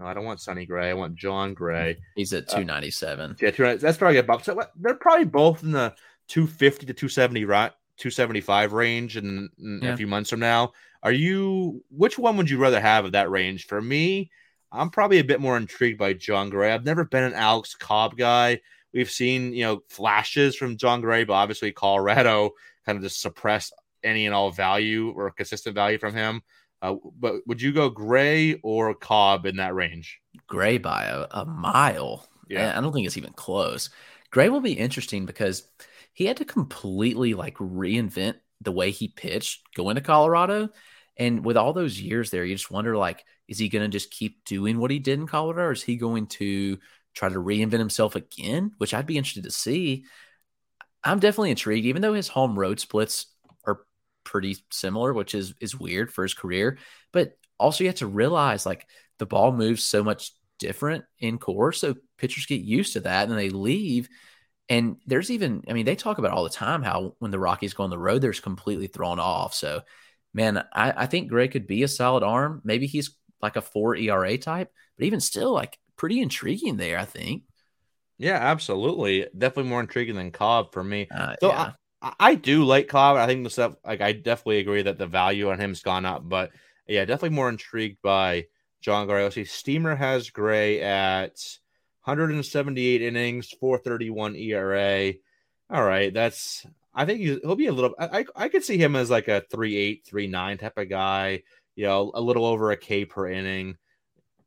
No, 0.00 0.06
I 0.06 0.14
don't 0.14 0.24
want 0.24 0.40
Sonny 0.40 0.66
Gray. 0.66 0.90
I 0.90 0.94
want 0.94 1.14
Jon 1.14 1.54
Gray. 1.54 1.98
He's 2.16 2.32
at 2.32 2.48
297. 2.48 3.36
Yeah, 3.40 3.50
200 3.52 3.80
that's 3.80 3.96
probably 3.98 4.18
a 4.18 4.22
bump. 4.24 4.42
So 4.44 4.60
they're 4.74 4.94
probably 4.94 5.24
both 5.24 5.62
in 5.62 5.70
the 5.70 5.94
two 6.26 6.48
fifty 6.48 6.84
to 6.86 6.92
two 6.94 7.08
seventy 7.08 7.44
right 7.44 7.70
275 7.98 8.72
range 8.72 9.16
in, 9.16 9.48
in 9.60 9.80
Yeah. 9.84 9.92
a 9.92 9.96
few 9.96 10.08
months 10.08 10.30
from 10.30 10.40
now. 10.40 10.72
Are 11.02 11.12
you 11.12 11.84
which 11.90 12.18
one 12.18 12.36
would 12.36 12.50
you 12.50 12.58
rather 12.58 12.80
have 12.80 13.04
of 13.04 13.12
that 13.12 13.30
range? 13.30 13.66
For 13.66 13.80
me, 13.80 14.30
I'm 14.72 14.90
probably 14.90 15.18
a 15.18 15.24
bit 15.24 15.40
more 15.40 15.56
intrigued 15.56 15.98
by 15.98 16.12
Jon 16.12 16.50
Gray. 16.50 16.72
I've 16.72 16.84
never 16.84 17.04
been 17.04 17.24
an 17.24 17.34
Alex 17.34 17.74
Cobb 17.74 18.16
guy. 18.16 18.60
We've 18.92 19.10
seen, 19.10 19.52
you 19.52 19.64
know, 19.64 19.82
flashes 19.88 20.56
from 20.56 20.76
Jon 20.76 21.00
Gray, 21.00 21.24
but 21.24 21.34
obviously 21.34 21.72
Colorado 21.72 22.50
kind 22.84 22.96
of 22.96 23.02
just 23.02 23.20
suppressed 23.20 23.72
any 24.02 24.26
and 24.26 24.34
all 24.34 24.50
value 24.50 25.10
or 25.10 25.30
consistent 25.30 25.74
value 25.74 25.98
from 25.98 26.14
him. 26.14 26.42
Uh, 26.80 26.94
but 27.18 27.36
would 27.46 27.60
you 27.60 27.72
go 27.72 27.90
Gray 27.90 28.54
or 28.62 28.94
Cobb 28.94 29.46
in 29.46 29.56
that 29.56 29.74
range? 29.74 30.20
Gray 30.46 30.78
by 30.78 31.04
a, 31.04 31.26
a 31.30 31.44
mile. 31.44 32.26
Yeah. 32.48 32.60
Yeah, 32.60 32.78
I 32.78 32.80
don't 32.80 32.92
think 32.92 33.06
it's 33.06 33.16
even 33.16 33.32
close. 33.32 33.90
Gray 34.30 34.48
will 34.48 34.60
be 34.60 34.72
interesting 34.72 35.26
because 35.26 35.66
he 36.12 36.26
had 36.26 36.36
to 36.38 36.44
completely 36.44 37.34
like 37.34 37.56
reinvent 37.56 38.36
the 38.60 38.72
way 38.72 38.90
he 38.90 39.08
pitched 39.08 39.62
going 39.74 39.96
to 39.96 40.00
Colorado. 40.00 40.70
And 41.16 41.44
with 41.44 41.56
all 41.56 41.72
those 41.72 42.00
years 42.00 42.30
there, 42.30 42.44
you 42.44 42.54
just 42.54 42.70
wonder 42.70 42.96
like, 42.96 43.24
is 43.48 43.58
he 43.58 43.68
going 43.68 43.84
to 43.84 43.88
just 43.88 44.10
keep 44.10 44.44
doing 44.44 44.78
what 44.78 44.90
he 44.90 44.98
did 44.98 45.18
in 45.18 45.26
Colorado, 45.26 45.68
or 45.68 45.72
is 45.72 45.82
he 45.82 45.96
going 45.96 46.26
to 46.26 46.78
try 47.14 47.28
to 47.28 47.38
reinvent 47.38 47.78
himself 47.78 48.14
again? 48.14 48.72
Which 48.78 48.94
I'd 48.94 49.06
be 49.06 49.16
interested 49.16 49.44
to 49.44 49.50
see. 49.50 50.04
I'm 51.02 51.18
definitely 51.18 51.50
intrigued, 51.50 51.86
even 51.86 52.02
though 52.02 52.14
his 52.14 52.28
home 52.28 52.58
road 52.58 52.78
splits 52.78 53.26
are 53.66 53.80
pretty 54.24 54.56
similar, 54.70 55.12
which 55.12 55.34
is 55.34 55.54
is 55.60 55.78
weird 55.78 56.12
for 56.12 56.22
his 56.22 56.34
career. 56.34 56.78
But 57.12 57.32
also, 57.58 57.84
you 57.84 57.88
have 57.88 57.96
to 57.96 58.06
realize 58.06 58.66
like 58.66 58.86
the 59.18 59.26
ball 59.26 59.52
moves 59.52 59.82
so 59.82 60.04
much 60.04 60.32
different 60.58 61.04
in 61.18 61.38
Coors. 61.38 61.76
so 61.76 61.94
pitchers 62.18 62.46
get 62.46 62.60
used 62.60 62.92
to 62.92 63.00
that, 63.00 63.28
and 63.28 63.38
they 63.38 63.50
leave. 63.50 64.08
And 64.68 64.96
there's 65.06 65.30
even, 65.30 65.64
I 65.68 65.72
mean, 65.72 65.86
they 65.86 65.96
talk 65.96 66.18
about 66.18 66.32
all 66.32 66.44
the 66.44 66.50
time 66.50 66.82
how 66.82 67.14
when 67.18 67.30
the 67.30 67.38
Rockies 67.38 67.74
go 67.74 67.84
on 67.84 67.90
the 67.90 67.98
road, 67.98 68.20
they're 68.20 68.32
completely 68.32 68.86
thrown 68.86 69.18
off. 69.18 69.54
So, 69.54 69.82
man, 70.34 70.58
I, 70.72 70.92
I 70.94 71.06
think 71.06 71.28
Gray 71.28 71.48
could 71.48 71.66
be 71.66 71.82
a 71.82 71.88
solid 71.88 72.22
arm. 72.22 72.60
Maybe 72.64 72.86
he's 72.86 73.16
like 73.40 73.56
a 73.56 73.62
four 73.62 73.96
ERA 73.96 74.36
type, 74.36 74.70
but 74.96 75.06
even 75.06 75.20
still, 75.20 75.52
like 75.52 75.78
pretty 75.96 76.20
intriguing 76.20 76.76
there. 76.76 76.98
I 76.98 77.04
think. 77.04 77.44
Yeah, 78.18 78.36
absolutely. 78.36 79.26
Definitely 79.36 79.70
more 79.70 79.80
intriguing 79.80 80.16
than 80.16 80.32
Cobb 80.32 80.72
for 80.72 80.82
me. 80.82 81.06
Uh, 81.10 81.36
So 81.40 81.48
yeah. 81.48 81.72
I, 82.02 82.12
I 82.20 82.34
do 82.34 82.64
like 82.64 82.88
Cobb. 82.88 83.16
I 83.16 83.26
think 83.26 83.44
the 83.44 83.50
stuff 83.50 83.76
like 83.86 84.00
I 84.00 84.12
definitely 84.12 84.58
agree 84.58 84.82
that 84.82 84.98
the 84.98 85.06
value 85.06 85.50
on 85.50 85.60
him's 85.60 85.82
gone 85.82 86.04
up, 86.04 86.28
but 86.28 86.50
yeah, 86.86 87.04
definitely 87.04 87.36
more 87.36 87.48
intrigued 87.48 88.02
by 88.02 88.46
John 88.80 89.30
see, 89.30 89.44
Steamer 89.44 89.94
has 89.94 90.30
Gray 90.30 90.80
at 90.80 91.36
178 92.08 93.02
innings, 93.02 93.50
431 93.60 94.34
ERA. 94.34 95.12
All 95.68 95.84
right, 95.84 96.12
that's 96.12 96.66
I 96.94 97.04
think 97.04 97.20
he- 97.20 97.38
he'll 97.42 97.54
be 97.54 97.66
a 97.66 97.72
little. 97.72 97.94
I 97.98 98.24
I, 98.34 98.48
could 98.48 98.64
see 98.64 98.78
him 98.78 98.96
as 98.96 99.10
like 99.10 99.28
a 99.28 99.42
three 99.50 99.76
eight, 99.76 100.06
three 100.06 100.26
nine 100.26 100.56
type 100.56 100.78
of 100.78 100.88
guy. 100.88 101.42
You 101.76 101.84
know, 101.84 102.10
a 102.14 102.20
little 102.20 102.46
over 102.46 102.70
a 102.70 102.76
K 102.78 103.04
per 103.04 103.28
inning, 103.28 103.76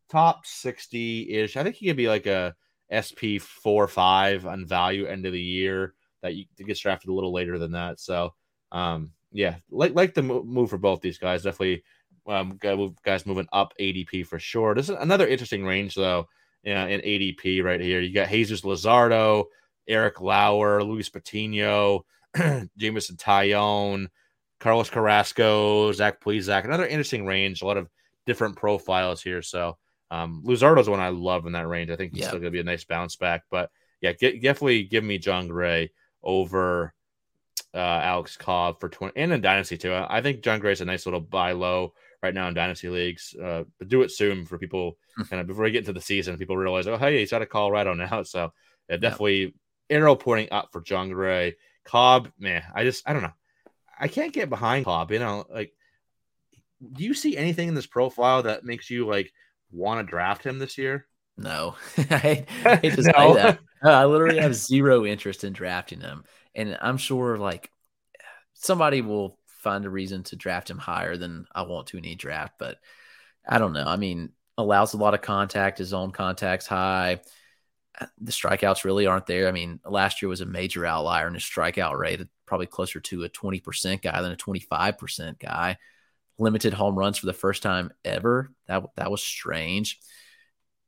top 0.09 0.45
60 0.45 1.30
ish. 1.30 1.55
I 1.55 1.64
think 1.64 1.76
he 1.76 1.86
could 1.86 1.95
be 1.97 2.09
like 2.09 2.26
a 2.26 2.55
SP 2.89 3.38
four 3.39 3.88
five 3.88 4.47
on 4.47 4.66
value 4.66 5.05
end 5.05 5.28
of 5.28 5.32
the 5.32 5.41
year 5.41 5.93
that 6.24 6.34
you 6.34 6.45
gets 6.66 6.80
drafted 6.80 7.12
a 7.12 7.14
little 7.14 7.32
later 7.32 7.59
than 7.59 7.74
that. 7.74 7.99
So, 7.99 8.34
um, 8.72 9.12
yeah, 9.32 9.57
like 9.70 9.93
like 9.93 10.16
the 10.16 10.24
move 10.24 10.72
for 10.72 10.80
both 10.80 11.01
these 11.01 11.20
guys. 11.20 11.43
Definitely, 11.43 11.84
um, 12.26 12.57
guys 13.03 13.26
moving 13.28 13.47
up 13.53 13.74
ADP 13.80 14.26
for 14.26 14.39
sure. 14.39 14.74
This 14.74 14.89
is 14.89 14.95
another 14.99 15.28
interesting 15.28 15.64
range 15.64 15.93
though. 15.93 16.28
Yeah, 16.64 16.86
in 16.86 17.01
ADP 17.01 17.64
right 17.64 17.82
here, 17.82 17.99
you 18.01 18.14
got 18.14 18.30
Jesus 18.30 18.62
Luzardo, 18.62 19.45
Eric 19.88 20.22
Lauer, 20.22 20.84
Luis 20.84 21.09
Patino, 21.09 22.05
Jameson 22.78 23.16
Taillon, 23.18 24.07
Carlos 24.59 24.89
Carrasco, 24.89 25.91
Zach 25.91 26.22
Plesac. 26.22 26.64
Another 26.66 26.86
interesting 26.86 27.26
range. 27.26 27.62
A 27.62 27.66
lot 27.66 27.78
of 27.78 27.89
different 28.28 28.55
profiles 28.55 29.24
here. 29.24 29.41
So, 29.41 29.78
um, 30.12 30.43
Luzardo's 30.45 30.88
one 30.89 30.99
I 30.99 31.09
love 31.09 31.47
in 31.47 31.53
that 31.53 31.68
range. 31.68 31.89
I 31.89 31.95
think 31.95 32.14
he's 32.14 32.22
Yeah. 32.22 32.28
still 32.28 32.39
going 32.39 32.51
to 32.51 32.55
be 32.55 32.59
a 32.59 32.64
nice 32.64 32.84
bounce 32.84 33.16
back. 33.16 33.43
But 33.49 33.72
yeah, 34.01 34.14
get, 34.14 34.41
definitely 34.41 34.84
give 34.84 35.03
me 35.03 35.18
Jon 35.18 35.47
Gray 35.47 35.91
over 36.22 36.93
uh, 37.74 37.78
Alex 37.78 38.38
Cobb 38.38 38.80
for 38.80 38.89
20 38.89 39.14
and 39.16 39.32
in 39.34 39.41
Dynasty 39.41 39.78
too. 39.78 39.93
I 39.93 40.18
I 40.18 40.22
think 40.22 40.41
Jon 40.43 40.59
Gray's 40.59 40.82
a 40.82 40.86
nice 40.86 41.05
little 41.05 41.22
buy 41.22 41.53
low 41.53 41.93
right 42.24 42.34
now 42.34 42.47
in 42.47 42.53
Dynasty 42.53 42.89
leagues. 42.89 43.36
Uh, 43.41 43.63
but 43.80 43.88
do 43.89 44.01
it 44.01 44.11
soon 44.11 44.45
for 44.45 44.57
people 44.57 44.97
kind 45.30 45.41
of 45.41 45.47
before 45.47 45.63
we 45.63 45.72
get 45.72 45.80
into 45.80 45.93
the 45.93 46.01
season. 46.01 46.38
People 46.38 46.57
realize, 46.57 46.88
oh, 46.88 46.97
hey, 46.97 47.19
he's 47.19 47.34
out 47.34 47.41
of 47.41 47.49
Colorado 47.49 47.93
now. 47.95 48.24
So 48.24 48.53
yeah, 48.89 48.97
definitely 48.97 49.55
arrow 49.89 50.15
pointing 50.15 50.51
up 50.51 50.69
for 50.72 50.82
Jon 50.82 51.09
Gray. 51.09 51.55
Cobb, 51.84 52.30
man, 52.38 52.63
I 52.76 52.84
just, 52.84 53.07
I 53.09 53.13
don't 53.13 53.24
know. 53.24 53.34
I 53.99 54.07
can't 54.07 54.34
get 54.34 54.49
behind 54.49 54.86
Cobb. 54.86 55.11
You 55.11 55.19
know, 55.19 55.45
like, 55.49 55.74
do 56.93 57.03
you 57.03 57.13
see 57.13 57.38
anything 57.38 57.67
in 57.67 57.76
this 57.76 57.86
profile 57.86 58.43
that 58.43 58.63
makes 58.63 58.89
you 58.89 59.05
like 59.07 59.32
want 59.72 59.99
to 59.99 60.09
draft 60.09 60.43
him 60.43 60.59
this 60.59 60.78
year? 60.78 61.07
No, 61.38 61.76
I 61.97 62.45
I 62.65 62.76
hate 62.78 62.95
to 62.95 63.03
say 63.03 63.11
No. 63.15 63.34
that. 63.34 63.59
No, 63.84 63.91
I 63.91 64.05
literally 64.05 64.39
have 64.39 64.55
zero 64.55 65.05
interest 65.05 65.43
in 65.43 65.53
drafting 65.53 66.01
him, 66.01 66.24
and 66.55 66.78
I'm 66.82 66.97
sure 66.97 67.38
like 67.38 67.72
somebody 68.53 69.01
will 69.01 69.38
find 69.62 69.86
a 69.86 69.89
reason 69.89 70.24
to 70.24 70.36
draft 70.36 70.70
him 70.70 70.78
higher 70.78 71.18
than 71.18 71.45
I 71.53 71.64
want 71.64 71.88
to 71.88 71.97
in 71.97 72.05
a 72.05 72.16
draft. 72.16 72.55
But 72.59 72.80
I 73.47 73.57
don't 73.57 73.74
know. 73.74 73.86
I 73.86 73.97
mean, 73.97 74.32
allows 74.57 74.93
a 74.93 74.97
lot 74.97 75.14
of 75.14 75.22
contact. 75.22 75.78
His 75.78 75.93
own 75.93 76.12
contacts 76.12 76.68
high. 76.68 77.22
Uh, 77.99 78.05
the 78.20 78.32
strikeouts 78.32 78.84
really 78.84 79.05
aren't 79.05 79.28
there. 79.28 79.47
I 79.47 79.51
mean, 79.51 79.80
last 79.86 80.22
year 80.22 80.30
was 80.30 80.41
a 80.41 80.45
major 80.45 80.86
outlier 80.86 81.28
in 81.28 81.34
his 81.34 81.43
strikeout 81.43 81.97
rate, 81.97 82.22
probably 82.45 82.68
closer 82.68 82.99
to 82.99 83.24
a 83.24 83.30
20% 83.30 84.01
guy 84.01 84.22
than 84.22 84.32
a 84.32 84.38
25% 84.38 85.39
guy. 85.39 85.78
Limited 86.38 86.74
home 86.74 86.97
runs 86.97 87.18
for 87.18 87.26
the 87.26 87.34
first 87.34 87.64
time 87.64 87.91
ever. 88.03 88.51
That 88.68 88.84
that 88.95 89.12
was 89.12 89.22
strange 89.22 89.99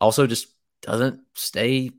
also 0.03 0.27
just 0.27 0.47
doesn't 0.81 1.21
stay 1.33 1.91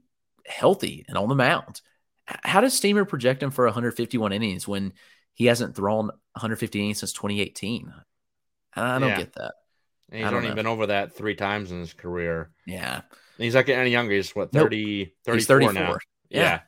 healthy 0.46 1.04
and 1.08 1.16
on 1.16 1.28
the 1.28 1.34
mound. 1.34 1.80
How 2.26 2.60
does 2.60 2.74
Steamer 2.74 3.04
project 3.04 3.42
him 3.42 3.50
for 3.50 3.64
151 3.64 4.32
innings 4.32 4.68
when 4.68 4.92
he 5.34 5.46
hasn't 5.46 5.76
thrown 5.76 6.06
150 6.06 6.78
innings 6.80 6.98
since 7.00 7.12
2018? 7.12 7.92
I 8.74 8.98
don't 8.98 9.08
Yeah. 9.10 9.18
get 9.18 9.32
that. 9.34 9.54
And 10.10 10.22
he's 10.24 10.32
only 10.32 10.48
know. 10.48 10.54
been 10.54 10.66
over 10.66 10.86
that 10.86 11.14
three 11.14 11.34
times 11.34 11.70
in 11.70 11.80
his 11.80 11.92
career. 11.92 12.50
Yeah. 12.66 12.96
And 12.96 13.44
he's 13.44 13.54
not 13.54 13.66
getting 13.66 13.80
any 13.82 13.90
younger. 13.90 14.14
He's 14.14 14.34
what, 14.34 14.52
Nope. 14.52 14.64
30, 14.66 15.14
34 15.24 15.34
He's 15.34 15.46
34. 15.46 15.72
now. 15.72 15.96
Yeah. 16.28 16.40
Yeah. 16.40 16.60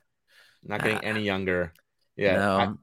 Not 0.64 0.83
getting 0.83 0.99
Ah. 0.99 1.01
any 1.03 1.23
younger. 1.25 1.73
Yeah. 2.17 2.37
No, 2.37 2.79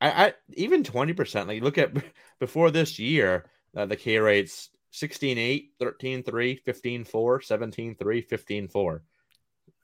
I- 0.00 0.06
I, 0.06 0.26
I 0.26 0.34
even 0.54 0.82
20%. 0.84 1.46
Like 1.48 1.62
look 1.62 1.78
at 1.78 1.92
before 2.40 2.70
this 2.70 2.98
year, 2.98 3.46
uh, 3.76 3.86
the 3.86 3.96
K 3.96 4.18
rates 4.18 4.68
16 4.90 5.38
8, 5.38 5.72
13 5.78 6.22
3, 6.22 6.56
15 6.56 7.04
4, 7.04 7.40
17 7.40 7.94
3, 7.96 8.20
15 8.22 8.68
4. 8.68 9.02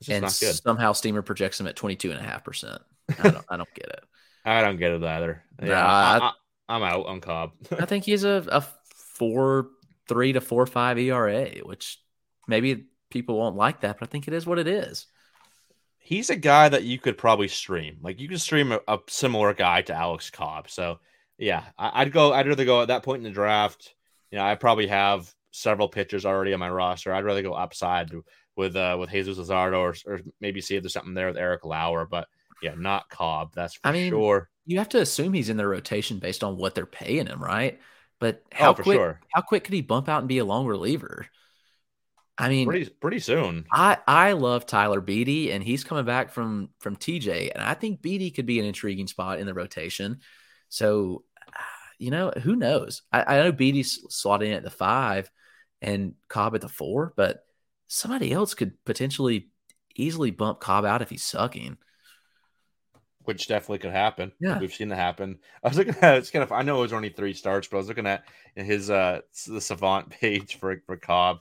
And 0.09 0.23
not 0.23 0.37
good. 0.39 0.55
somehow 0.55 0.93
Steamer 0.93 1.23
projects 1.23 1.59
him 1.61 1.67
at 1.67 1.77
22.5%. 1.77 2.79
I 3.19 3.31
don't, 3.31 3.45
I 3.49 3.57
don't 3.57 3.75
get 3.75 3.87
it. 3.89 4.05
I 4.45 4.63
don't 4.63 4.79
get 4.79 4.93
it 4.93 5.03
either. 5.03 5.43
Nah, 5.61 5.67
Yeah, 5.69 5.87
I- 5.87 6.33
I, 6.69 6.77
am 6.77 6.83
out 6.83 7.07
on 7.07 7.21
Cobb. 7.21 7.53
I 7.79 7.85
think 7.85 8.05
he's 8.05 8.25
a, 8.25 8.45
a 8.49 8.65
four, 8.95 9.69
three 10.09 10.33
to 10.33 10.41
four, 10.41 10.67
five 10.67 10.99
ERA, 10.99 11.49
which 11.65 12.01
maybe 12.47 12.87
people 13.11 13.37
won't 13.37 13.57
like 13.57 13.81
that, 13.81 13.99
but 13.99 14.09
I 14.09 14.11
think 14.11 14.29
it 14.29 14.35
is 14.35 14.47
what 14.47 14.59
it 14.59 14.69
is. 14.69 15.07
He's 15.99 16.31
a 16.31 16.37
guy 16.37 16.69
that 16.69 16.85
you 16.85 16.99
could 16.99 17.19
probably 17.19 17.49
stream. 17.49 17.99
Like 18.03 18.21
you 18.21 18.29
could 18.29 18.41
stream 18.41 18.73
a, 18.73 18.81
a 18.89 18.99
similar 19.09 19.53
guy 19.53 19.83
to 19.83 19.95
Alex 19.95 20.31
Cobb. 20.31 20.71
So 20.71 20.99
yeah, 21.39 21.65
I, 21.79 22.03
I'd 22.03 22.13
go. 22.13 22.33
I'd 22.33 22.49
rather 22.49 22.65
go 22.65 22.83
at 22.83 22.89
that 22.89 23.03
point 23.03 23.19
in 23.19 23.25
the 23.25 23.31
draft. 23.31 23.95
You 24.31 24.39
know, 24.39 24.45
I 24.45 24.55
probably 24.55 24.87
have 24.89 25.33
several 25.53 25.89
pitchers 25.89 26.25
already 26.25 26.53
on 26.53 26.61
my 26.61 26.71
roster. 26.71 27.13
I'd 27.13 27.25
rather 27.25 27.43
go 27.43 27.53
upside 27.55 28.11
with 28.57 28.77
uh 28.77 28.97
with 28.99 29.11
Jesus 29.11 29.39
Luzardo 29.39 29.79
or, 29.79 29.95
or 30.07 30.21
maybe 30.41 30.61
see 30.61 30.77
if 30.77 30.83
there's 30.83 30.93
something 30.93 31.15
there 31.15 31.29
with 31.29 31.37
Eric 31.37 31.65
Lauer. 31.65 32.07
But 32.07 32.29
yeah, 32.63 32.75
not 32.77 33.09
Cobb. 33.11 33.53
That's 33.55 33.75
for 33.77 33.89
I 33.89 33.93
mean, 33.93 34.09
sure. 34.13 34.51
You 34.67 34.79
have 34.79 34.91
to 34.91 35.01
assume 35.01 35.33
he's 35.33 35.49
in 35.49 35.57
the 35.57 35.67
rotation 35.67 36.19
based 36.19 36.45
on 36.45 36.57
what 36.57 36.75
they're 36.75 36.87
paying 36.87 37.27
him, 37.27 37.43
right? 37.43 37.81
But 38.21 38.45
oh, 38.53 38.57
how 38.57 38.71
Oh, 38.71 38.75
for 38.75 38.83
quick 38.83 38.85
sure. 38.85 39.21
how 39.35 39.43
quick 39.43 39.65
could 39.65 39.75
he 39.75 39.83
bump 39.83 40.09
out 40.09 40.21
and 40.21 40.29
be 40.29 40.39
a 40.39 40.45
long 40.45 40.67
reliever? 40.67 41.27
I 42.39 42.49
mean, 42.49 42.69
Pretty 42.69 42.89
pretty 43.01 43.19
soon. 43.19 43.67
I 43.73 43.99
I 44.07 44.33
love 44.33 44.67
Tyler 44.67 45.01
Beede, 45.01 45.51
and 45.53 45.63
he's 45.63 45.85
coming 45.85 46.05
back 46.05 46.31
from 46.33 46.71
from 46.81 46.97
TJ, 46.97 47.51
and 47.51 47.63
I 47.63 47.75
think 47.75 48.03
Beede 48.03 48.35
could 48.35 48.47
be 48.47 48.61
an 48.61 48.67
intriguing 48.67 49.07
spot 49.07 49.39
in 49.41 49.47
the 49.47 49.55
rotation. 49.55 50.21
So, 50.69 51.25
you 51.99 52.11
know, 52.11 52.31
who 52.31 52.57
knows? 52.57 53.03
I, 53.13 53.37
I 53.37 53.43
know 53.43 53.53
Beede's 53.53 54.07
slotted 54.11 54.49
in 54.49 54.55
at 54.55 54.65
the 54.65 54.71
five, 54.71 55.31
and 55.83 56.15
Cobb 56.29 56.55
at 56.55 56.63
the 56.63 56.69
four, 56.69 57.13
but 57.17 57.45
somebody 57.89 58.33
else 58.33 58.55
could 58.55 58.83
potentially 58.85 59.51
easily 59.97 60.31
bump 60.31 60.61
Cobb 60.61 60.85
out 60.85 61.03
if 61.03 61.11
he's 61.11 61.25
sucking. 61.25 61.79
Which 63.31 63.47
definitely 63.49 63.79
could 63.79 63.93
happen. 63.93 64.33
Yeah. 64.41 64.59
we've 64.59 64.73
seen 64.75 64.89
that 64.89 64.97
happen. 64.97 65.39
I 65.63 65.69
was 65.69 65.79
looking 65.79 65.95
at 66.03 66.17
it's 66.19 66.31
kind 66.31 66.43
of 66.43 66.51
I 66.53 66.63
know 66.63 66.79
it 66.79 66.83
was 66.83 66.93
only 66.93 67.11
three 67.11 67.33
starts, 67.33 67.69
but 67.69 67.77
I 67.77 67.79
was 67.79 67.89
looking 67.89 68.07
at 68.07 68.25
his 68.57 68.91
uh 68.91 69.21
the 69.47 69.61
Savant 69.61 70.11
page 70.21 70.57
for 70.57 70.83
for 70.87 70.97
Cobb. 70.97 71.39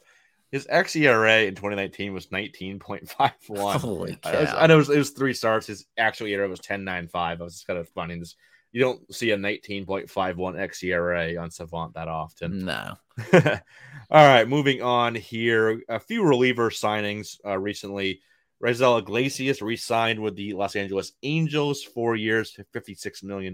His 0.52 0.66
xERA 0.68 1.48
in 1.48 1.54
2019 1.56 2.14
was 2.14 2.28
19.51. 2.28 3.76
Holy 3.80 4.18
I, 4.24 4.42
was- 4.42 4.50
I 4.50 4.68
know 4.68 4.76
it 4.76 4.78
was, 4.78 4.90
it 4.90 4.98
was 4.98 5.12
three 5.12 5.34
starts. 5.34 5.68
His 5.68 5.86
actual 5.98 6.26
ERA 6.28 6.48
was 6.50 6.60
10.95. 6.60 7.10
I 7.16 7.36
was 7.36 7.54
just 7.54 7.68
kind 7.68 7.78
of 7.80 7.88
finding 7.90 8.20
this 8.20 8.36
you 8.72 8.82
don't 8.82 9.14
see 9.14 9.32
a 9.32 9.38
19.51 9.38 10.08
xERA 10.10 11.42
on 11.42 11.50
Savant 11.50 11.94
that 11.96 12.08
often. 12.08 12.66
No. 12.66 12.96
All 13.34 14.28
right, 14.28 14.48
moving 14.48 14.82
on 14.82 15.16
here. 15.16 15.82
A 15.90 16.00
few 16.00 16.24
reliever 16.24 16.70
signings 16.70 17.38
uh, 17.46 17.58
recently. 17.58 18.22
Raisel 18.64 19.00
Iglesias 19.00 19.62
re-signed 19.62 20.20
with 20.20 20.36
the 20.36 20.54
Los 20.54 20.76
Angeles 20.76 21.14
Angels, 21.24 21.84
four 21.84 22.16
years, 22.16 22.58
$56 22.76 23.24
million. 23.24 23.54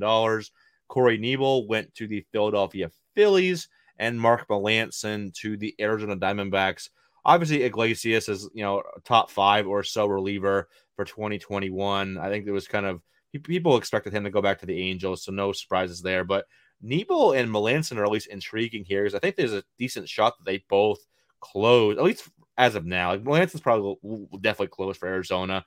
Corey 0.88 1.18
Knebel 1.18 1.68
went 1.68 1.94
to 1.96 2.08
the 2.08 2.26
Philadelphia 2.32 2.90
Phillies, 3.16 3.70
and 3.98 4.20
Mark 4.20 4.48
Melancon 4.48 5.34
to 5.36 5.58
the 5.58 5.74
Arizona 5.80 6.18
Diamondbacks. 6.18 6.90
Obviously, 7.24 7.64
Iglesias 7.64 8.30
is 8.30 8.50
you 8.54 8.64
know 8.64 8.84
top 9.04 9.32
five 9.32 9.68
or 9.68 9.84
so 9.84 10.06
reliever 10.06 10.70
for 10.96 11.06
2021. 11.06 12.18
I 12.18 12.30
think 12.30 12.46
it 12.46 12.52
was 12.52 12.68
kind 12.68 12.86
of 12.86 13.02
people 13.44 13.78
expected 13.78 14.14
him 14.14 14.24
to 14.24 14.30
go 14.30 14.42
back 14.42 14.60
to 14.60 14.66
the 14.66 14.80
Angels, 14.80 15.24
so 15.24 15.32
no 15.32 15.52
surprises 15.52 16.02
there. 16.02 16.24
But 16.24 16.46
Knebel 16.84 17.38
and 17.38 17.50
Melancon 17.50 17.98
are 17.98 18.06
at 18.06 18.12
least 18.12 18.28
intriguing 18.28 18.86
here 18.86 19.04
because 19.04 19.16
I 19.16 19.20
think 19.20 19.36
there's 19.36 19.54
a 19.54 19.64
decent 19.80 20.08
shot 20.08 20.38
that 20.38 20.46
they 20.46 20.64
both 20.70 21.00
close, 21.40 21.98
at 21.98 22.04
least 22.04 22.30
as 22.58 22.76
of 22.76 22.86
now. 22.86 23.12
Like 23.12 23.24
Melancon's 23.24 23.62
probably 23.62 23.96
definitely 24.42 24.68
close 24.68 24.98
for 24.98 25.08
Arizona. 25.08 25.66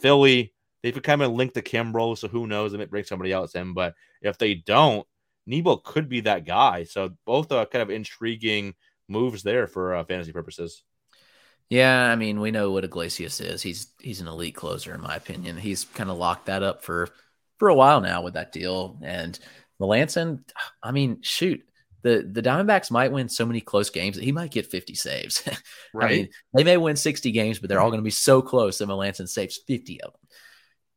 Philly, 0.00 0.52
they've 0.82 1.02
kind 1.02 1.22
of 1.22 1.32
linked 1.32 1.54
to 1.54 1.62
Kimbrel, 1.62 2.16
so 2.16 2.28
who 2.28 2.46
knows? 2.46 2.72
They 2.72 2.78
might 2.78 2.90
bring 2.90 3.04
somebody 3.04 3.32
else 3.32 3.54
in. 3.54 3.74
But 3.74 3.94
if 4.22 4.38
they 4.38 4.54
don't, 4.54 5.06
Knebel 5.48 5.84
could 5.84 6.08
be 6.08 6.20
that 6.20 6.44
guy. 6.44 6.84
So 6.84 7.16
both 7.26 7.52
are 7.52 7.66
kind 7.66 7.82
of 7.82 7.90
intriguing 7.90 8.74
moves 9.08 9.42
there 9.42 9.66
for 9.66 9.94
uh, 9.94 10.04
fantasy 10.04 10.32
purposes. 10.32 10.82
Yeah, 11.68 12.10
I 12.10 12.16
mean, 12.16 12.40
we 12.40 12.50
know 12.50 12.72
what 12.72 12.84
Iglesias 12.84 13.40
is. 13.40 13.62
He's 13.62 13.92
he's 14.00 14.20
an 14.20 14.26
elite 14.26 14.56
closer, 14.56 14.92
in 14.92 15.00
my 15.00 15.14
opinion. 15.14 15.56
He's 15.56 15.84
kind 15.84 16.10
of 16.10 16.18
locked 16.18 16.46
that 16.46 16.64
up 16.64 16.82
for 16.82 17.08
for 17.58 17.68
a 17.68 17.74
while 17.74 18.00
now 18.00 18.22
with 18.22 18.34
that 18.34 18.50
deal. 18.50 18.98
And 19.02 19.38
Melancon, 19.80 20.42
I 20.82 20.90
mean, 20.90 21.18
shoot, 21.22 21.62
the 22.02 22.28
the 22.30 22.42
Diamondbacks 22.42 22.90
might 22.90 23.12
win 23.12 23.28
so 23.28 23.46
many 23.46 23.60
close 23.60 23.90
games 23.90 24.16
that 24.16 24.24
he 24.24 24.32
might 24.32 24.50
get 24.50 24.66
50 24.66 24.94
saves. 24.94 25.42
right. 25.94 26.10
I 26.10 26.14
mean, 26.14 26.28
they 26.54 26.64
may 26.64 26.76
win 26.76 26.96
60 26.96 27.30
games, 27.32 27.58
but 27.58 27.68
they're 27.68 27.80
all 27.80 27.90
going 27.90 28.00
to 28.00 28.04
be 28.04 28.10
so 28.10 28.42
close 28.42 28.78
that 28.78 28.88
Melancon 28.88 29.28
saves 29.28 29.60
50 29.66 30.00
of 30.02 30.12
them. 30.12 30.20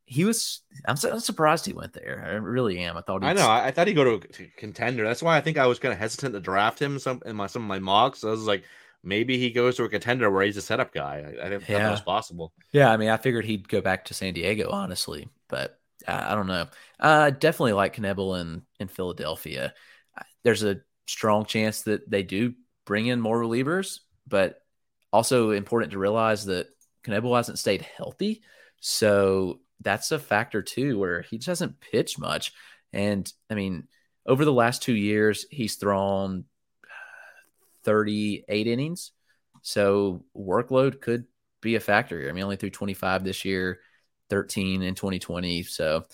He 0.05 0.25
was. 0.25 0.61
I'm, 0.85 0.97
I'm 1.11 1.19
surprised 1.19 1.65
he 1.65 1.73
went 1.73 1.93
there. 1.93 2.23
I 2.25 2.31
really 2.33 2.79
am. 2.79 2.97
I 2.97 3.01
thought. 3.01 3.23
I 3.23 3.33
know. 3.33 3.49
I, 3.49 3.71
thought 3.71 3.87
he'd 3.87 3.93
go 3.93 4.03
to 4.17 4.43
a 4.43 4.47
contender. 4.57 5.03
That's 5.03 5.23
why 5.23 5.37
I 5.37 5.41
think 5.41 5.57
I 5.57 5.65
was 5.65 5.79
kind 5.79 5.93
of 5.93 5.99
hesitant 5.99 6.33
to 6.33 6.39
draft 6.39 6.79
him. 6.79 6.99
Some 6.99 7.21
in 7.25 7.35
my 7.35 7.47
some 7.47 7.63
of 7.63 7.67
my 7.67 7.79
mocks. 7.79 8.19
So 8.19 8.27
I 8.27 8.31
was 8.31 8.45
like, 8.45 8.63
maybe 9.03 9.37
he 9.37 9.49
goes 9.49 9.77
to 9.77 9.85
a 9.85 9.89
contender 9.89 10.29
where 10.29 10.43
he's 10.43 10.57
a 10.57 10.61
setup 10.61 10.93
guy. 10.93 11.35
I, 11.41 11.45
I 11.45 11.49
think 11.49 11.69
yeah. 11.69 11.79
that 11.79 11.91
was 11.91 12.01
possible. 12.01 12.53
Yeah, 12.71 12.91
I 12.91 12.97
mean, 12.97 13.09
I 13.09 13.17
figured 13.17 13.45
he'd 13.45 13.69
go 13.69 13.81
back 13.81 14.05
to 14.05 14.13
San 14.13 14.33
Diego, 14.33 14.69
honestly, 14.71 15.29
but 15.47 15.79
uh, 16.07 16.25
I 16.29 16.35
don't 16.35 16.47
know. 16.47 16.67
Uh, 16.99 17.29
definitely 17.29 17.73
like 17.73 17.95
Knebel 17.95 18.41
in 18.41 18.63
in 18.79 18.87
Philadelphia. 18.87 19.73
There's 20.43 20.63
a 20.63 20.81
strong 21.07 21.45
chance 21.45 21.81
that 21.83 22.09
they 22.09 22.23
do 22.23 22.53
bring 22.85 23.07
in 23.07 23.21
more 23.21 23.39
relievers, 23.39 23.99
but 24.27 24.61
also 25.11 25.51
important 25.51 25.91
to 25.91 25.99
realize 25.99 26.45
that 26.45 26.67
Knebel 27.05 27.35
hasn't 27.35 27.59
stayed 27.59 27.81
healthy, 27.97 28.41
so 28.79 29.59
that's 29.81 30.11
a 30.11 30.19
factor 30.19 30.61
too, 30.61 30.97
where 30.97 31.21
he 31.21 31.37
just 31.37 31.47
hasn't 31.47 31.79
pitched 31.79 32.19
much. 32.19 32.53
And 32.91 33.31
I 33.49 33.55
mean, 33.55 33.87
over 34.25 34.45
the 34.45 34.53
last 34.53 34.81
two 34.81 34.93
years, 34.93 35.45
he's 35.49 35.75
thrown 35.75 36.45
38 37.83 38.67
innings. 38.67 39.11
So 39.61 40.25
workload 40.35 41.01
could 41.01 41.25
be 41.61 41.75
a 41.75 41.79
factor. 41.79 42.19
Here. 42.19 42.29
I 42.29 42.33
mean, 42.33 42.43
only 42.43 42.55
threw 42.55 42.69
25 42.69 43.23
this 43.23 43.45
year, 43.45 43.79
13 44.29 44.81
in 44.81 44.95
2020. 44.95 45.63
So 45.63 46.05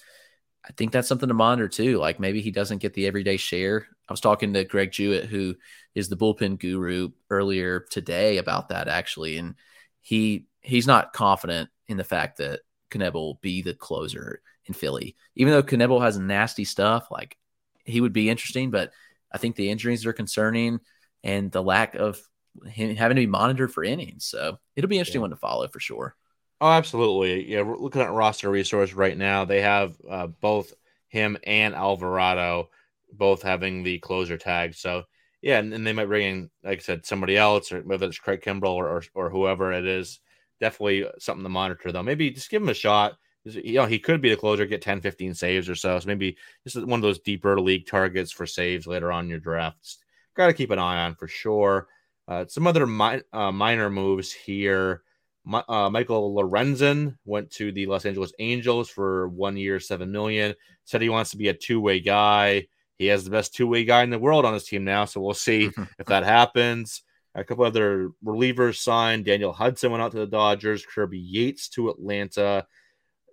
I 0.64 0.72
think 0.74 0.92
that's 0.92 1.08
something 1.08 1.30
to 1.30 1.34
monitor 1.34 1.68
too. 1.68 1.98
Like 1.98 2.20
maybe 2.20 2.42
he 2.42 2.52
doesn't 2.52 2.80
get 2.80 2.94
the 2.94 3.08
everyday 3.08 3.38
share. 3.38 3.88
I 4.10 4.14
was 4.14 4.22
talking 4.22 4.54
to 4.54 4.64
Greg 4.64 4.92
Jewett, 4.92 5.26
who 5.26 5.56
is 5.94 6.10
the 6.10 6.18
bullpen 6.18 6.60
guru, 6.60 7.10
earlier 7.30 7.82
today 7.92 8.38
about 8.38 8.70
that 8.70 8.88
actually, 8.88 9.38
and 9.38 9.56
he 10.02 10.48
he's 10.62 10.88
not 10.88 11.14
confident 11.14 11.70
in 11.88 11.98
the 11.98 12.04
fact 12.04 12.38
that 12.38 12.62
Knebel 12.92 13.14
will 13.14 13.40
be 13.42 13.62
the 13.62 13.74
closer 13.74 14.42
in 14.66 14.74
Philly. 14.74 15.16
Even 15.36 15.54
though 15.54 15.64
Knebel 15.64 16.02
has 16.02 16.18
nasty 16.18 16.66
stuff, 16.66 17.10
like 17.12 17.38
he 17.86 18.02
would 18.02 18.14
be 18.14 18.30
interesting, 18.30 18.72
but 18.72 18.92
I 19.32 19.38
think 19.38 19.56
the 19.56 19.70
injuries 19.70 20.06
are 20.06 20.14
concerning 20.14 20.80
and 21.24 21.52
the 21.52 21.64
lack 21.64 21.96
of 21.96 22.20
him 22.66 22.96
having 22.96 23.16
to 23.16 23.22
be 23.22 23.28
monitored 23.28 23.72
for 23.72 23.84
innings. 23.84 24.26
So 24.26 24.58
it'll 24.76 24.90
be 24.90 24.98
interesting 24.98 25.20
yeah. 25.20 25.24
one 25.24 25.30
to 25.32 25.36
follow 25.36 25.68
for 25.68 25.80
sure. 25.80 26.16
Oh, 26.62 26.70
absolutely. 26.70 27.50
Yeah, 27.50 27.62
we're 27.62 27.78
looking 27.78 28.02
at 28.02 28.12
roster 28.12 28.50
resource 28.50 28.94
right 28.94 29.18
now. 29.18 29.46
They 29.46 29.62
have 29.62 29.96
uh, 30.10 30.28
both 30.28 30.74
him 31.08 31.38
and 31.44 31.74
Alvarado 31.74 32.70
both 33.12 33.42
having 33.42 33.84
the 33.84 34.00
closer 34.00 34.38
tag. 34.38 34.76
So 34.76 35.04
yeah, 35.42 35.60
and, 35.60 35.74
and, 35.74 35.88
they 35.88 35.94
might 35.94 36.08
bring 36.08 36.28
in, 36.28 36.50
like 36.64 36.80
I 36.80 36.82
said, 36.82 37.06
somebody 37.06 37.38
else, 37.38 37.72
or 37.72 37.82
whether 37.82 38.08
it's 38.08 38.20
Craig 38.20 38.42
Kimbrel 38.42 38.76
or, 38.76 38.90
or, 38.90 39.04
or 39.14 39.30
whoever 39.30 39.72
it 39.72 39.86
is. 39.86 40.20
Definitely 40.60 41.06
something 41.18 41.44
to 41.44 41.50
monitor, 41.50 41.94
though. 41.94 42.04
Maybe 42.04 42.30
just 42.32 42.50
give 42.50 42.62
him 42.62 42.68
a 42.68 42.74
shot. 42.74 43.14
You 43.46 43.76
know, 43.76 43.86
he 43.86 44.00
could 44.00 44.22
be 44.22 44.30
the 44.30 44.36
closer, 44.36 44.66
get 44.66 44.82
10, 44.82 45.00
15 45.00 45.34
saves 45.34 45.70
or 45.70 45.76
so. 45.76 45.98
So 45.98 46.08
maybe 46.08 46.36
this 46.66 46.76
is 46.76 46.84
one 46.84 47.00
of 47.00 47.04
those 47.04 47.20
deeper 47.20 47.58
league 47.60 47.88
targets 47.88 48.34
for 48.34 48.46
saves 48.46 48.86
later 48.86 49.14
on 49.14 49.24
in 49.24 49.30
your 49.30 49.40
drafts 49.40 50.00
got 50.40 50.48
to 50.48 50.54
keep 50.54 50.72
an 50.72 50.80
eye 50.80 51.04
on 51.06 51.16
for 51.16 51.28
sure. 51.28 51.88
Uh, 52.28 52.46
some 52.48 52.66
other 52.66 52.88
mi- 52.88 53.22
uh, 53.34 53.52
minor 53.52 53.90
moves 53.90 54.32
here. 54.32 55.04
My, 55.44 55.64
uh, 55.68 55.90
Michael 55.90 56.34
Lorenzen 56.36 57.18
went 57.26 57.52
to 57.52 57.72
the 57.72 57.86
Los 57.86 58.06
Angeles 58.06 58.34
Angels 58.40 58.90
for 58.90 59.28
one 59.30 59.58
year, 59.58 59.80
seven 59.80 60.12
million. 60.12 60.56
Said 60.86 61.02
he 61.02 61.10
wants 61.10 61.32
to 61.32 61.38
be 61.38 61.50
a 61.50 61.54
two 61.54 61.82
way 61.82 62.00
guy. 62.00 62.68
He 63.00 63.08
has 63.08 63.24
the 63.24 63.32
best 63.32 63.56
two 63.56 63.66
way 63.66 63.86
guy 63.86 64.04
in 64.04 64.10
the 64.10 64.20
world 64.20 64.46
on 64.46 64.54
his 64.54 64.66
team 64.66 64.84
now, 64.84 65.06
so 65.06 65.22
we'll 65.22 65.34
see 65.34 65.72
if 66.00 66.06
that 66.08 66.24
happens. 66.24 67.02
A 67.34 67.44
couple 67.44 67.64
other 67.64 68.12
relievers 68.24 68.78
signed. 68.78 69.26
Daniel 69.26 69.54
Hudson 69.54 69.92
went 69.92 70.04
out 70.04 70.12
to 70.12 70.18
the 70.20 70.28
Dodgers. 70.28 70.86
Kirby 70.86 71.18
Yates 71.18 71.70
to 71.70 71.90
Atlanta, 71.90 72.68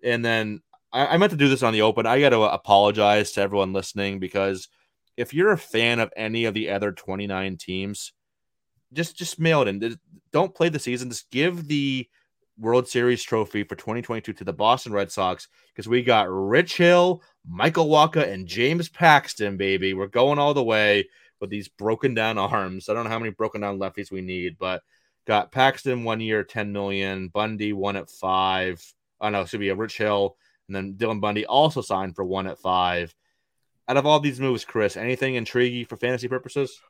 and 0.02 0.24
then 0.24 0.62
I, 0.92 1.06
I 1.06 1.16
meant 1.16 1.32
to 1.32 1.36
do 1.36 1.48
this 1.48 1.64
on 1.64 1.72
the 1.72 1.82
open. 1.82 2.06
I 2.06 2.20
got 2.20 2.30
to 2.30 2.42
apologize 2.42 3.32
to 3.32 3.42
everyone 3.42 3.72
listening 3.72 4.20
because 4.20 4.68
if 5.16 5.34
you're 5.34 5.52
a 5.52 5.58
fan 5.58 5.98
of 5.98 6.12
any 6.16 6.44
of 6.44 6.54
the 6.54 6.70
other 6.70 6.92
29 6.92 7.56
teams, 7.56 8.12
just 8.92 9.16
just 9.16 9.40
mail 9.40 9.62
it 9.62 9.68
in. 9.68 9.98
Don't 10.30 10.54
play 10.54 10.68
the 10.68 10.78
season. 10.78 11.10
Just 11.10 11.30
give 11.30 11.66
the 11.66 12.08
World 12.58 12.88
Series 12.88 13.22
trophy 13.22 13.64
for 13.64 13.74
2022 13.76 14.32
to 14.32 14.44
the 14.44 14.52
Boston 14.52 14.92
Red 14.92 15.10
Sox 15.10 15.48
because 15.72 15.88
we 15.88 16.02
got 16.02 16.30
Rich 16.30 16.76
Hill, 16.76 17.22
Michael 17.48 17.88
Wacha 17.88 18.30
and 18.30 18.46
James 18.46 18.88
Paxton, 18.88 19.56
baby. 19.56 19.94
We're 19.94 20.06
going 20.06 20.38
all 20.38 20.54
the 20.54 20.62
way 20.62 21.08
with 21.40 21.50
these 21.50 21.68
broken 21.68 22.14
down 22.14 22.38
arms. 22.38 22.88
I 22.88 22.94
don't 22.94 23.04
know 23.04 23.10
how 23.10 23.18
many 23.18 23.30
broken 23.30 23.60
down 23.60 23.78
lefties 23.78 24.10
we 24.10 24.20
need, 24.20 24.58
but 24.58 24.82
got 25.26 25.52
Paxton 25.52 26.04
one 26.04 26.20
year, 26.20 26.42
10 26.42 26.72
million, 26.72 27.28
Bundy 27.28 27.72
one 27.72 27.96
at 27.96 28.10
five. 28.10 28.82
Oh 29.20 29.28
no, 29.28 29.42
it 29.42 29.48
should 29.48 29.60
be 29.60 29.68
a 29.68 29.76
Rich 29.76 29.98
Hill, 29.98 30.36
and 30.66 30.74
then 30.74 30.94
Dylan 30.94 31.20
Bundy 31.20 31.46
also 31.46 31.80
signed 31.80 32.16
for 32.16 32.24
one 32.24 32.46
at 32.46 32.58
five 32.58 33.14
out 33.88 33.96
of 33.96 34.06
all 34.06 34.20
these 34.20 34.40
moves, 34.40 34.64
Chris, 34.64 34.96
anything 34.96 35.34
intriguing 35.34 35.86
for 35.86 35.96
fantasy 35.96 36.28
purposes? 36.28 36.80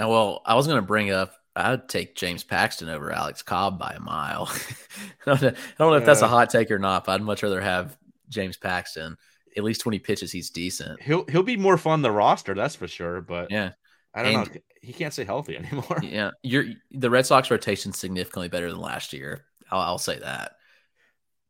Uh, 0.00 0.08
well, 0.08 0.42
I 0.44 0.54
was 0.54 0.66
going 0.66 0.78
to 0.80 0.86
bring 0.86 1.10
up. 1.10 1.32
I'd 1.54 1.88
take 1.88 2.14
James 2.14 2.44
Paxton 2.44 2.88
over 2.88 3.10
Alex 3.10 3.42
Cobb 3.42 3.78
by 3.78 3.92
a 3.92 4.00
mile. 4.00 4.50
I, 5.26 5.34
don't 5.34 5.42
know, 5.42 5.48
I 5.48 5.52
don't 5.78 5.90
know 5.90 5.96
if 5.96 6.04
that's 6.04 6.22
a 6.22 6.28
hot 6.28 6.50
take 6.50 6.70
or 6.70 6.78
not, 6.78 7.04
but 7.04 7.12
I'd 7.12 7.22
much 7.22 7.42
rather 7.42 7.60
have 7.60 7.96
James 8.28 8.58
Paxton. 8.58 9.16
At 9.56 9.64
least 9.64 9.86
when 9.86 9.92
he 9.92 9.98
pitches, 9.98 10.32
he's 10.32 10.50
decent. 10.50 11.00
He'll 11.02 11.24
he'll 11.26 11.42
be 11.42 11.56
more 11.56 11.78
fun 11.78 12.02
the 12.02 12.10
roster, 12.10 12.54
that's 12.54 12.76
for 12.76 12.88
sure. 12.88 13.20
But 13.20 13.50
yeah, 13.50 13.72
I 14.14 14.22
don't 14.22 14.34
and, 14.34 14.54
know. 14.54 14.60
He 14.82 14.92
can't 14.92 15.12
stay 15.12 15.24
healthy 15.24 15.56
anymore. 15.58 16.00
Yeah, 16.02 16.30
you're 16.42 16.66
the 16.90 17.10
Red 17.10 17.26
Sox 17.26 17.50
rotation 17.50 17.92
significantly 17.92 18.48
better 18.48 18.70
than 18.70 18.80
last 18.80 19.12
year. 19.12 19.44
I'll, 19.70 19.80
I'll 19.80 19.98
say 19.98 20.18
that. 20.18 20.52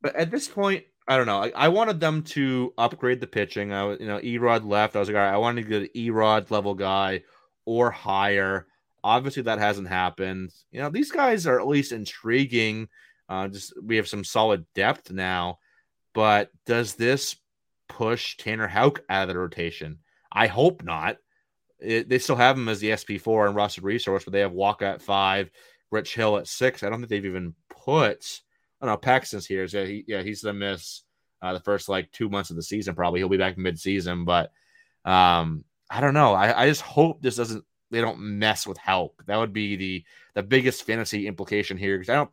But 0.02 0.16
at 0.16 0.30
this 0.30 0.48
point, 0.48 0.84
I 1.09 1.16
don't 1.16 1.26
know. 1.26 1.42
I, 1.42 1.52
I, 1.54 1.68
wanted 1.68 2.00
them 2.00 2.22
to 2.22 2.72
upgrade 2.76 3.20
the 3.20 3.26
pitching. 3.26 3.72
I 3.72 3.84
was, 3.84 4.00
you 4.00 4.07
know, 4.07 4.18
Erod 4.18 4.66
left. 4.66 4.96
I 4.96 4.98
was 4.98 5.09
like, 5.09 5.16
all 5.16 5.22
right, 5.22 5.32
I 5.32 5.38
wanted 5.38 5.62
to 5.62 5.68
get 5.68 5.82
an 5.82 5.88
Erod 5.94 6.50
level 6.50 6.74
guy 6.74 7.22
or 7.64 7.90
higher. 7.90 8.66
Obviously, 9.04 9.44
that 9.44 9.59
hasn't 9.59 9.88
happened. 9.88 10.52
You 10.72 10.80
know, 10.80 10.90
these 10.90 11.12
guys 11.12 11.46
are 11.46 11.61
at 11.61 11.68
least 11.68 11.92
intriguing. 11.92 12.88
Uh, 13.28 13.48
just 13.48 13.72
we 13.82 13.96
have 13.96 14.09
some 14.09 14.24
solid 14.24 14.64
depth 14.74 15.11
now, 15.12 15.59
but 16.12 16.50
does 16.64 16.94
this 16.94 17.36
push 17.89 18.37
Tanner 18.37 18.68
Houck 18.68 19.03
out 19.09 19.22
of 19.22 19.28
the 19.28 19.39
rotation? 19.39 19.99
I 20.30 20.47
hope 20.47 20.82
not. 20.82 21.16
It, 21.78 22.09
they 22.09 22.18
still 22.18 22.37
have 22.37 22.57
him 22.57 22.68
as 22.68 22.80
the 22.80 22.91
SP4 22.91 23.47
and 23.47 23.57
roster 23.57 23.82
resource, 23.82 24.24
but 24.24 24.32
they 24.32 24.41
have 24.41 24.53
Wacha 24.53 24.82
at 24.82 25.03
five, 25.03 25.51
Rich 25.91 26.14
Hill 26.14 26.39
at 26.39 26.47
six. 26.47 26.82
I 26.82 26.89
don't 26.89 26.99
think 26.99 27.11
they've 27.11 27.24
even 27.24 27.55
put 27.68 28.41
I 28.80 28.87
don't 28.87 28.93
know. 28.93 28.99
Paxton's 28.99 29.47
here, 29.47 29.66
so 29.68 29.87
he, 29.87 30.05
yeah, 30.07 30.22
he's 30.22 30.43
gonna 30.43 30.59
miss 30.59 31.03
uh, 31.41 31.55
the 31.55 31.61
first 31.61 31.89
like 31.89 32.12
two 32.12 32.28
months 32.28 32.51
of 32.51 32.57
the 32.57 32.62
season. 32.62 32.95
Probably 32.95 33.20
he'll 33.20 33.28
be 33.28 33.39
back 33.39 33.57
mid-season, 33.57 34.24
but 34.24 34.53
um, 35.05 35.64
I 35.91 36.01
don't 36.01 36.14
know. 36.14 36.34
I, 36.34 36.62
I 36.62 36.68
just 36.68 36.82
hope 36.82 37.22
this 37.22 37.37
doesn't 37.37 37.64
they 37.91 38.01
don't 38.01 38.18
mess 38.18 38.66
with 38.66 38.78
Houck. 38.78 39.24
That 39.26 39.37
would 39.37 39.53
be 39.53 39.76
the 39.76 40.05
the 40.34 40.43
biggest 40.43 40.84
fantasy 40.84 41.26
implication 41.26 41.78
here 41.78 41.97
because 41.97 42.11
I 42.11 42.16
don't 42.16 42.30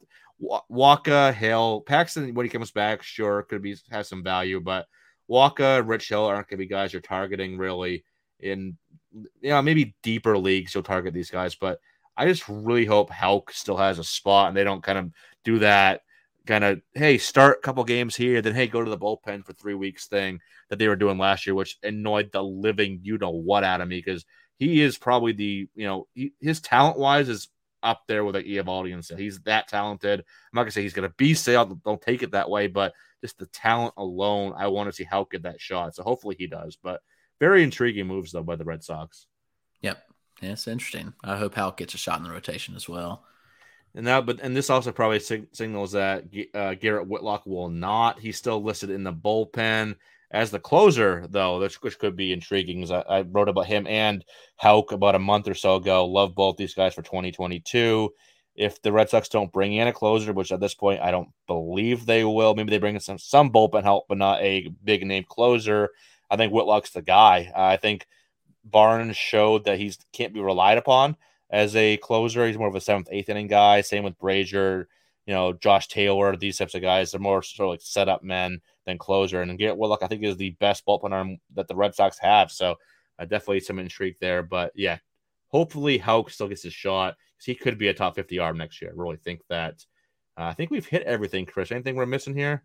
Wacha 0.69 1.33
Hill 1.33 1.81
Paxton 1.85 2.33
when 2.33 2.45
he 2.45 2.49
comes 2.49 2.71
back, 2.71 3.03
sure 3.03 3.43
could 3.43 3.61
be 3.61 3.77
has 3.89 4.09
some 4.09 4.23
value, 4.23 4.59
but 4.59 4.87
Wacha, 5.29 5.87
Rich 5.87 6.09
Hill 6.09 6.25
aren't 6.25 6.47
going 6.47 6.57
to 6.57 6.65
be 6.65 6.67
guys 6.67 6.93
you're 6.93 7.01
targeting 7.01 7.57
really 7.57 8.03
in, 8.39 8.77
you 9.13 9.49
know, 9.49 9.61
maybe 9.61 9.95
deeper 10.03 10.37
leagues. 10.37 10.73
You'll 10.73 10.83
target 10.83 11.13
these 11.13 11.31
guys, 11.31 11.55
but 11.55 11.79
I 12.17 12.25
just 12.27 12.47
really 12.47 12.85
hope 12.85 13.09
Houck 13.09 13.51
still 13.51 13.77
has 13.77 13.99
a 13.99 14.03
spot 14.03 14.49
and 14.49 14.57
they 14.57 14.63
don't 14.63 14.83
kind 14.83 14.97
of 14.97 15.11
do 15.43 15.59
that 15.59 16.01
kind 16.45 16.63
of 16.63 16.81
hey 16.93 17.17
start 17.17 17.57
a 17.57 17.61
couple 17.61 17.83
games 17.83 18.15
here 18.15 18.41
then 18.41 18.53
hey 18.53 18.67
go 18.67 18.83
to 18.83 18.89
the 18.89 18.97
bullpen 18.97 19.45
for 19.45 19.53
three 19.53 19.73
weeks 19.73 20.07
thing 20.07 20.39
that 20.69 20.77
they 20.77 20.87
were 20.87 20.95
doing 20.95 21.17
last 21.17 21.45
year 21.45 21.55
which 21.55 21.77
annoyed 21.83 22.29
the 22.31 22.43
living 22.43 22.99
you 23.01 23.17
know 23.17 23.29
what 23.29 23.63
out 23.63 23.79
of 23.81 23.87
me 23.87 23.97
because 23.97 24.25
he 24.57 24.81
is 24.81 24.97
probably 24.97 25.31
the 25.31 25.67
you 25.73 25.85
know 25.85 26.07
he, 26.13 26.33
his 26.41 26.59
talent 26.59 26.97
wise 26.97 27.29
is 27.29 27.47
up 27.83 28.03
there 28.07 28.23
with 28.23 28.35
like 28.35 28.45
Eovaldi 28.45 28.93
and 28.93 29.03
so 29.03 29.15
He's 29.15 29.39
that 29.41 29.67
talented. 29.67 30.19
I'm 30.19 30.25
not 30.53 30.63
gonna 30.63 30.71
say 30.71 30.81
he's 30.81 30.93
gonna 30.93 31.13
be 31.17 31.33
Sale. 31.33 31.79
Don't 31.83 32.01
take 32.01 32.23
it 32.23 32.31
that 32.31 32.49
way, 32.49 32.67
but 32.67 32.93
just 33.21 33.37
the 33.37 33.45
talent 33.47 33.93
alone, 33.97 34.53
I 34.57 34.67
want 34.67 34.89
to 34.89 34.95
see 34.95 35.03
how 35.03 35.25
good 35.29 35.43
that 35.43 35.61
shot. 35.61 35.95
So 35.95 36.03
hopefully 36.03 36.35
he 36.37 36.47
does. 36.47 36.77
But 36.81 37.01
very 37.39 37.63
intriguing 37.63 38.07
moves 38.07 38.31
though 38.31 38.43
by 38.43 38.55
the 38.55 38.65
Red 38.65 38.83
Sox. 38.83 39.27
Yep, 39.81 40.01
yeah, 40.41 40.51
it's 40.51 40.67
interesting. 40.67 41.13
I 41.23 41.37
hope 41.37 41.55
Houck 41.55 41.77
gets 41.77 41.93
a 41.93 41.97
shot 41.97 42.17
in 42.17 42.23
the 42.23 42.31
rotation 42.31 42.75
as 42.75 42.87
well. 42.87 43.25
And 43.95 44.07
that, 44.07 44.25
but 44.25 44.39
and 44.41 44.55
this 44.55 44.69
also 44.69 44.91
probably 44.91 45.19
sig- 45.19 45.49
signals 45.51 45.91
that 45.91 46.25
uh, 46.55 46.73
Garrett 46.75 47.07
Whitlock 47.07 47.45
will 47.45 47.69
not. 47.69 48.19
He's 48.19 48.37
still 48.37 48.61
listed 48.61 48.89
in 48.89 49.03
the 49.03 49.13
bullpen 49.13 49.95
as 50.33 50.49
the 50.49 50.59
closer, 50.59 51.27
though, 51.29 51.59
which, 51.59 51.75
which 51.83 51.99
could 51.99 52.15
be 52.15 52.33
intriguing. 52.33 52.91
I, 52.91 53.01
I, 53.01 53.21
wrote 53.21 53.49
about 53.49 53.67
him 53.67 53.85
and 53.85 54.25
Houck 54.57 54.91
about 54.91 55.15
a 55.15 55.19
month 55.19 55.47
or 55.47 55.53
so 55.53 55.75
ago. 55.75 56.05
Love 56.05 56.33
both 56.33 56.57
these 56.57 56.73
guys 56.73 56.95
for 56.95 57.03
2022. 57.03 58.09
If 58.55 58.81
the 58.81 58.91
Red 58.91 59.09
Sox 59.09 59.29
don't 59.29 59.51
bring 59.51 59.73
in 59.73 59.87
a 59.87 59.93
closer, 59.93 60.33
which 60.33 60.51
at 60.51 60.59
this 60.59 60.73
point 60.73 61.01
I 61.01 61.11
don't 61.11 61.29
believe 61.47 62.05
they 62.05 62.23
will, 62.23 62.55
maybe 62.55 62.71
they 62.71 62.79
bring 62.79 62.95
in 62.95 63.01
some 63.01 63.17
some 63.17 63.51
bullpen 63.51 63.83
help, 63.83 64.05
but 64.09 64.17
not 64.17 64.41
a 64.41 64.69
big 64.83 65.05
name 65.05 65.23
closer. 65.27 65.89
I 66.29 66.35
think 66.35 66.51
Whitlock's 66.51 66.91
the 66.91 67.01
guy. 67.01 67.51
Uh, 67.55 67.63
I 67.63 67.77
think 67.77 68.07
Barnes 68.63 69.17
showed 69.17 69.65
that 69.65 69.79
he 69.79 69.93
can't 70.13 70.33
be 70.33 70.39
relied 70.39 70.77
upon 70.77 71.15
as 71.49 71.75
a 71.75 71.97
closer. 71.97 72.45
He's 72.45 72.57
more 72.57 72.67
of 72.67 72.75
a 72.75 72.81
seventh, 72.81 73.09
eighth 73.11 73.29
inning 73.29 73.47
guy. 73.47 73.81
Same 73.81 74.03
with 74.03 74.19
Brasier, 74.19 74.85
you 75.25 75.33
know, 75.33 75.53
Josh 75.53 75.87
Taylor, 75.87 76.35
these 76.35 76.57
types 76.57 76.75
of 76.75 76.81
guys. 76.81 77.11
They're 77.11 77.19
more 77.19 77.41
sort 77.41 77.67
of 77.67 77.71
like 77.71 77.81
setup 77.81 78.23
men 78.23 78.61
than 78.85 78.97
closer. 78.97 79.41
And 79.41 79.57
Garrett 79.57 79.77
Whitlock, 79.77 80.03
I 80.03 80.07
think, 80.07 80.23
is 80.23 80.37
the 80.37 80.51
best 80.59 80.85
bullpen 80.85 81.11
arm 81.11 81.37
that 81.55 81.67
the 81.67 81.75
Red 81.75 81.95
Sox 81.95 82.19
have. 82.19 82.51
So 82.51 82.75
uh, 83.19 83.25
definitely 83.25 83.61
some 83.61 83.79
intrigue 83.79 84.15
there. 84.19 84.43
But 84.43 84.71
yeah, 84.75 84.97
hopefully 85.47 85.97
Houck 85.97 86.29
still 86.29 86.47
gets 86.47 86.63
his 86.63 86.73
shot 86.73 87.15
because 87.37 87.45
he 87.45 87.55
could 87.55 87.77
be 87.77 87.87
a 87.87 87.93
top 87.93 88.15
50 88.15 88.39
arm 88.39 88.57
next 88.57 88.81
year. 88.81 88.91
I 88.91 88.99
really 88.99 89.17
think 89.17 89.41
that. 89.49 89.83
Uh, 90.35 90.45
I 90.45 90.53
think 90.53 90.71
we've 90.71 90.85
hit 90.85 91.03
everything, 91.03 91.45
Chris. 91.45 91.71
Anything 91.71 91.95
we're 91.95 92.07
missing 92.07 92.35
here? 92.35 92.63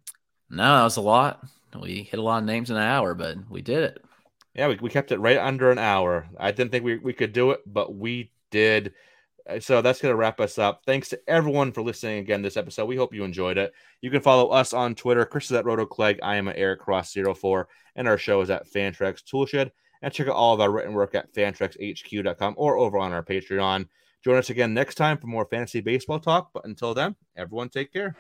No, 0.49 0.79
that 0.79 0.85
was 0.85 0.97
a 0.97 1.03
lot. 1.03 1.45
We 1.79 2.03
hit 2.03 2.19
a 2.19 2.23
lot 2.23 2.39
of 2.39 2.45
names 2.45 2.71
in 2.71 2.77
an 2.77 2.83
hour, 2.83 3.15
but 3.15 3.37
we 3.51 3.61
did 3.61 3.83
it. 3.83 4.05
Yeah, 4.55 4.69
we, 4.69 4.79
we 4.81 4.91
kept 4.91 5.13
it 5.13 5.21
right 5.21 5.37
under 5.37 5.71
an 5.71 5.79
hour. 5.79 6.27
I 6.41 6.51
didn't 6.51 6.71
think 6.71 6.85
we, 6.85 6.97
we 6.97 7.13
could 7.13 7.35
do 7.35 7.51
it, 7.51 7.61
but 7.67 7.95
we 7.95 8.33
did. 8.51 8.95
Uh, 9.49 9.61
so 9.61 9.81
that's 9.81 10.01
going 10.01 10.13
to 10.13 10.17
wrap 10.17 10.41
us 10.41 10.59
up. 10.59 10.83
Thanks 10.87 11.09
to 11.09 11.21
everyone 11.27 11.73
for 11.73 11.83
listening 11.83 12.19
again 12.19 12.43
this 12.43 12.57
episode. 12.57 12.87
We 12.87 12.97
hope 12.97 13.15
you 13.15 13.25
enjoyed 13.25 13.59
it. 13.59 13.73
You 14.01 14.11
can 14.11 14.21
follow 14.21 14.49
us 14.49 14.73
on 14.73 14.95
Twitter. 14.95 15.25
Chris 15.25 15.47
is 15.47 15.53
at 15.53 15.65
RotoClegg. 15.65 16.19
I 16.23 16.37
am 16.37 16.49
at 16.49 16.57
EricCross04 16.57 17.65
and 17.97 18.09
our 18.09 18.19
show 18.19 18.41
is 18.41 18.51
at 18.51 18.71
Fantrax 18.71 19.23
Toolshed. 19.25 19.71
And 20.03 20.13
check 20.13 20.29
out 20.29 20.35
all 20.35 20.55
of 20.55 20.61
our 20.61 20.71
written 20.71 20.93
work 20.93 21.15
at 21.15 21.33
fantraxhq.com 21.35 22.55
or 22.57 22.77
over 22.77 22.99
on 22.99 23.13
our 23.13 23.25
Patreon. 23.25 23.89
Join 24.25 24.37
us 24.37 24.51
again 24.51 24.75
next 24.75 24.97
time 24.97 25.19
for 25.19 25.27
more 25.27 25.47
fantasy 25.47 25.81
baseball 25.81 26.21
talk. 26.21 26.51
But 26.53 26.65
until 26.65 26.95
then, 26.95 27.17
everyone 27.37 27.69
take 27.69 27.93
care. 27.93 28.17